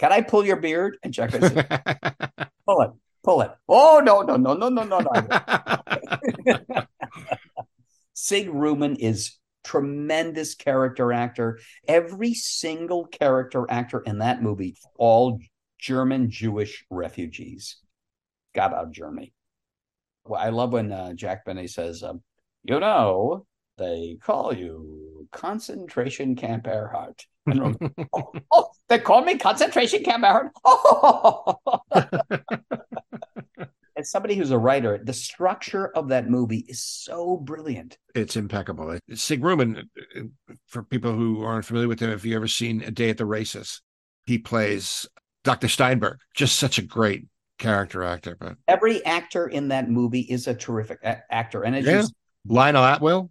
Can 0.00 0.12
I 0.12 0.22
pull 0.22 0.44
your 0.44 0.56
beard? 0.56 0.98
And 1.04 1.14
Jack 1.14 1.30
says, 1.30 1.52
Pull 2.66 2.82
it, 2.82 2.90
pull 3.22 3.40
it. 3.42 3.52
Oh, 3.68 4.02
no, 4.04 4.22
no, 4.22 4.36
no, 4.36 4.54
no, 4.54 4.68
no, 4.68 4.82
no, 4.82 4.98
no. 4.98 5.12
Sig 8.12 8.48
Ruman 8.48 8.96
is 8.98 9.38
tremendous 9.62 10.56
character 10.56 11.12
actor. 11.12 11.60
Every 11.86 12.34
single 12.34 13.06
character 13.06 13.64
actor 13.70 14.00
in 14.00 14.18
that 14.18 14.42
movie, 14.42 14.76
all 14.96 15.38
German 15.78 16.28
Jewish 16.28 16.84
refugees, 16.90 17.78
got 18.54 18.74
out 18.74 18.86
of 18.86 18.92
Germany. 18.92 19.32
Well, 20.24 20.40
I 20.40 20.48
love 20.48 20.72
when 20.72 20.90
uh, 20.90 21.12
Jack 21.14 21.44
Benny 21.44 21.68
says, 21.68 22.02
um, 22.02 22.22
"You 22.64 22.80
know, 22.80 23.46
they 23.78 24.18
call 24.22 24.52
you 24.52 25.28
concentration 25.32 26.36
camp 26.36 26.64
Ehrhardt. 26.64 27.20
And 27.46 27.76
oh, 28.12 28.32
oh, 28.52 28.68
they 28.88 28.98
call 28.98 29.22
me 29.22 29.38
concentration 29.38 30.02
camp 30.02 30.24
Ehrhardt. 30.24 30.50
Oh. 30.64 31.56
as 33.98 34.10
somebody 34.10 34.36
who's 34.36 34.52
a 34.52 34.58
writer, 34.58 34.98
the 35.02 35.12
structure 35.12 35.88
of 35.88 36.08
that 36.08 36.30
movie 36.30 36.64
is 36.68 36.82
so 36.82 37.36
brilliant. 37.36 37.98
It's 38.14 38.36
impeccable. 38.36 38.98
Sig 39.14 39.42
Ruman, 39.42 39.88
for 40.66 40.84
people 40.84 41.12
who 41.12 41.42
aren't 41.42 41.64
familiar 41.64 41.88
with 41.88 42.00
him, 42.00 42.10
if 42.10 42.24
you 42.24 42.36
ever 42.36 42.48
seen 42.48 42.82
A 42.82 42.90
Day 42.90 43.10
at 43.10 43.18
the 43.18 43.26
Races, 43.26 43.82
he 44.26 44.38
plays 44.38 45.06
Dr. 45.42 45.68
Steinberg. 45.68 46.18
Just 46.34 46.58
such 46.58 46.78
a 46.78 46.82
great 46.82 47.26
character 47.58 48.04
actor. 48.04 48.36
But 48.38 48.56
every 48.68 49.04
actor 49.04 49.48
in 49.48 49.68
that 49.68 49.90
movie 49.90 50.20
is 50.20 50.46
a 50.46 50.54
terrific 50.54 51.00
a- 51.02 51.22
actor, 51.30 51.64
and 51.64 51.74
it's 51.74 51.86
yeah. 51.86 52.00
just 52.00 52.14
Lionel 52.46 52.84
Atwill. 52.84 53.30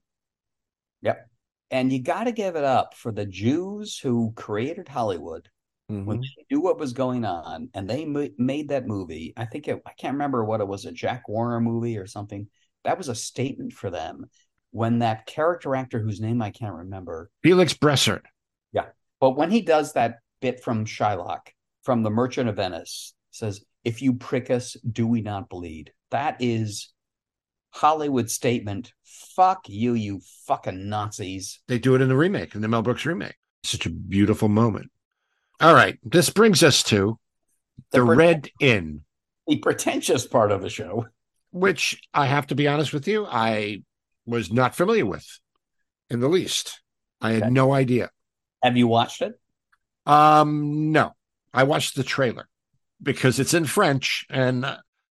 Yep. 1.02 1.30
And 1.72 1.91
you 1.91 2.02
got 2.02 2.26
to 2.26 2.32
give 2.32 2.56
it 2.56 2.64
up 2.64 2.95
for 2.95 3.12
the 3.12 3.26
Jews 3.26 4.00
who 4.00 4.34
created 4.36 4.88
Hollywood 4.88 5.50
Mm-hmm. 5.89 6.04
when 6.06 6.20
they 6.20 6.45
knew 6.52 6.60
what 6.60 6.80
was 6.80 6.91
going 6.91 7.24
on 7.24 7.70
and 7.74 7.89
they 7.89 8.04
ma- 8.04 8.26
made 8.38 8.68
that 8.68 8.88
movie. 8.88 9.32
I 9.38 9.45
think 9.45 9.70
it, 9.70 9.82
I 9.86 9.93
can't 9.93 10.16
remember 10.16 10.43
what 10.43 10.60
it 10.60 10.68
was, 10.68 10.84
a 10.84 10.91
Jack 10.91 11.30
Warner 11.30 11.62
movie 11.62 11.98
or 11.98 12.06
something. 12.06 12.50
That 12.84 12.98
was 12.98 13.08
a 13.08 13.16
statement 13.16 13.72
for 13.72 13.89
them 13.89 14.26
when 14.72 15.00
that 15.00 15.28
character 15.28 15.78
actor 15.78 16.02
whose 16.02 16.20
name 16.20 16.41
I 16.41 16.52
can't 16.52 16.76
remember. 16.76 17.30
Felix 17.41 17.74
Bressart. 17.74 18.24
Yeah. 18.74 18.88
But 19.22 19.38
when 19.38 19.50
he 19.50 19.62
does 19.62 19.93
that 19.93 20.18
bit 20.41 20.62
from 20.62 20.84
Shylock, 20.84 21.48
from 21.84 22.04
The 22.04 22.10
Merchant 22.10 22.50
of 22.50 22.58
Venice, 22.58 23.14
says, 23.32 23.62
If 23.86 24.02
you 24.02 24.16
prick 24.16 24.52
us, 24.52 24.74
do 24.91 25.08
we 25.08 25.22
not 25.22 25.48
bleed? 25.48 25.93
That 26.12 26.36
is 26.41 26.91
Hollywood 27.78 28.30
statement. 28.32 28.91
Fuck 29.03 29.69
you, 29.69 29.93
you 29.93 30.21
fucking 30.45 30.89
Nazis. 30.89 31.59
They 31.67 31.78
do 31.78 31.95
it 31.95 32.01
in 32.01 32.09
the 32.09 32.17
remake, 32.17 32.55
in 32.55 32.61
the 32.61 32.67
Mel 32.67 32.82
Brooks 32.82 33.05
remake. 33.05 33.36
Such 33.63 33.86
a 33.86 33.91
beautiful 33.91 34.49
moment. 34.49 34.89
All 35.61 35.73
right. 35.73 35.99
This 36.03 36.30
brings 36.30 36.63
us 36.63 36.82
to 36.84 37.19
the, 37.91 37.99
the 37.99 38.03
Red 38.03 38.49
Inn. 38.59 39.01
The 39.45 39.57
pretentious 39.57 40.25
part 40.25 40.51
of 40.51 40.61
the 40.61 40.69
show. 40.69 41.07
Which 41.51 42.01
I 42.13 42.25
have 42.25 42.47
to 42.47 42.55
be 42.55 42.67
honest 42.67 42.93
with 42.93 43.07
you, 43.07 43.25
I 43.25 43.84
was 44.25 44.51
not 44.51 44.75
familiar 44.75 45.05
with 45.05 45.25
in 46.09 46.19
the 46.19 46.28
least. 46.28 46.82
I 47.21 47.34
had 47.34 47.43
okay. 47.43 47.51
no 47.51 47.73
idea. 47.73 48.09
Have 48.63 48.75
you 48.75 48.88
watched 48.88 49.21
it? 49.21 49.39
Um, 50.05 50.91
no. 50.91 51.13
I 51.53 51.63
watched 51.63 51.95
the 51.95 52.03
trailer 52.03 52.47
because 53.01 53.39
it's 53.39 53.53
in 53.53 53.65
French 53.65 54.25
and 54.30 54.65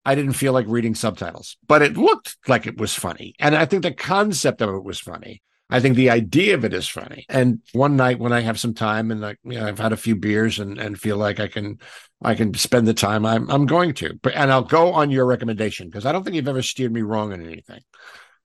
I 0.05 0.15
didn't 0.15 0.33
feel 0.33 0.53
like 0.53 0.67
reading 0.69 0.95
subtitles, 0.95 1.57
but 1.67 1.83
it 1.83 1.97
looked 1.97 2.37
like 2.49 2.67
it 2.67 2.79
was 2.79 2.95
funny. 2.95 3.35
And 3.39 3.55
I 3.55 3.67
think 3.67 3.83
the 3.83 3.93
concept 3.93 4.61
of 4.61 4.75
it 4.75 4.85
was 4.85 4.99
funny. 4.99 5.43
I 5.71 5.81
think 5.81 5.97
the 5.97 6.11
idea 6.11 6.55
of 6.55 6.65
it 6.65 6.75
is 6.75 6.87
funny. 6.87 7.25
And 7.31 7.61
one 7.73 7.97
night 7.97 8.19
when 8.19 8.33
I 8.33 8.41
have 8.41 8.61
some 8.61 8.75
time 8.75 9.11
and 9.11 9.21
like 9.21 9.39
you 9.43 9.59
know, 9.59 9.67
I've 9.67 9.79
had 9.79 9.93
a 9.93 9.97
few 9.97 10.15
beers 10.17 10.59
and, 10.59 10.79
and 10.79 11.01
feel 11.01 11.17
like 11.17 11.41
I 11.41 11.49
can 11.49 11.79
I 12.21 12.35
can 12.35 12.53
spend 12.55 12.87
the 12.87 12.95
time, 12.95 13.25
I'm 13.25 13.51
I'm 13.51 13.65
going 13.65 13.95
to. 13.95 14.19
But 14.23 14.35
and 14.35 14.53
I'll 14.53 14.65
go 14.65 14.93
on 14.93 15.11
your 15.11 15.25
recommendation 15.25 15.89
because 15.89 16.05
I 16.05 16.13
don't 16.13 16.25
think 16.25 16.37
you've 16.37 16.49
ever 16.49 16.63
steered 16.63 16.93
me 16.93 17.03
wrong 17.03 17.33
in 17.33 17.47
anything. 17.47 17.81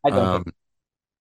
I 0.05 0.09
don't. 0.11 0.19
Um, 0.19 0.45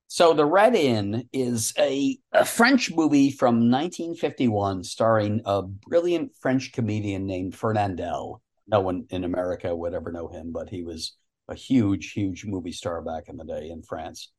so 0.09 0.33
the 0.33 0.47
Red 0.47 0.77
Inn 0.77 1.29
is 1.33 1.75
a, 1.79 2.17
a 2.33 2.45
French 2.45 2.93
movie 2.93 3.31
from 3.31 3.71
1951 3.71 4.85
starring 4.85 5.43
a 5.45 5.63
brilliant 5.63 6.37
French 6.41 6.73
comedian 6.73 7.27
named 7.27 7.57
Fernandel. 7.57 8.41
No 8.67 8.81
one 8.81 9.07
in 9.11 9.25
America 9.25 9.75
would 9.75 9.95
ever 9.95 10.13
know 10.13 10.29
him, 10.29 10.53
but 10.53 10.69
he 10.69 10.83
was 10.83 11.17
a 11.49 11.55
huge, 11.55 12.13
huge 12.13 12.45
movie 12.45 12.73
star 12.73 13.03
back 13.03 13.29
in 13.29 13.37
the 13.37 13.45
day 13.45 13.71
in 13.71 13.83
France. 13.83 14.33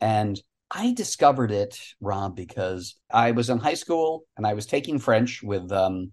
And 0.00 0.40
I 0.70 0.92
discovered 0.92 1.50
it, 1.50 1.80
Rob, 2.00 2.36
because 2.36 2.96
I 3.10 3.30
was 3.30 3.48
in 3.48 3.58
high 3.58 3.74
school 3.74 4.24
and 4.36 4.46
I 4.46 4.54
was 4.54 4.66
taking 4.66 4.98
French 4.98 5.42
with, 5.42 5.72
um, 5.72 6.12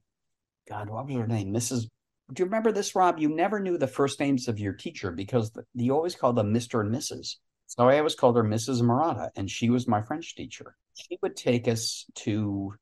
God, 0.70 0.90
what 0.90 1.08
was 1.08 1.16
her 1.16 1.28
name? 1.28 1.54
Mrs. 1.54 1.88
Do 2.34 2.42
you 2.42 2.46
remember 2.46 2.72
this, 2.72 2.96
Rob? 2.96 3.20
You 3.20 3.30
never 3.30 3.60
knew 3.60 3.78
the 3.78 3.88
first 3.88 4.20
names 4.20 4.48
of 4.48 4.60
your 4.60 4.74
teacher 4.74 5.12
because 5.12 5.52
the, 5.52 5.64
you 5.74 5.94
always 5.94 6.16
called 6.16 6.38
them 6.38 6.54
Mr. 6.54 6.82
and 6.82 6.94
Mrs. 6.94 7.36
So 7.68 7.88
I 7.90 7.98
always 7.98 8.16
called 8.16 8.38
her 8.38 8.44
Mrs. 8.44 8.82
Murata, 8.82 9.32
and 9.36 9.50
she 9.50 9.70
was 9.70 9.88
my 9.88 10.02
French 10.02 10.36
teacher. 10.36 10.76
She 10.94 11.18
would 11.22 11.36
take 11.36 11.68
us 11.68 12.06
to 12.16 12.74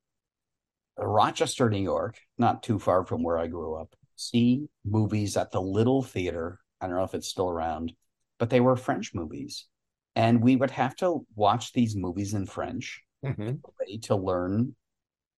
Rochester, 0.97 1.69
New 1.69 1.81
York, 1.81 2.19
not 2.37 2.63
too 2.63 2.79
far 2.79 3.05
from 3.05 3.23
where 3.23 3.37
I 3.37 3.47
grew 3.47 3.75
up, 3.75 3.95
see 4.15 4.67
movies 4.85 5.37
at 5.37 5.51
the 5.51 5.61
Little 5.61 6.03
Theater. 6.03 6.59
I 6.79 6.87
don't 6.87 6.95
know 6.95 7.03
if 7.03 7.13
it's 7.13 7.27
still 7.27 7.49
around, 7.49 7.93
but 8.39 8.49
they 8.49 8.59
were 8.59 8.75
French 8.75 9.13
movies 9.13 9.67
and 10.15 10.41
we 10.41 10.55
would 10.55 10.71
have 10.71 10.95
to 10.97 11.25
watch 11.35 11.73
these 11.73 11.95
movies 11.95 12.33
in 12.33 12.45
French 12.45 13.01
mm-hmm. 13.25 13.99
to 14.01 14.15
learn 14.15 14.75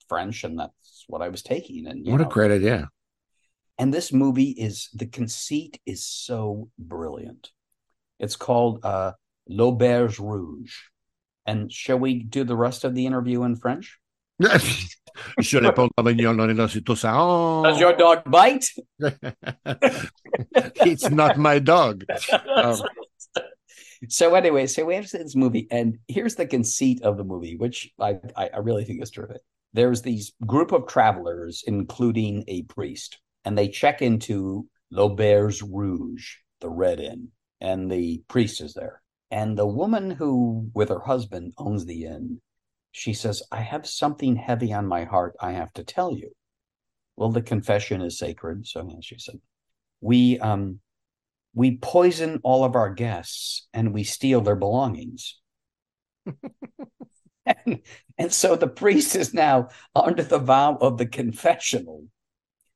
French, 0.09 0.43
and 0.43 0.59
that's 0.59 1.05
what 1.07 1.21
I 1.21 1.29
was 1.29 1.41
taking. 1.41 1.87
And 1.87 2.05
what 2.05 2.19
know, 2.19 2.27
a 2.27 2.29
great 2.29 2.51
idea! 2.51 2.89
And 3.77 3.93
this 3.93 4.11
movie 4.11 4.51
is 4.51 4.89
the 4.93 5.07
conceit 5.07 5.79
is 5.85 6.05
so 6.05 6.69
brilliant. 6.77 7.51
It's 8.19 8.35
called 8.35 8.83
uh, 8.83 9.13
L'Auberge 9.47 10.19
Rouge. 10.19 10.75
And 11.45 11.71
shall 11.71 11.99
we 11.99 12.23
do 12.23 12.43
the 12.43 12.55
rest 12.55 12.83
of 12.83 12.95
the 12.95 13.05
interview 13.05 13.43
in 13.43 13.55
French? 13.55 13.99
Does 17.63 17.79
your 17.79 17.95
dog 17.95 18.29
bite? 18.29 18.69
it's 20.49 21.09
not 21.09 21.37
my 21.37 21.59
dog. 21.59 22.03
Um, 22.55 22.81
so 24.09 24.35
anyway, 24.35 24.67
so 24.67 24.85
we 24.85 24.95
have 24.95 25.09
this 25.09 25.35
movie, 25.35 25.67
and 25.71 25.97
here's 26.07 26.35
the 26.35 26.45
conceit 26.45 27.01
of 27.01 27.17
the 27.17 27.23
movie, 27.23 27.55
which 27.55 27.91
I, 27.99 28.17
I, 28.35 28.49
I 28.53 28.57
really 28.57 28.83
think 28.83 29.01
is 29.01 29.11
terrific. 29.11 29.41
There's 29.73 30.01
these 30.01 30.33
group 30.45 30.71
of 30.71 30.87
travelers, 30.87 31.63
including 31.65 32.43
a 32.47 32.63
priest, 32.63 33.19
and 33.43 33.57
they 33.57 33.67
check 33.67 34.01
into 34.01 34.67
L'Auberge 34.91 35.61
Rouge, 35.61 36.35
the 36.61 36.69
Red 36.69 36.99
Inn, 36.99 37.29
and 37.61 37.91
the 37.91 38.23
priest 38.27 38.61
is 38.61 38.73
there. 38.73 39.01
And 39.31 39.57
the 39.57 39.67
woman 39.67 40.11
who, 40.11 40.69
with 40.73 40.89
her 40.89 40.99
husband, 40.99 41.53
owns 41.57 41.85
the 41.85 42.05
inn, 42.05 42.41
she 42.95 43.11
says, 43.11 43.43
I 43.51 43.59
have 43.59 43.85
something 43.85 44.37
heavy 44.37 44.71
on 44.71 44.87
my 44.87 45.03
heart 45.03 45.35
I 45.41 45.51
have 45.51 45.73
to 45.73 45.83
tell 45.83 46.15
you. 46.15 46.31
Well, 47.17 47.29
the 47.29 47.41
confession 47.41 48.01
is 48.01 48.17
sacred. 48.17 48.65
So 48.65 48.89
she 49.01 49.19
said, 49.19 49.41
We 49.99 50.39
um 50.39 50.79
we 51.53 51.75
poison 51.75 52.39
all 52.41 52.63
of 52.63 52.75
our 52.75 52.93
guests 52.93 53.67
and 53.73 53.93
we 53.93 54.05
steal 54.05 54.39
their 54.39 54.55
belongings. 54.55 55.41
and, 57.45 57.81
and 58.17 58.31
so 58.31 58.55
the 58.55 58.67
priest 58.67 59.17
is 59.17 59.33
now 59.33 59.67
under 59.93 60.23
the 60.23 60.39
vow 60.39 60.77
of 60.79 60.97
the 60.97 61.05
confessional. 61.05 62.05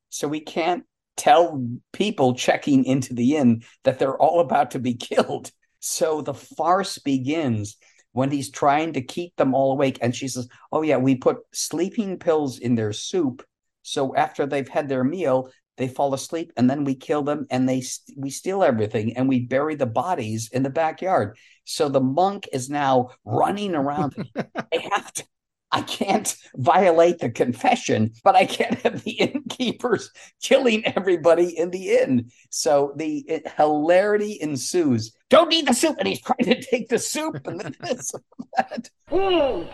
So 0.10 0.28
we 0.28 0.42
can't 0.42 0.84
tell 1.16 1.66
people 1.94 2.36
checking 2.36 2.84
into 2.84 3.14
the 3.14 3.38
inn 3.38 3.64
that 3.86 4.00
they're 4.00 4.18
all 4.18 4.42
about 4.42 4.72
to 4.72 4.80
be 4.80 4.94
killed. 4.96 5.50
So 5.80 6.22
the 6.22 6.34
farce 6.34 6.98
begins 6.98 7.78
when 8.20 8.30
he's 8.30 8.52
trying 8.52 8.92
to 8.94 9.02
keep 9.02 9.34
them 9.38 9.56
all 9.56 9.72
awake. 9.72 9.98
And 10.02 10.14
she 10.14 10.28
says, 10.28 10.50
Oh, 10.74 10.82
yeah, 10.82 10.98
we 10.98 11.16
put 11.16 11.38
sleeping 11.54 12.20
pills 12.20 12.60
in 12.60 12.76
their 12.76 12.92
soup. 12.92 13.46
So 13.82 14.14
after 14.14 14.46
they've 14.46 14.68
had 14.68 14.90
their 14.90 15.06
meal, 15.06 15.50
they 15.78 15.88
fall 15.88 16.14
asleep 16.14 16.52
and 16.58 16.70
then 16.70 16.84
we 16.84 16.94
kill 16.94 17.24
them 17.24 17.48
and 17.50 17.68
they 17.68 17.82
we 18.18 18.30
steal 18.30 18.64
everything 18.64 19.16
and 19.16 19.30
we 19.30 19.40
bury 19.40 19.76
the 19.76 19.86
bodies 19.86 20.50
in 20.52 20.62
the 20.62 20.70
backyard 20.70 21.38
so 21.64 21.88
the 21.88 22.02
monk 22.02 22.50
is 22.52 22.70
now 22.70 23.12
running 23.24 23.74
around 23.74 24.14
i 24.36 24.90
have 24.92 25.14
to 25.14 25.24
i 25.72 25.82
can't 25.82 26.36
violate 26.56 27.20
the 27.20 27.30
confession 27.30 28.12
but 28.24 28.36
i 28.36 28.46
can't 28.46 28.80
have 28.82 29.04
the 29.04 29.12
innkeepers 29.12 30.12
killing 30.42 30.84
everybody 30.86 31.58
in 31.58 31.70
the 31.72 31.90
inn. 31.90 32.32
So 32.50 32.94
the 32.96 33.20
it, 33.28 33.48
hilarity 33.58 34.38
ensues. 34.42 35.16
Don't 35.30 35.54
eat 35.54 35.68
the 35.68 35.74
soup. 35.74 35.98
And 36.00 36.08
he's 36.08 36.22
trying 36.22 36.46
to 36.46 36.62
take 36.62 36.90
the 36.90 37.00
soup 37.00 37.46
and 37.46 37.60
then 37.60 37.76
this 37.82 38.14
and 38.14 38.48
that. 38.58 38.90
oh 39.12 39.66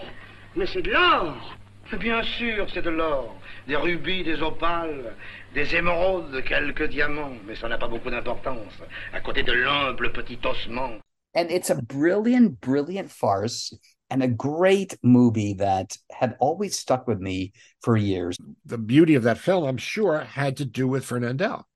mais 0.56 0.68
c'est 0.72 0.82
de 0.82 0.92
l'or. 0.92 1.36
Bien 2.00 2.24
sûr 2.24 2.68
c'est 2.74 2.82
de 2.82 2.90
l'or. 2.90 3.36
Des 3.68 3.76
rubis 3.76 4.24
des 4.24 4.42
opales 4.42 5.16
des 5.54 5.74
émeraudes, 5.74 6.44
quelques 6.44 6.90
diamants, 6.90 7.38
mais 7.48 7.56
ça 7.56 7.70
n'a 7.70 7.78
pas 7.78 7.88
beaucoup 7.88 8.10
d'importance, 8.10 8.74
à 9.14 9.22
côté 9.22 9.42
de 9.42 9.54
l'humble 9.54 10.12
petit 10.12 10.38
ossement. 10.44 11.00
And 11.34 11.50
it's 11.50 11.70
a 11.70 11.76
brilliant, 11.76 12.60
brilliant 12.60 13.10
farce 13.10 13.74
and 14.10 14.22
a 14.22 14.28
great 14.28 14.98
movie 15.04 15.54
that 15.54 15.98
had 16.12 16.36
always 16.40 16.78
stuck 16.78 17.08
with 17.08 17.20
me 17.20 17.54
for 17.82 17.98
years. 17.98 18.38
The 18.66 18.78
beauty 18.78 19.16
of 19.16 19.24
that 19.24 19.38
film, 19.38 19.66
I'm 19.66 19.78
sure, 19.78 20.20
had 20.20 20.58
to 20.58 20.66
do 20.66 20.88
with 20.88 21.06
Fernandel. 21.06 21.68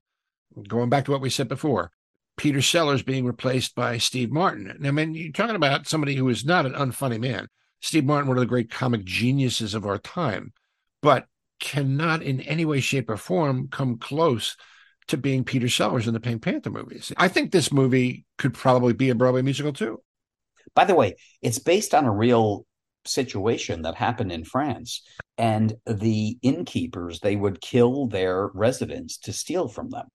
Going 0.68 0.90
back 0.90 1.04
to 1.06 1.10
what 1.10 1.20
we 1.20 1.30
said 1.30 1.48
before, 1.48 1.90
Peter 2.36 2.62
Sellers 2.62 3.02
being 3.02 3.24
replaced 3.24 3.74
by 3.74 3.98
Steve 3.98 4.30
Martin. 4.30 4.80
I 4.84 4.90
mean, 4.90 5.14
you're 5.14 5.32
talking 5.32 5.56
about 5.56 5.86
somebody 5.86 6.14
who 6.14 6.28
is 6.28 6.44
not 6.44 6.66
an 6.66 6.72
unfunny 6.72 7.20
man. 7.20 7.48
Steve 7.80 8.04
Martin, 8.04 8.28
one 8.28 8.36
of 8.36 8.42
the 8.42 8.46
great 8.46 8.70
comic 8.70 9.04
geniuses 9.04 9.74
of 9.74 9.86
our 9.86 9.98
time, 9.98 10.52
but 11.02 11.26
cannot 11.60 12.22
in 12.22 12.40
any 12.42 12.64
way, 12.64 12.80
shape, 12.80 13.10
or 13.10 13.16
form 13.16 13.68
come 13.68 13.98
close 13.98 14.56
to 15.08 15.16
being 15.16 15.44
Peter 15.44 15.68
Sellers 15.68 16.06
in 16.06 16.14
the 16.14 16.20
Pink 16.20 16.42
Panther 16.42 16.70
movies. 16.70 17.12
I 17.16 17.28
think 17.28 17.50
this 17.50 17.72
movie 17.72 18.24
could 18.38 18.54
probably 18.54 18.92
be 18.92 19.10
a 19.10 19.14
Broadway 19.14 19.42
musical 19.42 19.72
too. 19.72 20.00
By 20.74 20.84
the 20.84 20.94
way, 20.94 21.16
it's 21.42 21.58
based 21.58 21.94
on 21.94 22.04
a 22.04 22.12
real 22.12 22.66
situation 23.06 23.82
that 23.82 23.94
happened 23.94 24.32
in 24.32 24.44
France. 24.44 25.02
And 25.38 25.74
the 25.86 26.38
innkeepers, 26.42 27.20
they 27.20 27.36
would 27.36 27.60
kill 27.60 28.06
their 28.06 28.48
residents 28.48 29.18
to 29.18 29.32
steal 29.32 29.68
from 29.68 29.90
them. 29.90 30.06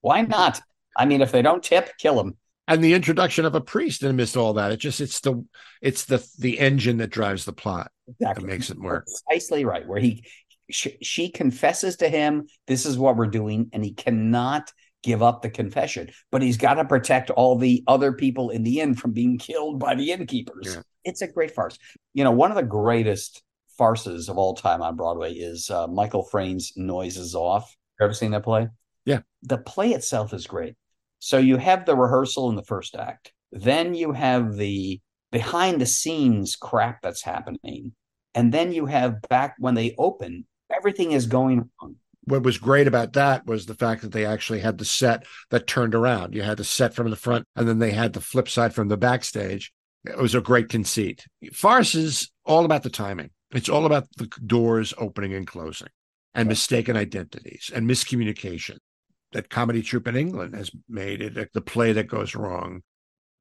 Why 0.00 0.22
not? 0.22 0.60
I 0.96 1.04
mean, 1.04 1.20
if 1.20 1.32
they 1.32 1.42
don't 1.42 1.62
tip, 1.62 1.90
kill 1.98 2.16
them. 2.16 2.36
And 2.66 2.84
the 2.84 2.94
introduction 2.94 3.44
of 3.44 3.54
a 3.54 3.60
priest 3.60 4.02
amidst 4.02 4.36
all 4.36 4.54
that, 4.54 4.70
it 4.70 4.76
just 4.76 5.00
it's 5.00 5.20
the 5.20 5.44
it's 5.82 6.04
the 6.04 6.24
the 6.38 6.58
engine 6.58 6.98
that 6.98 7.10
drives 7.10 7.44
the 7.44 7.52
plot 7.52 7.90
exactly. 8.06 8.44
that 8.44 8.50
makes 8.50 8.70
it 8.70 8.78
work. 8.78 9.06
Precisely 9.06 9.64
right. 9.64 9.86
Where 9.86 10.00
he 10.00 10.24
she, 10.70 10.96
she 11.02 11.30
confesses 11.30 11.96
to 11.96 12.08
him, 12.08 12.46
"This 12.68 12.86
is 12.86 12.96
what 12.96 13.16
we're 13.16 13.26
doing," 13.26 13.70
and 13.72 13.84
he 13.84 13.92
cannot 13.92 14.72
give 15.02 15.22
up 15.22 15.42
the 15.42 15.50
confession, 15.50 16.10
but 16.30 16.42
he's 16.42 16.56
got 16.56 16.74
to 16.74 16.84
protect 16.84 17.30
all 17.30 17.56
the 17.56 17.82
other 17.86 18.12
people 18.12 18.50
in 18.50 18.62
the 18.62 18.80
inn 18.80 18.94
from 18.94 19.12
being 19.12 19.38
killed 19.38 19.78
by 19.78 19.94
the 19.94 20.10
innkeepers. 20.12 20.74
Yeah. 20.74 20.82
It's 21.04 21.22
a 21.22 21.28
great 21.28 21.54
farce. 21.54 21.78
You 22.12 22.24
know, 22.24 22.32
one 22.32 22.50
of 22.50 22.56
the 22.56 22.62
greatest 22.62 23.42
farces 23.78 24.28
of 24.28 24.36
all 24.36 24.54
time 24.54 24.82
on 24.82 24.96
Broadway 24.96 25.32
is 25.32 25.70
uh, 25.70 25.86
Michael 25.86 26.24
Frayn's 26.24 26.72
Noises 26.76 27.34
Off. 27.34 27.74
You 27.98 28.04
ever 28.04 28.14
seen 28.14 28.32
that 28.32 28.44
play? 28.44 28.68
Yeah. 29.04 29.20
The 29.42 29.58
play 29.58 29.90
itself 29.92 30.34
is 30.34 30.46
great. 30.46 30.74
So 31.18 31.38
you 31.38 31.56
have 31.56 31.86
the 31.86 31.96
rehearsal 31.96 32.48
in 32.50 32.56
the 32.56 32.64
first 32.64 32.94
act, 32.94 33.32
then 33.52 33.94
you 33.94 34.12
have 34.12 34.56
the 34.56 35.00
behind 35.30 35.80
the 35.80 35.86
scenes 35.86 36.56
crap 36.56 37.02
that's 37.02 37.22
happening, 37.22 37.92
and 38.34 38.52
then 38.52 38.72
you 38.72 38.86
have 38.86 39.20
back 39.28 39.54
when 39.58 39.74
they 39.74 39.94
open, 39.98 40.46
everything 40.74 41.12
is 41.12 41.26
going 41.26 41.68
wrong 41.80 41.96
what 42.30 42.42
was 42.42 42.58
great 42.58 42.86
about 42.86 43.12
that 43.14 43.46
was 43.46 43.66
the 43.66 43.74
fact 43.74 44.02
that 44.02 44.12
they 44.12 44.24
actually 44.24 44.60
had 44.60 44.78
the 44.78 44.84
set 44.84 45.26
that 45.50 45.66
turned 45.66 45.94
around. 45.94 46.34
You 46.34 46.42
had 46.42 46.58
the 46.58 46.64
set 46.64 46.94
from 46.94 47.10
the 47.10 47.16
front, 47.16 47.46
and 47.56 47.68
then 47.68 47.78
they 47.78 47.90
had 47.90 48.12
the 48.12 48.20
flip 48.20 48.48
side 48.48 48.74
from 48.74 48.88
the 48.88 48.96
backstage. 48.96 49.72
It 50.04 50.16
was 50.16 50.34
a 50.34 50.40
great 50.40 50.68
conceit. 50.68 51.26
Farce 51.52 51.94
is 51.94 52.30
all 52.44 52.64
about 52.64 52.82
the 52.82 52.90
timing. 52.90 53.30
It's 53.52 53.68
all 53.68 53.84
about 53.84 54.06
the 54.16 54.26
doors 54.46 54.94
opening 54.96 55.34
and 55.34 55.46
closing, 55.46 55.88
and 56.34 56.48
mistaken 56.48 56.96
identities 56.96 57.70
and 57.74 57.88
miscommunication. 57.88 58.78
That 59.32 59.50
comedy 59.50 59.82
troupe 59.82 60.08
in 60.08 60.16
England 60.16 60.54
has 60.56 60.70
made 60.88 61.20
it 61.20 61.52
the 61.52 61.60
play 61.60 61.92
that 61.92 62.08
goes 62.08 62.34
wrong, 62.34 62.82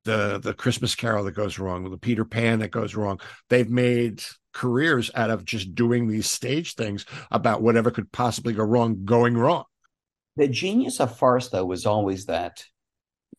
the 0.06 0.40
the 0.40 0.54
Christmas 0.54 0.96
Carol 0.96 1.24
that 1.26 1.32
goes 1.34 1.60
wrong, 1.60 1.90
the 1.90 1.98
Peter 1.98 2.26
Pan 2.26 2.60
that 2.60 2.72
goes 2.72 2.96
wrong. 2.96 3.20
They've 3.50 3.70
made 3.70 4.24
careers 4.54 5.12
out 5.14 5.30
of 5.30 5.46
just 5.46 5.76
doing 5.76 6.08
these 6.08 6.30
stage 6.30 6.76
things 6.76 7.06
about 7.32 7.62
whatever 7.62 7.92
could 7.92 8.12
possibly 8.12 8.54
go 8.54 8.64
wrong 8.64 9.06
going 9.06 9.38
wrong. 9.38 9.66
The 10.38 10.48
genius 10.48 11.00
of 11.00 11.18
farce, 11.18 11.50
though, 11.50 11.66
was 11.66 11.86
always 11.86 12.26
that 12.26 12.64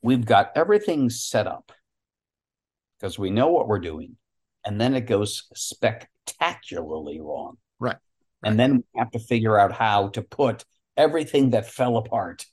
we've 0.03 0.25
got 0.25 0.53
everything 0.55 1.11
set 1.11 1.47
up 1.47 1.73
because 2.99 3.19
we 3.19 3.31
know 3.31 3.49
what 3.49 3.67
we're 3.67 3.79
doing, 3.79 4.17
and 4.65 4.81
then 4.81 4.95
it 4.95 5.07
goes 5.07 5.49
spectacularly 5.55 7.21
wrong. 7.21 7.57
Right. 7.79 7.97
And 8.43 8.59
then 8.59 8.77
we 8.77 8.99
have 8.99 9.11
to 9.13 9.19
figure 9.19 9.59
out 9.59 9.73
how 9.73 10.09
to 10.11 10.23
put 10.23 10.65
everything 10.97 11.51
that 11.51 11.67
fell 11.71 11.97
apart 11.97 12.47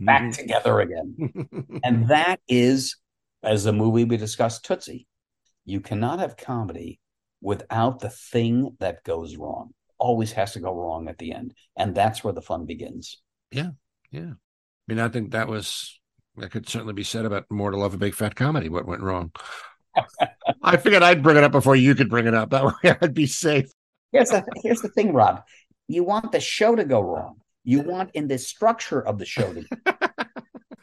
back 0.00 0.22
Mhm. 0.22 0.36
together 0.36 0.80
again. 0.80 1.78
and 1.84 2.08
that 2.08 2.40
is, 2.48 2.96
as 3.42 3.64
the 3.64 3.72
movie 3.72 4.04
we 4.04 4.16
discussed, 4.16 4.64
Tootsie. 4.64 5.06
You 5.64 5.80
cannot 5.80 6.18
have 6.18 6.36
comedy 6.36 7.00
without 7.40 8.00
the 8.00 8.10
thing 8.10 8.76
that 8.80 9.04
goes 9.04 9.36
wrong. 9.36 9.70
Always 9.98 10.32
has 10.32 10.52
to 10.52 10.60
go 10.60 10.74
wrong 10.74 11.08
at 11.08 11.18
the 11.18 11.32
end. 11.32 11.54
And 11.76 11.94
that's 11.94 12.24
where 12.24 12.32
the 12.32 12.42
fun 12.42 12.66
begins. 12.66 13.20
Yeah. 13.50 13.70
Yeah. 14.10 14.32
I 14.32 14.86
mean, 14.88 14.98
I 14.98 15.08
think 15.08 15.32
that 15.32 15.48
was 15.48 16.00
that 16.36 16.50
could 16.50 16.68
certainly 16.68 16.94
be 16.94 17.04
said 17.04 17.24
about 17.24 17.50
more 17.50 17.70
to 17.70 17.76
love 17.76 17.94
a 17.94 17.98
big 17.98 18.14
fat 18.14 18.34
comedy. 18.34 18.68
What 18.68 18.86
went 18.86 19.02
wrong? 19.02 19.32
I 20.62 20.76
figured 20.76 21.02
I'd 21.02 21.22
bring 21.22 21.36
it 21.36 21.44
up 21.44 21.52
before 21.52 21.76
you 21.76 21.94
could 21.94 22.08
bring 22.08 22.26
it 22.26 22.34
up. 22.34 22.50
That 22.50 22.64
way 22.64 22.96
I'd 23.00 23.14
be 23.14 23.26
safe. 23.26 23.70
Here's 24.10 24.30
the 24.30 24.44
here's 24.62 24.80
the 24.80 24.88
thing, 24.88 25.12
Rob. 25.12 25.42
You 25.88 26.04
want 26.04 26.32
the 26.32 26.40
show 26.40 26.74
to 26.74 26.84
go 26.84 27.00
wrong. 27.00 27.40
You 27.64 27.80
want 27.80 28.10
in 28.14 28.28
the 28.28 28.38
structure 28.38 29.00
of 29.00 29.18
the 29.18 29.24
show 29.24 29.52
to 29.52 29.64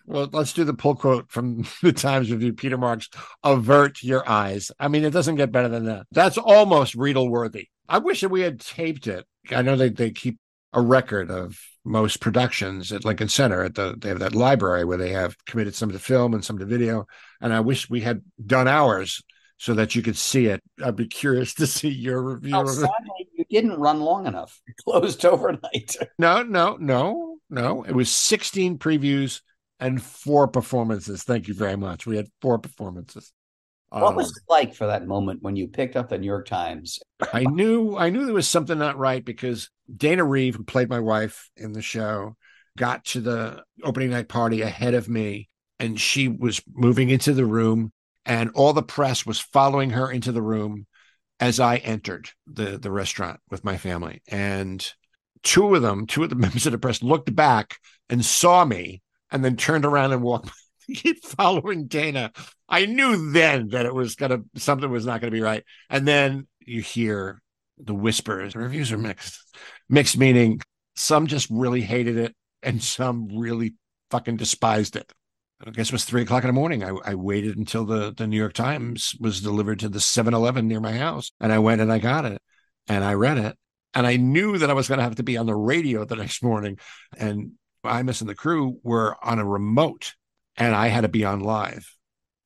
Well, 0.09 0.27
let's 0.31 0.53
do 0.53 0.63
the 0.63 0.73
pull 0.73 0.95
quote 0.95 1.29
from 1.29 1.65
the 1.83 1.93
Times 1.93 2.31
Review. 2.31 2.51
Peter 2.53 2.77
Marks, 2.77 3.09
avert 3.43 4.01
your 4.01 4.27
eyes. 4.27 4.71
I 4.79 4.87
mean, 4.87 5.03
it 5.03 5.11
doesn't 5.11 5.35
get 5.35 5.51
better 5.51 5.69
than 5.69 5.85
that. 5.85 6.07
That's 6.11 6.39
almost 6.39 6.95
Riedel 6.95 7.29
worthy. 7.29 7.67
I 7.87 7.99
wish 7.99 8.21
that 8.21 8.29
we 8.29 8.41
had 8.41 8.59
taped 8.59 9.05
it. 9.05 9.25
I 9.51 9.61
know 9.61 9.75
they, 9.75 9.89
they 9.89 10.09
keep 10.09 10.39
a 10.73 10.81
record 10.81 11.29
of 11.29 11.59
most 11.85 12.21
productions 12.21 12.91
at 12.91 13.05
Lincoln 13.05 13.29
Center 13.29 13.63
at 13.63 13.75
the 13.75 13.95
they 13.97 14.09
have 14.09 14.19
that 14.19 14.35
library 14.35 14.83
where 14.83 14.97
they 14.97 15.11
have 15.11 15.35
committed 15.45 15.73
some 15.73 15.89
of 15.89 15.93
the 15.93 15.99
film 15.99 16.33
and 16.33 16.43
some 16.43 16.55
of 16.55 16.59
the 16.59 16.77
video. 16.77 17.05
And 17.39 17.53
I 17.53 17.59
wish 17.59 17.89
we 17.89 18.01
had 18.01 18.21
done 18.43 18.67
ours 18.67 19.21
so 19.57 19.75
that 19.75 19.93
you 19.93 20.01
could 20.01 20.17
see 20.17 20.47
it. 20.47 20.61
I'd 20.83 20.95
be 20.95 21.07
curious 21.07 21.53
to 21.55 21.67
see 21.67 21.89
your 21.89 22.21
review 22.21 22.55
Oh, 22.55 22.65
sadly, 22.65 23.29
you 23.35 23.45
didn't 23.47 23.79
run 23.79 23.99
long 23.99 24.25
enough. 24.25 24.59
It 24.67 24.75
closed 24.83 25.23
overnight. 25.23 25.95
No, 26.17 26.41
no, 26.41 26.77
no, 26.79 27.37
no. 27.49 27.83
It 27.83 27.93
was 27.93 28.09
16 28.09 28.79
previews 28.79 29.41
and 29.79 30.01
four 30.01 30.47
performances. 30.47 31.23
Thank 31.23 31.47
you 31.47 31.53
very 31.53 31.77
much. 31.77 32.05
We 32.05 32.17
had 32.17 32.27
four 32.41 32.59
performances. 32.59 33.31
What 33.89 34.09
Um, 34.09 34.15
was 34.15 34.29
it 34.29 34.43
like 34.47 34.75
for 34.75 34.87
that 34.87 35.07
moment 35.07 35.41
when 35.41 35.55
you 35.55 35.67
picked 35.67 35.95
up 35.95 36.09
the 36.09 36.17
New 36.17 36.27
York 36.27 36.47
Times? 36.47 36.99
I 37.33 37.43
knew 37.43 37.97
I 37.97 38.09
knew 38.09 38.25
there 38.25 38.33
was 38.35 38.47
something 38.47 38.77
not 38.77 38.97
right 38.97 39.23
because 39.23 39.69
Dana 39.95 40.23
Reeve, 40.23 40.55
who 40.55 40.63
played 40.63 40.89
my 40.89 40.99
wife 40.99 41.49
in 41.57 41.73
the 41.73 41.81
show, 41.81 42.35
got 42.77 43.03
to 43.05 43.21
the 43.21 43.63
opening 43.83 44.11
night 44.11 44.29
party 44.29 44.61
ahead 44.61 44.93
of 44.93 45.09
me, 45.09 45.49
and 45.79 45.99
she 45.99 46.27
was 46.27 46.61
moving 46.71 47.09
into 47.09 47.33
the 47.33 47.45
room, 47.45 47.91
and 48.25 48.51
all 48.51 48.73
the 48.73 48.83
press 48.83 49.25
was 49.25 49.39
following 49.39 49.91
her 49.91 50.11
into 50.11 50.31
the 50.31 50.41
room 50.41 50.85
as 51.39 51.59
I 51.59 51.77
entered 51.77 52.29
the 52.45 52.77
the 52.77 52.91
restaurant 52.91 53.39
with 53.49 53.63
my 53.63 53.77
family. 53.77 54.21
And 54.27 54.85
two 55.41 55.73
of 55.73 55.81
them, 55.81 56.05
two 56.05 56.23
of 56.23 56.29
the 56.29 56.35
members 56.45 56.65
of 56.67 56.73
the 56.73 56.77
press, 56.77 57.01
looked 57.01 57.33
back 57.35 57.77
and 58.09 58.23
saw 58.23 58.65
me, 58.65 59.01
and 59.31 59.43
then 59.43 59.55
turned 59.55 59.85
around 59.85 60.11
and 60.11 60.21
walked. 60.21 60.51
Keep 60.93 61.23
following 61.37 61.87
Dana, 61.87 62.31
I 62.67 62.85
knew 62.85 63.31
then 63.31 63.69
that 63.69 63.85
it 63.85 63.93
was 63.93 64.15
gonna 64.15 64.39
something 64.55 64.89
was 64.89 65.05
not 65.05 65.21
gonna 65.21 65.31
be 65.31 65.41
right. 65.41 65.63
And 65.89 66.07
then 66.07 66.47
you 66.59 66.81
hear 66.81 67.41
the 67.77 67.93
whispers. 67.93 68.53
The 68.53 68.59
Reviews 68.59 68.91
are 68.91 68.97
mixed. 68.97 69.39
Mixed 69.87 70.17
meaning 70.17 70.61
some 70.95 71.27
just 71.27 71.49
really 71.49 71.81
hated 71.81 72.17
it 72.17 72.35
and 72.61 72.83
some 72.83 73.29
really 73.37 73.75
fucking 74.11 74.37
despised 74.37 74.95
it. 74.95 75.11
I 75.65 75.71
guess 75.71 75.87
it 75.87 75.93
was 75.93 76.05
three 76.05 76.21
o'clock 76.21 76.43
in 76.43 76.47
the 76.47 76.53
morning. 76.53 76.83
I, 76.83 76.89
I 77.03 77.15
waited 77.15 77.57
until 77.57 77.85
the, 77.85 78.13
the 78.13 78.27
New 78.27 78.37
York 78.37 78.53
Times 78.53 79.13
was 79.19 79.41
delivered 79.41 79.79
to 79.79 79.89
the 79.89 79.99
7 79.99 80.33
Eleven 80.33 80.67
near 80.67 80.79
my 80.79 80.93
house. 80.93 81.31
And 81.39 81.51
I 81.51 81.59
went 81.59 81.81
and 81.81 81.91
I 81.91 81.99
got 81.99 82.25
it 82.25 82.41
and 82.87 83.03
I 83.03 83.13
read 83.13 83.37
it. 83.37 83.57
And 83.93 84.05
I 84.07 84.17
knew 84.17 84.57
that 84.57 84.69
I 84.69 84.73
was 84.73 84.87
going 84.87 84.99
to 84.99 85.03
have 85.03 85.15
to 85.15 85.23
be 85.23 85.37
on 85.37 85.47
the 85.47 85.55
radio 85.55 86.05
the 86.05 86.15
next 86.15 86.43
morning. 86.43 86.77
And 87.17 87.53
Imus 87.83 88.21
and 88.21 88.29
the 88.29 88.35
crew 88.35 88.79
were 88.83 89.15
on 89.23 89.39
a 89.39 89.45
remote 89.45 90.15
and 90.57 90.75
I 90.75 90.87
had 90.87 91.01
to 91.01 91.07
be 91.07 91.23
on 91.23 91.39
live 91.39 91.95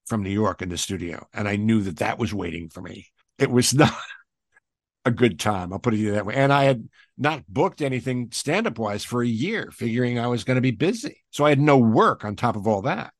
from 0.05 0.23
New 0.23 0.29
York 0.29 0.61
in 0.61 0.69
the 0.69 0.77
studio. 0.77 1.27
And 1.33 1.47
I 1.47 1.55
knew 1.55 1.81
that 1.81 1.97
that 1.97 2.19
was 2.19 2.33
waiting 2.33 2.69
for 2.69 2.81
me. 2.81 3.07
It 3.39 3.49
was 3.49 3.73
not 3.73 3.93
a 5.05 5.11
good 5.11 5.39
time. 5.39 5.73
I'll 5.73 5.79
put 5.79 5.95
it 5.95 6.11
that 6.11 6.25
way. 6.25 6.35
And 6.35 6.53
I 6.53 6.65
had 6.65 6.87
not 7.17 7.43
booked 7.47 7.81
anything 7.81 8.29
stand 8.31 8.67
up 8.67 8.77
wise 8.77 9.03
for 9.03 9.21
a 9.21 9.27
year, 9.27 9.69
figuring 9.71 10.19
I 10.19 10.27
was 10.27 10.43
going 10.43 10.55
to 10.55 10.61
be 10.61 10.71
busy. 10.71 11.23
So 11.31 11.45
I 11.45 11.49
had 11.49 11.59
no 11.59 11.77
work 11.77 12.23
on 12.23 12.35
top 12.35 12.55
of 12.55 12.67
all 12.67 12.83
that. 12.83 13.13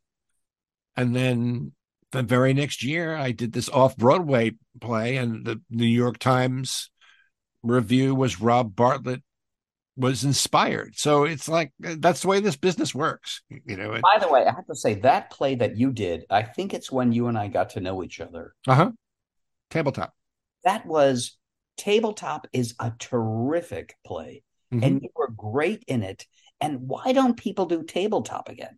And 0.96 1.16
then 1.16 1.74
the 2.12 2.24
very 2.24 2.54
next 2.54 2.84
year, 2.84 3.16
I 3.16 3.32
did 3.32 3.54
this 3.54 3.70
off 3.70 3.98
Broadway 3.98 4.52
play, 4.80 5.18
and 5.18 5.44
the 5.44 5.60
New 5.72 5.88
York 5.88 6.20
Times 6.20 6.92
review 7.64 8.14
was 8.14 8.40
Rob 8.40 8.76
Bartlett 8.76 9.24
was 9.96 10.24
inspired. 10.24 10.96
So 10.96 11.24
it's 11.26 11.48
like 11.48 11.72
that's 11.80 12.22
the 12.22 12.28
way 12.28 12.40
this 12.40 12.56
business 12.56 12.96
works. 12.96 13.42
You 13.50 13.78
know, 13.78 14.00
By 14.02 14.18
the 14.20 14.28
way, 14.32 14.42
I 14.46 14.52
have 14.52 14.66
to 14.68 14.76
say 14.76 14.96
that 14.96 15.30
play 15.30 15.56
that 15.56 15.78
you 15.78 15.92
did, 15.92 16.26
I 16.30 16.42
think 16.44 16.74
it's 16.74 16.92
when 16.92 17.12
you 17.12 17.28
and 17.28 17.38
I 17.38 17.48
got 17.48 17.72
to 17.72 17.80
know 17.80 18.04
each 18.04 18.20
other. 18.20 18.54
uh 18.68 18.76
huh. 18.76 18.92
Tabletop. 19.70 20.14
That 20.64 20.86
was 20.86 21.38
Tabletop 21.78 22.48
is 22.54 22.76
a 22.80 22.92
terrific 23.00 23.96
play, 24.06 24.44
Mhm. 24.74 24.84
and 24.84 25.02
you 25.02 25.10
were 25.16 25.30
great 25.30 25.84
in 25.88 26.04
it. 26.04 26.26
And 26.62 26.88
why 26.88 27.12
don't 27.14 27.36
people 27.36 27.66
do 27.66 27.84
Tabletop 27.84 28.48
again? 28.50 28.78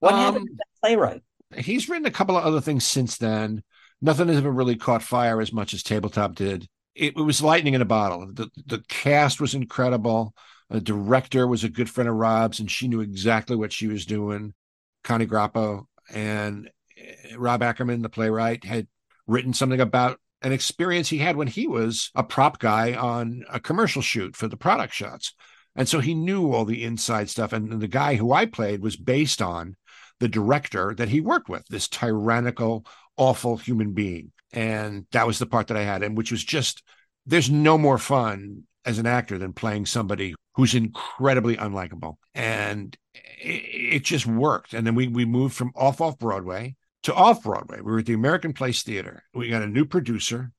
What 0.00 0.14
happened 0.14 0.42
Um, 0.42 0.46
to 0.48 0.54
that 0.56 0.66
playwright? 0.82 1.22
he's 1.56 1.88
written 1.88 2.06
a 2.06 2.10
couple 2.10 2.36
of 2.36 2.44
other 2.44 2.60
things 2.60 2.84
since 2.84 3.16
then. 3.18 3.62
Nothing 4.00 4.28
has 4.28 4.38
ever 4.38 4.50
really 4.50 4.76
caught 4.76 5.02
fire 5.02 5.40
as 5.40 5.52
much 5.52 5.72
as 5.74 5.82
Tabletop 5.82 6.34
did. 6.34 6.68
It, 6.94 7.16
it 7.16 7.22
was 7.22 7.42
lightning 7.42 7.74
in 7.74 7.82
a 7.82 7.86
bottle. 7.86 8.28
The 8.32 8.50
the 8.66 8.82
cast 8.88 9.40
was 9.40 9.54
incredible. 9.54 10.34
The 10.70 10.80
director 10.80 11.46
was 11.46 11.64
a 11.64 11.68
good 11.68 11.90
friend 11.90 12.08
of 12.08 12.16
Rob's, 12.16 12.60
and 12.60 12.70
she 12.70 12.88
knew 12.88 13.00
exactly 13.00 13.56
what 13.56 13.72
she 13.72 13.86
was 13.86 14.06
doing. 14.06 14.54
Connie 15.02 15.26
Grappo 15.26 15.84
and 16.12 16.70
eh, 16.96 17.34
Rob 17.36 17.62
Ackerman, 17.62 18.02
the 18.02 18.08
playwright, 18.08 18.64
had 18.64 18.88
written 19.26 19.52
something 19.52 19.80
about 19.80 20.18
an 20.42 20.52
experience 20.52 21.08
he 21.08 21.18
had 21.18 21.36
when 21.36 21.48
he 21.48 21.66
was 21.66 22.10
a 22.14 22.22
prop 22.22 22.58
guy 22.58 22.94
on 22.94 23.44
a 23.50 23.58
commercial 23.58 24.02
shoot 24.02 24.36
for 24.36 24.46
the 24.46 24.56
product 24.56 24.92
shots. 24.92 25.32
And 25.74 25.88
so 25.88 26.00
he 26.00 26.14
knew 26.14 26.52
all 26.52 26.64
the 26.64 26.84
inside 26.84 27.30
stuff. 27.30 27.52
And 27.52 27.80
the 27.80 27.88
guy 27.88 28.14
who 28.14 28.32
I 28.32 28.46
played 28.46 28.80
was 28.82 28.96
based 28.96 29.42
on 29.42 29.76
the 30.20 30.28
director 30.28 30.94
that 30.96 31.08
he 31.08 31.20
worked 31.20 31.48
with, 31.48 31.66
this 31.68 31.88
tyrannical, 31.88 32.86
awful 33.16 33.56
human 33.56 33.92
being. 33.92 34.32
And 34.54 35.06
that 35.10 35.26
was 35.26 35.38
the 35.38 35.46
part 35.46 35.66
that 35.66 35.76
I 35.76 35.82
had, 35.82 36.02
and 36.02 36.16
which 36.16 36.30
was 36.30 36.42
just 36.42 36.82
there's 37.26 37.50
no 37.50 37.76
more 37.76 37.98
fun 37.98 38.62
as 38.84 38.98
an 38.98 39.06
actor 39.06 39.36
than 39.36 39.52
playing 39.52 39.86
somebody 39.86 40.34
who's 40.54 40.74
incredibly 40.74 41.56
unlikable. 41.56 42.14
And 42.34 42.96
it, 43.14 43.96
it 43.96 44.04
just 44.04 44.26
worked. 44.26 44.72
And 44.72 44.86
then 44.86 44.94
we 44.94 45.08
we 45.08 45.24
moved 45.24 45.56
from 45.56 45.72
off 45.74 46.00
off 46.00 46.18
Broadway 46.18 46.76
to 47.02 47.14
off 47.14 47.42
Broadway. 47.42 47.80
We 47.80 47.92
were 47.92 47.98
at 47.98 48.06
the 48.06 48.14
American 48.14 48.52
Place 48.52 48.82
Theater. 48.84 49.24
We 49.34 49.48
got 49.48 49.62
a 49.62 49.66
new 49.66 49.84
producer, 49.84 50.52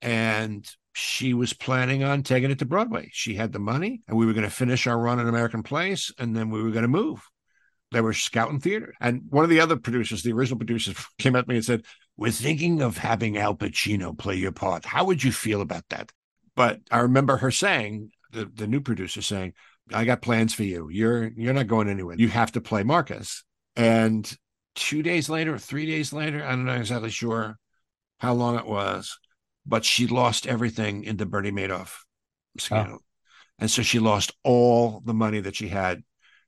and 0.00 0.66
she 0.94 1.34
was 1.34 1.52
planning 1.52 2.02
on 2.02 2.22
taking 2.22 2.50
it 2.50 2.58
to 2.60 2.64
Broadway. 2.64 3.10
She 3.12 3.34
had 3.34 3.52
the 3.52 3.58
money, 3.58 4.02
and 4.08 4.16
we 4.16 4.26
were 4.26 4.32
going 4.32 4.44
to 4.44 4.50
finish 4.50 4.86
our 4.86 4.98
run 4.98 5.20
at 5.20 5.26
American 5.26 5.62
Place, 5.62 6.10
and 6.18 6.34
then 6.34 6.50
we 6.50 6.62
were 6.62 6.70
going 6.70 6.82
to 6.82 6.88
move. 6.88 7.20
They 7.92 8.00
were 8.00 8.12
scouting 8.12 8.60
theater. 8.60 8.94
And 9.00 9.22
one 9.28 9.44
of 9.44 9.50
the 9.50 9.60
other 9.60 9.76
producers, 9.76 10.22
the 10.22 10.32
original 10.32 10.58
producers, 10.58 10.96
came 11.18 11.36
at 11.36 11.46
me 11.46 11.56
and 11.56 11.64
said, 11.64 11.84
We're 12.16 12.30
thinking 12.30 12.80
of 12.80 12.96
having 12.96 13.36
Al 13.36 13.56
Pacino 13.56 14.16
play 14.16 14.36
your 14.36 14.52
part. 14.52 14.84
How 14.84 15.04
would 15.04 15.22
you 15.22 15.32
feel 15.32 15.60
about 15.60 15.84
that? 15.90 16.12
But 16.54 16.80
I 16.90 17.00
remember 17.00 17.38
her 17.38 17.50
saying, 17.50 18.10
the, 18.30 18.46
the 18.46 18.66
new 18.66 18.80
producer 18.80 19.22
saying, 19.22 19.54
I 19.92 20.04
got 20.04 20.22
plans 20.22 20.54
for 20.54 20.64
you. 20.64 20.88
You're 20.90 21.30
you're 21.36 21.52
not 21.52 21.66
going 21.66 21.88
anywhere. 21.88 22.16
You 22.18 22.28
have 22.28 22.52
to 22.52 22.60
play 22.60 22.82
Marcus. 22.82 23.44
And 23.76 24.30
two 24.74 25.02
days 25.02 25.28
later, 25.28 25.58
three 25.58 25.86
days 25.86 26.12
later, 26.12 26.42
I'm 26.42 26.64
not 26.64 26.74
know 26.74 26.80
exactly 26.80 27.10
sure 27.10 27.58
how 28.18 28.32
long 28.34 28.58
it 28.58 28.66
was, 28.66 29.18
but 29.66 29.84
she 29.84 30.06
lost 30.06 30.46
everything 30.46 31.04
in 31.04 31.16
the 31.16 31.26
Bernie 31.26 31.52
Madoff 31.52 31.90
oh. 31.90 32.58
scandal. 32.58 32.98
Oh. 33.00 33.04
And 33.58 33.70
so 33.70 33.82
she 33.82 33.98
lost 33.98 34.32
all 34.42 35.00
the 35.04 35.14
money 35.14 35.40
that 35.40 35.56
she 35.56 35.68
had. 35.68 36.02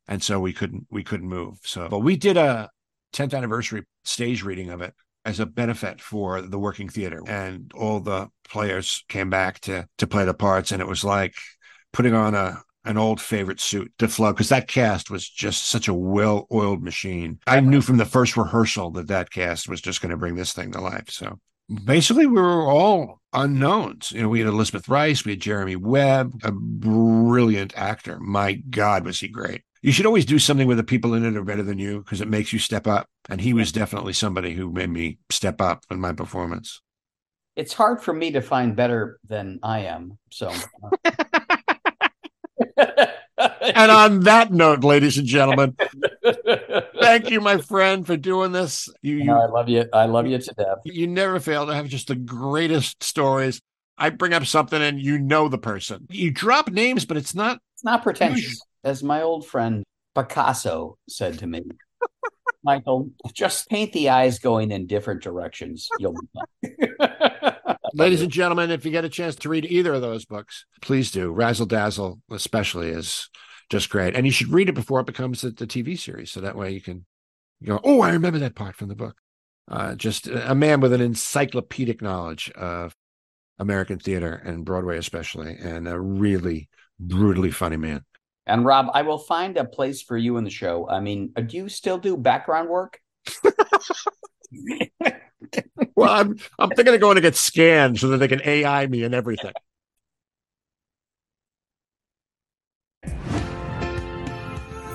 And 0.09 0.23
so 0.23 0.41
we 0.41 0.53
couldn't 0.53 0.87
we 0.91 1.05
couldn't 1.05 1.29
move. 1.29 1.59
So 1.65 1.89
but 1.89 1.99
we 1.99 2.17
did 2.17 2.37
a 2.37 2.71
10th 3.13 3.35
anniversary 3.35 3.85
stage 4.05 4.43
reading 4.43 4.71
of 4.71 4.81
it 4.81 4.95
as 5.27 5.41
a 5.41 5.47
benefit 5.47 6.01
for 6.01 6.41
the 6.41 6.59
working 6.59 6.89
theater. 6.89 7.21
And 7.27 7.71
all 7.75 8.01
the 8.01 8.29
players 8.49 9.05
came 9.09 9.29
back 9.29 9.61
to 9.61 9.87
to 9.99 10.07
play 10.07 10.25
the 10.25 10.33
parts. 10.33 10.73
And 10.73 10.81
it 10.81 10.89
was 10.89 11.05
like 11.05 11.35
putting 11.93 12.15
on 12.15 12.35
a 12.35 12.63
an 12.85 12.97
old 12.97 13.21
favorite 13.21 13.59
suit 13.59 13.93
to 13.99 14.07
flow 14.07 14.33
because 14.33 14.49
that 14.49 14.69
cast 14.69 15.11
was 15.11 15.29
just 15.29 15.65
such 15.65 15.89
a 15.89 15.95
well-oiled 15.95 16.85
machine. 16.85 17.41
I 17.45 17.59
knew 17.59 17.81
from 17.81 17.97
the 17.97 18.05
first 18.05 18.37
rehearsal 18.37 18.93
that 18.93 19.09
that 19.09 19.31
cast 19.31 19.69
was 19.69 19.81
just 19.81 20.01
going 20.01 20.11
to 20.11 20.17
bring 20.17 20.37
this 20.37 20.53
thing 20.53 20.71
to 20.71 20.81
life. 20.81 21.11
So 21.11 21.41
basically, 21.85 22.27
we 22.27 22.41
were 22.41 22.63
all 22.63 23.21
unknowns. 23.33 24.13
You 24.13 24.23
know, 24.23 24.29
we 24.29 24.39
had 24.39 24.49
Elizabeth 24.49 24.89
Rice, 24.89 25.25
we 25.25 25.33
had 25.33 25.41
Jeremy 25.41 25.75
Webb, 25.75 26.41
a 26.45 26.53
brilliant 26.53 27.77
actor. 27.77 28.21
My 28.21 28.53
God, 28.53 29.05
was 29.05 29.19
he 29.19 29.27
great! 29.27 29.63
You 29.87 29.93
should 29.93 30.07
always 30.07 30.25
do 30.25 30.41
something 30.41 30.67
where 30.67 30.75
the 30.75 30.83
people 30.83 31.15
in 31.15 31.25
it 31.25 31.37
are 31.37 31.45
better 31.45 31.63
than 31.63 31.79
you 31.79 32.01
because 32.01 32.21
it 32.21 32.27
makes 32.27 32.53
you 32.53 32.59
step 32.59 32.89
up. 32.89 33.07
And 33.29 33.41
he 33.41 33.55
was 33.55 33.71
definitely 33.71 34.15
somebody 34.15 34.53
who 34.53 34.73
made 34.73 34.91
me 34.91 35.19
step 35.31 35.61
up 35.61 35.85
in 35.93 36.01
my 36.01 36.13
performance. 36.13 36.83
It's 37.55 37.73
hard 37.73 38.03
for 38.03 38.13
me 38.13 38.33
to 38.33 38.41
find 38.41 38.75
better 38.75 39.21
than 39.29 39.61
I 39.63 39.83
am. 39.83 40.19
So. 40.33 40.53
And 43.39 43.91
on 43.91 44.21
that 44.21 44.51
note, 44.51 44.83
ladies 44.83 45.19
and 45.19 45.27
gentlemen, 45.27 45.77
thank 47.01 47.29
you, 47.31 47.41
my 47.41 47.59
friend, 47.59 48.07
for 48.07 48.17
doing 48.17 48.53
this. 48.53 48.89
You, 49.03 49.17
you, 49.17 49.33
I 49.33 49.47
love 49.47 49.69
you. 49.69 49.85
I 49.93 50.07
love 50.07 50.27
you 50.27 50.39
to 50.39 50.55
death. 50.55 50.79
You 50.85 51.07
never 51.07 51.39
fail 51.39 51.67
to 51.67 51.75
have 51.75 51.89
just 51.89 52.09
the 52.09 52.15
greatest 52.15 53.03
stories. 53.03 53.61
I 53.99 54.11
bring 54.11 54.33
up 54.33 54.47
something 54.47 54.81
and 54.81 55.01
you 55.01 55.19
know 55.19 55.49
the 55.49 55.59
person. 55.59 56.07
You 56.11 56.31
drop 56.31 56.71
names, 56.71 57.05
but 57.05 57.19
it's 57.19 57.35
not. 57.35 57.59
It's 57.75 57.85
not 57.85 58.03
pretentious, 58.03 58.63
as 58.87 59.03
my 59.03 59.23
old 59.23 59.45
friend 59.45 59.83
Picasso 60.15 60.97
said 61.09 61.41
to 61.41 61.47
me. 61.47 61.63
Michael, 62.63 63.11
just 63.33 63.69
paint 63.69 63.93
the 63.93 64.09
eyes 64.09 64.39
going 64.39 64.71
in 64.71 64.87
different 64.87 65.23
directions. 65.23 65.89
You'll 65.99 66.15
be 66.15 66.77
fine. 67.01 67.77
Ladies 67.95 68.23
and 68.23 68.31
gentlemen, 68.31 68.71
if 68.71 68.85
you 68.85 68.91
get 68.91 69.05
a 69.05 69.09
chance 69.09 69.37
to 69.37 69.49
read 69.49 69.65
either 69.67 69.95
of 69.95 70.03
those 70.03 70.25
books, 70.25 70.65
please 70.81 71.11
do. 71.11 71.31
Razzle 71.31 71.67
Dazzle, 71.67 72.21
especially, 72.31 72.91
is 72.91 73.29
just 73.71 73.91
great. 73.91 74.15
And 74.15 74.25
you 74.27 74.33
should 74.33 74.53
read 74.53 74.69
it 74.69 74.75
before 74.75 75.01
it 75.01 75.07
becomes 75.07 75.43
the, 75.43 75.51
the 75.51 75.67
TV 75.67 75.99
series. 75.99 76.31
So 76.33 76.41
that 76.41 76.57
way 76.57 76.73
you 76.73 76.81
can 76.81 77.07
go, 77.65 77.81
oh, 77.85 78.01
I 78.01 78.11
remember 78.11 78.39
that 78.41 78.55
part 78.55 78.77
from 78.77 78.89
the 78.89 78.97
book. 78.97 79.17
Uh, 79.69 79.95
just 79.95 80.29
a 80.29 80.55
man 80.55 80.81
with 80.81 80.93
an 80.93 81.01
encyclopedic 81.01 82.03
knowledge 82.03 82.51
of 82.53 82.95
American 83.59 83.99
theater 83.99 84.33
and 84.33 84.65
Broadway, 84.65 84.97
especially, 84.99 85.57
and 85.57 85.89
a 85.89 85.99
really 85.99 86.69
brutally 86.99 87.51
funny 87.51 87.77
man. 87.77 88.05
And 88.47 88.65
Rob, 88.65 88.87
I 88.95 89.03
will 89.03 89.19
find 89.19 89.57
a 89.57 89.65
place 89.65 90.03
for 90.03 90.17
you 90.17 90.37
in 90.37 90.45
the 90.45 90.51
show. 90.51 90.89
I 90.89 91.01
mean, 91.01 91.33
uh, 91.37 91.41
do 91.41 91.57
you 91.57 91.69
still 91.69 91.99
do 91.99 92.17
background 92.17 92.69
work? 92.69 93.01
well, 95.97 96.11
I'm 96.11 96.39
I'm 96.59 96.71
thinking 96.71 96.95
of 96.95 97.01
going 97.01 97.17
to 97.17 97.21
get 97.21 97.35
scanned 97.35 97.99
so 97.99 98.09
that 98.09 98.19
they 98.19 98.29
can 98.29 98.41
AI 98.45 98.87
me 98.87 99.03
and 99.03 99.15
everything. 99.15 99.53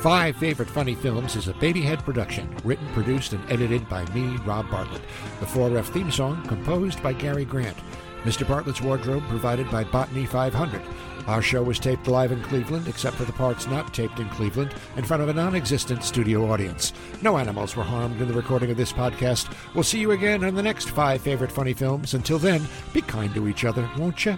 Five 0.01 0.37
Favorite 0.37 0.69
Funny 0.69 0.95
Films 0.95 1.35
is 1.35 1.47
a 1.47 1.53
Babyhead 1.53 1.99
production, 1.99 2.49
written, 2.63 2.87
produced, 2.87 3.33
and 3.33 3.51
edited 3.51 3.87
by 3.87 4.03
me, 4.15 4.35
Rob 4.37 4.67
Bartlett. 4.71 5.03
The 5.39 5.45
4F 5.45 5.93
theme 5.93 6.09
song 6.09 6.43
composed 6.47 7.03
by 7.03 7.13
Gary 7.13 7.45
Grant. 7.45 7.77
Mr. 8.23 8.47
Bartlett's 8.47 8.81
wardrobe 8.81 9.21
provided 9.29 9.69
by 9.69 9.83
Botany 9.83 10.25
500. 10.25 10.81
Our 11.31 11.41
show 11.41 11.63
was 11.63 11.79
taped 11.79 12.09
live 12.09 12.33
in 12.33 12.43
Cleveland, 12.43 12.89
except 12.89 13.15
for 13.15 13.23
the 13.23 13.31
parts 13.31 13.65
not 13.65 13.93
taped 13.93 14.19
in 14.19 14.27
Cleveland, 14.31 14.75
in 14.97 15.05
front 15.05 15.23
of 15.23 15.29
a 15.29 15.33
non 15.33 15.55
existent 15.55 16.03
studio 16.03 16.51
audience. 16.51 16.91
No 17.21 17.37
animals 17.37 17.73
were 17.73 17.83
harmed 17.83 18.19
in 18.19 18.27
the 18.27 18.33
recording 18.33 18.69
of 18.69 18.75
this 18.75 18.91
podcast. 18.91 19.49
We'll 19.73 19.85
see 19.85 19.99
you 19.99 20.11
again 20.11 20.43
on 20.43 20.55
the 20.55 20.61
next 20.61 20.89
five 20.89 21.21
favorite 21.21 21.51
funny 21.51 21.73
films. 21.73 22.15
Until 22.15 22.37
then, 22.37 22.67
be 22.91 23.01
kind 23.01 23.33
to 23.33 23.47
each 23.47 23.63
other, 23.63 23.89
won't 23.97 24.25
you? 24.25 24.37